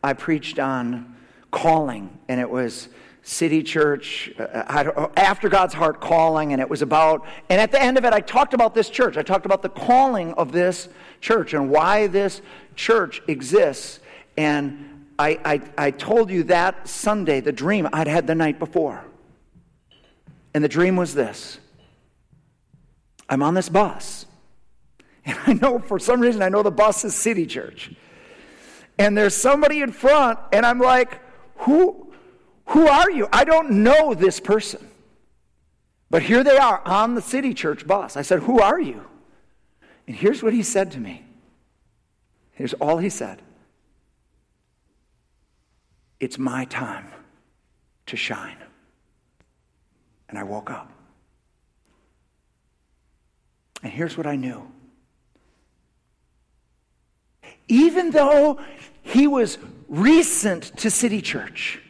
I 0.04 0.14
preached 0.14 0.58
on 0.58 1.16
calling, 1.52 2.18
and 2.28 2.40
it 2.40 2.50
was 2.50 2.90
City 3.22 3.62
Church, 3.62 4.34
uh, 4.40 5.08
after 5.16 5.50
God's 5.50 5.76
heart 5.76 6.02
calling, 6.02 6.52
and 6.52 6.60
it 6.60 6.68
was 6.68 6.82
about, 6.82 7.28
and 7.50 7.62
at 7.62 7.72
the 7.72 7.80
end 7.80 8.00
of 8.00 8.06
it, 8.06 8.14
I 8.14 8.22
talked 8.22 8.56
about 8.56 8.74
this 8.74 8.90
church. 8.90 9.18
I 9.18 9.22
talked 9.22 9.46
about 9.46 9.62
the 9.62 9.70
calling 9.70 10.34
of 10.34 10.52
this 10.52 10.90
church 11.22 11.54
and 11.54 11.70
why 11.70 12.08
this 12.08 12.42
church 12.76 13.22
exists. 13.28 14.00
And 14.36 15.06
I, 15.20 15.40
I, 15.46 15.62
I 15.78 15.92
told 15.92 16.32
you 16.32 16.42
that 16.44 16.88
Sunday, 16.88 17.42
the 17.42 17.52
dream 17.52 17.88
I'd 17.94 18.08
had 18.08 18.26
the 18.26 18.34
night 18.34 18.58
before. 18.58 19.06
And 20.56 20.64
the 20.64 20.70
dream 20.70 20.96
was 20.96 21.14
this 21.14 21.60
I'm 23.30 23.44
on 23.44 23.54
this 23.54 23.70
bus. 23.70 24.26
And 25.26 25.38
I 25.46 25.54
know 25.54 25.78
for 25.78 26.00
some 26.00 26.22
reason, 26.22 26.42
I 26.42 26.50
know 26.50 26.64
the 26.64 26.72
bus 26.72 27.06
is 27.06 27.14
City 27.14 27.46
Church 27.46 27.92
and 29.00 29.18
there's 29.18 29.36
somebody 29.36 29.82
in 29.82 29.92
front, 29.92 30.38
and 30.52 30.66
I'm 30.66 30.80
like, 30.80 31.20
who, 31.60 32.12
who 32.66 32.88
are 32.88 33.10
you? 33.10 33.28
I 33.34 33.46
don't 33.46 33.72
know 33.84 34.14
this 34.14 34.40
person. 34.40 34.86
But 36.10 36.24
here 36.24 36.44
they 36.44 36.58
are 36.58 36.82
on 36.86 37.16
the 37.16 37.22
city 37.22 37.54
church 37.54 37.88
bus. 37.88 38.18
I 38.18 38.24
said, 38.24 38.40
Who 38.40 38.60
are 38.60 38.80
you? 38.80 39.06
And 40.08 40.16
here's 40.16 40.42
what 40.42 40.54
he 40.54 40.64
said 40.64 40.92
to 40.92 41.00
me. 41.00 41.24
Here's 42.52 42.74
all 42.74 42.98
he 42.98 43.10
said 43.10 43.42
It's 46.20 46.38
my 46.38 46.66
time 46.66 47.08
to 48.08 48.18
shine. 48.18 48.58
And 50.28 50.38
I 50.38 50.44
woke 50.44 50.70
up. 50.70 50.92
And 53.82 53.92
here's 53.92 54.18
what 54.18 54.28
I 54.28 54.36
knew. 54.36 54.70
Even 57.68 58.12
though 58.12 58.60
he 59.02 59.28
was 59.28 59.58
recent 59.88 60.78
to 60.78 60.90
City 60.90 61.22
Church. 61.22 61.82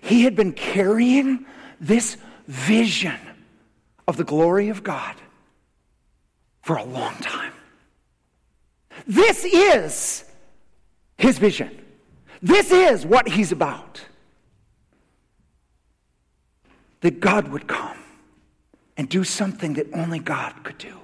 He 0.00 0.22
had 0.22 0.36
been 0.36 0.52
carrying 0.52 1.46
this 1.80 2.16
vision 2.46 3.18
of 4.06 4.16
the 4.16 4.24
glory 4.24 4.68
of 4.68 4.82
God 4.82 5.16
for 6.62 6.76
a 6.76 6.84
long 6.84 7.14
time. 7.16 7.52
This 9.06 9.44
is 9.44 10.24
his 11.16 11.38
vision. 11.38 11.70
This 12.42 12.70
is 12.70 13.06
what 13.06 13.28
he's 13.28 13.52
about. 13.52 14.02
That 17.00 17.20
God 17.20 17.48
would 17.48 17.66
come 17.66 17.98
and 18.96 19.08
do 19.08 19.24
something 19.24 19.74
that 19.74 19.86
only 19.92 20.18
God 20.18 20.54
could 20.62 20.78
do. 20.78 20.98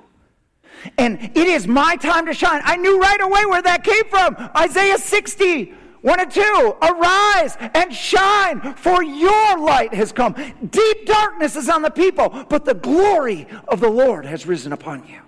And 0.97 1.21
it 1.21 1.47
is 1.47 1.67
my 1.67 1.97
time 1.97 2.27
to 2.27 2.35
shine. 2.35 2.63
I 2.65 2.77
knew 2.77 2.99
right 3.01 3.21
away 3.21 3.45
where 3.47 3.63
that 3.63 3.85
came 3.85 4.05
from. 4.07 4.37
Isaiah 4.57 4.99
60, 4.99 5.75
1 6.01 6.21
and 6.21 6.31
2. 6.31 6.77
Arise 6.83 7.57
and 7.75 7.93
shine, 7.93 8.75
for 8.75 9.03
your 9.03 9.59
light 9.59 9.93
has 9.95 10.13
come. 10.13 10.35
Deep 10.71 11.07
darkness 11.07 11.57
is 11.57 11.69
on 11.69 11.83
the 11.83 11.91
people, 11.91 12.47
but 12.49 12.65
the 12.65 12.75
glory 12.75 13.47
of 13.69 13.81
the 13.81 13.91
Lord 13.91 14.25
has 14.25 14.47
risen 14.47 14.73
upon 14.73 15.07
you. 15.07 15.21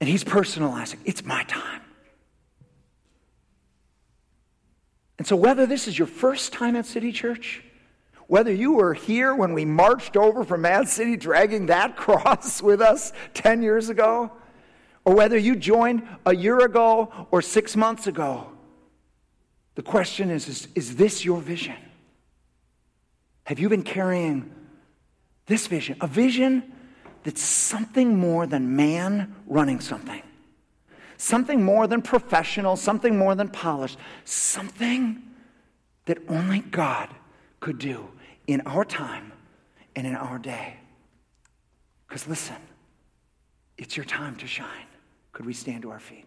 And 0.00 0.08
he's 0.08 0.24
personalizing. 0.24 0.98
It's 1.04 1.24
my 1.24 1.44
time. 1.44 1.80
And 5.18 5.26
so, 5.26 5.36
whether 5.36 5.66
this 5.66 5.86
is 5.86 5.96
your 5.96 6.08
first 6.08 6.52
time 6.52 6.74
at 6.74 6.84
City 6.84 7.12
Church, 7.12 7.62
whether 8.32 8.50
you 8.50 8.72
were 8.72 8.94
here 8.94 9.34
when 9.34 9.52
we 9.52 9.62
marched 9.62 10.16
over 10.16 10.42
from 10.42 10.62
Mad 10.62 10.88
City 10.88 11.18
dragging 11.18 11.66
that 11.66 11.96
cross 11.98 12.62
with 12.62 12.80
us 12.80 13.12
10 13.34 13.62
years 13.62 13.90
ago, 13.90 14.32
or 15.04 15.14
whether 15.14 15.36
you 15.36 15.54
joined 15.54 16.02
a 16.24 16.34
year 16.34 16.60
ago 16.60 17.12
or 17.30 17.42
six 17.42 17.76
months 17.76 18.06
ago, 18.06 18.50
the 19.74 19.82
question 19.82 20.30
is, 20.30 20.48
is, 20.48 20.68
is 20.74 20.96
this 20.96 21.26
your 21.26 21.42
vision? 21.42 21.76
Have 23.44 23.58
you 23.58 23.68
been 23.68 23.82
carrying 23.82 24.50
this 25.44 25.66
vision? 25.66 25.98
A 26.00 26.06
vision 26.06 26.72
that's 27.24 27.42
something 27.42 28.16
more 28.16 28.46
than 28.46 28.74
man 28.74 29.36
running 29.46 29.78
something, 29.78 30.22
something 31.18 31.62
more 31.62 31.86
than 31.86 32.00
professional, 32.00 32.76
something 32.76 33.18
more 33.18 33.34
than 33.34 33.48
polished, 33.48 33.98
something 34.24 35.22
that 36.06 36.16
only 36.30 36.60
God 36.60 37.10
could 37.60 37.78
do 37.78 38.08
in 38.52 38.60
our 38.62 38.84
time 38.84 39.32
and 39.96 40.06
in 40.06 40.14
our 40.14 40.38
day. 40.38 40.76
Because 42.06 42.28
listen, 42.28 42.56
it's 43.78 43.96
your 43.96 44.04
time 44.04 44.36
to 44.36 44.46
shine. 44.46 44.86
Could 45.32 45.46
we 45.46 45.54
stand 45.54 45.82
to 45.82 45.90
our 45.90 46.00
feet? 46.00 46.26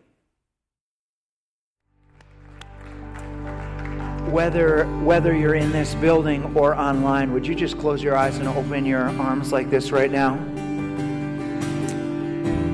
Whether, 4.32 4.86
whether 5.04 5.36
you're 5.36 5.54
in 5.54 5.72
this 5.72 5.94
building 5.96 6.58
or 6.58 6.74
online, 6.74 7.32
would 7.32 7.46
you 7.46 7.54
just 7.54 7.78
close 7.78 8.02
your 8.02 8.18
eyes 8.18 8.38
and 8.40 8.48
open 8.48 8.86
your 8.86 9.04
arms 9.20 9.52
like 9.52 9.70
this 9.70 9.92
right 9.92 10.12
now? 10.12 10.36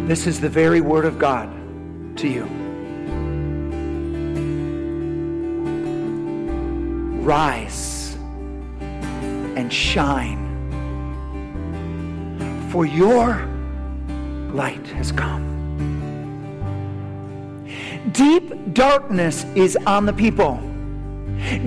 This 0.08 0.28
is 0.28 0.40
the 0.40 0.50
very 0.50 0.80
word 0.80 1.04
of 1.04 1.20
God 1.20 1.50
to 2.18 2.28
you. 2.30 2.46
Rise 7.22 8.01
and 9.62 9.72
shine. 9.72 10.42
For 12.72 12.86
your 12.86 13.46
light 14.54 14.88
has 14.88 15.12
come. 15.12 15.48
Deep 18.12 18.74
darkness 18.74 19.46
is 19.56 19.78
on 19.86 20.06
the 20.08 20.14
people. 20.14 20.60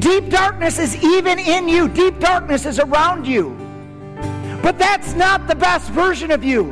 Deep 0.00 0.28
darkness 0.28 0.78
is 0.78 0.96
even 1.04 1.38
in 1.38 1.68
you. 1.68 1.88
Deep 1.88 2.18
darkness 2.18 2.66
is 2.66 2.80
around 2.80 3.26
you. 3.26 3.56
But 4.60 4.76
that's 4.76 5.14
not 5.14 5.46
the 5.46 5.54
best 5.54 5.88
version 5.90 6.32
of 6.32 6.42
you. 6.42 6.64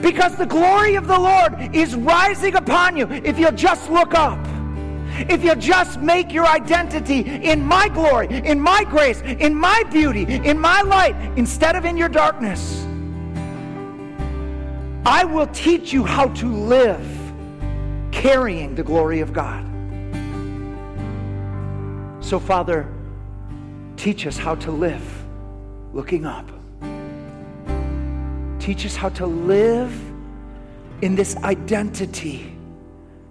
Because 0.00 0.36
the 0.36 0.46
glory 0.46 0.94
of 0.94 1.08
the 1.08 1.18
Lord 1.18 1.74
is 1.74 1.96
rising 1.96 2.54
upon 2.54 2.96
you 2.96 3.08
if 3.10 3.36
you'll 3.36 3.50
just 3.50 3.90
look 3.90 4.14
up. 4.14 4.38
If 5.28 5.44
you 5.44 5.54
just 5.56 6.00
make 6.00 6.32
your 6.32 6.46
identity 6.46 7.20
in 7.20 7.64
my 7.64 7.88
glory, 7.88 8.28
in 8.28 8.60
my 8.60 8.84
grace, 8.84 9.20
in 9.20 9.54
my 9.54 9.82
beauty, 9.90 10.22
in 10.22 10.58
my 10.58 10.82
light, 10.82 11.14
instead 11.36 11.76
of 11.76 11.84
in 11.84 11.96
your 11.96 12.08
darkness, 12.08 12.86
I 15.04 15.24
will 15.24 15.46
teach 15.48 15.92
you 15.92 16.04
how 16.04 16.28
to 16.28 16.46
live 16.46 17.06
carrying 18.12 18.74
the 18.74 18.82
glory 18.82 19.20
of 19.20 19.32
God. 19.32 19.66
So, 22.22 22.38
Father, 22.38 22.86
teach 23.96 24.26
us 24.26 24.36
how 24.36 24.54
to 24.56 24.70
live 24.70 25.02
looking 25.92 26.26
up. 26.26 26.48
Teach 28.60 28.86
us 28.86 28.94
how 28.94 29.08
to 29.10 29.26
live 29.26 29.92
in 31.02 31.14
this 31.14 31.36
identity 31.38 32.54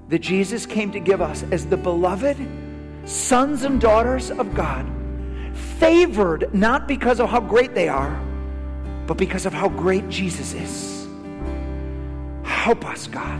that 0.09 0.19
Jesus 0.19 0.65
came 0.65 0.91
to 0.91 0.99
give 0.99 1.21
us 1.21 1.43
as 1.51 1.65
the 1.65 1.77
beloved 1.77 2.37
sons 3.05 3.63
and 3.63 3.79
daughters 3.79 4.31
of 4.31 4.53
God, 4.53 4.85
favored 5.53 6.53
not 6.53 6.87
because 6.87 7.19
of 7.19 7.29
how 7.29 7.39
great 7.39 7.73
they 7.73 7.87
are, 7.87 8.19
but 9.07 9.17
because 9.17 9.45
of 9.45 9.53
how 9.53 9.69
great 9.69 10.07
Jesus 10.09 10.53
is. 10.53 11.07
Help 12.43 12.85
us, 12.85 13.07
God. 13.07 13.39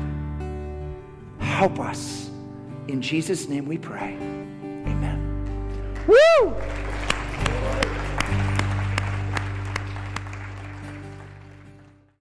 Help 1.39 1.79
us. 1.79 2.29
In 2.87 3.01
Jesus' 3.01 3.47
name 3.47 3.65
we 3.65 3.77
pray. 3.77 4.15
Amen. 4.87 5.19
Woo! 6.07 6.55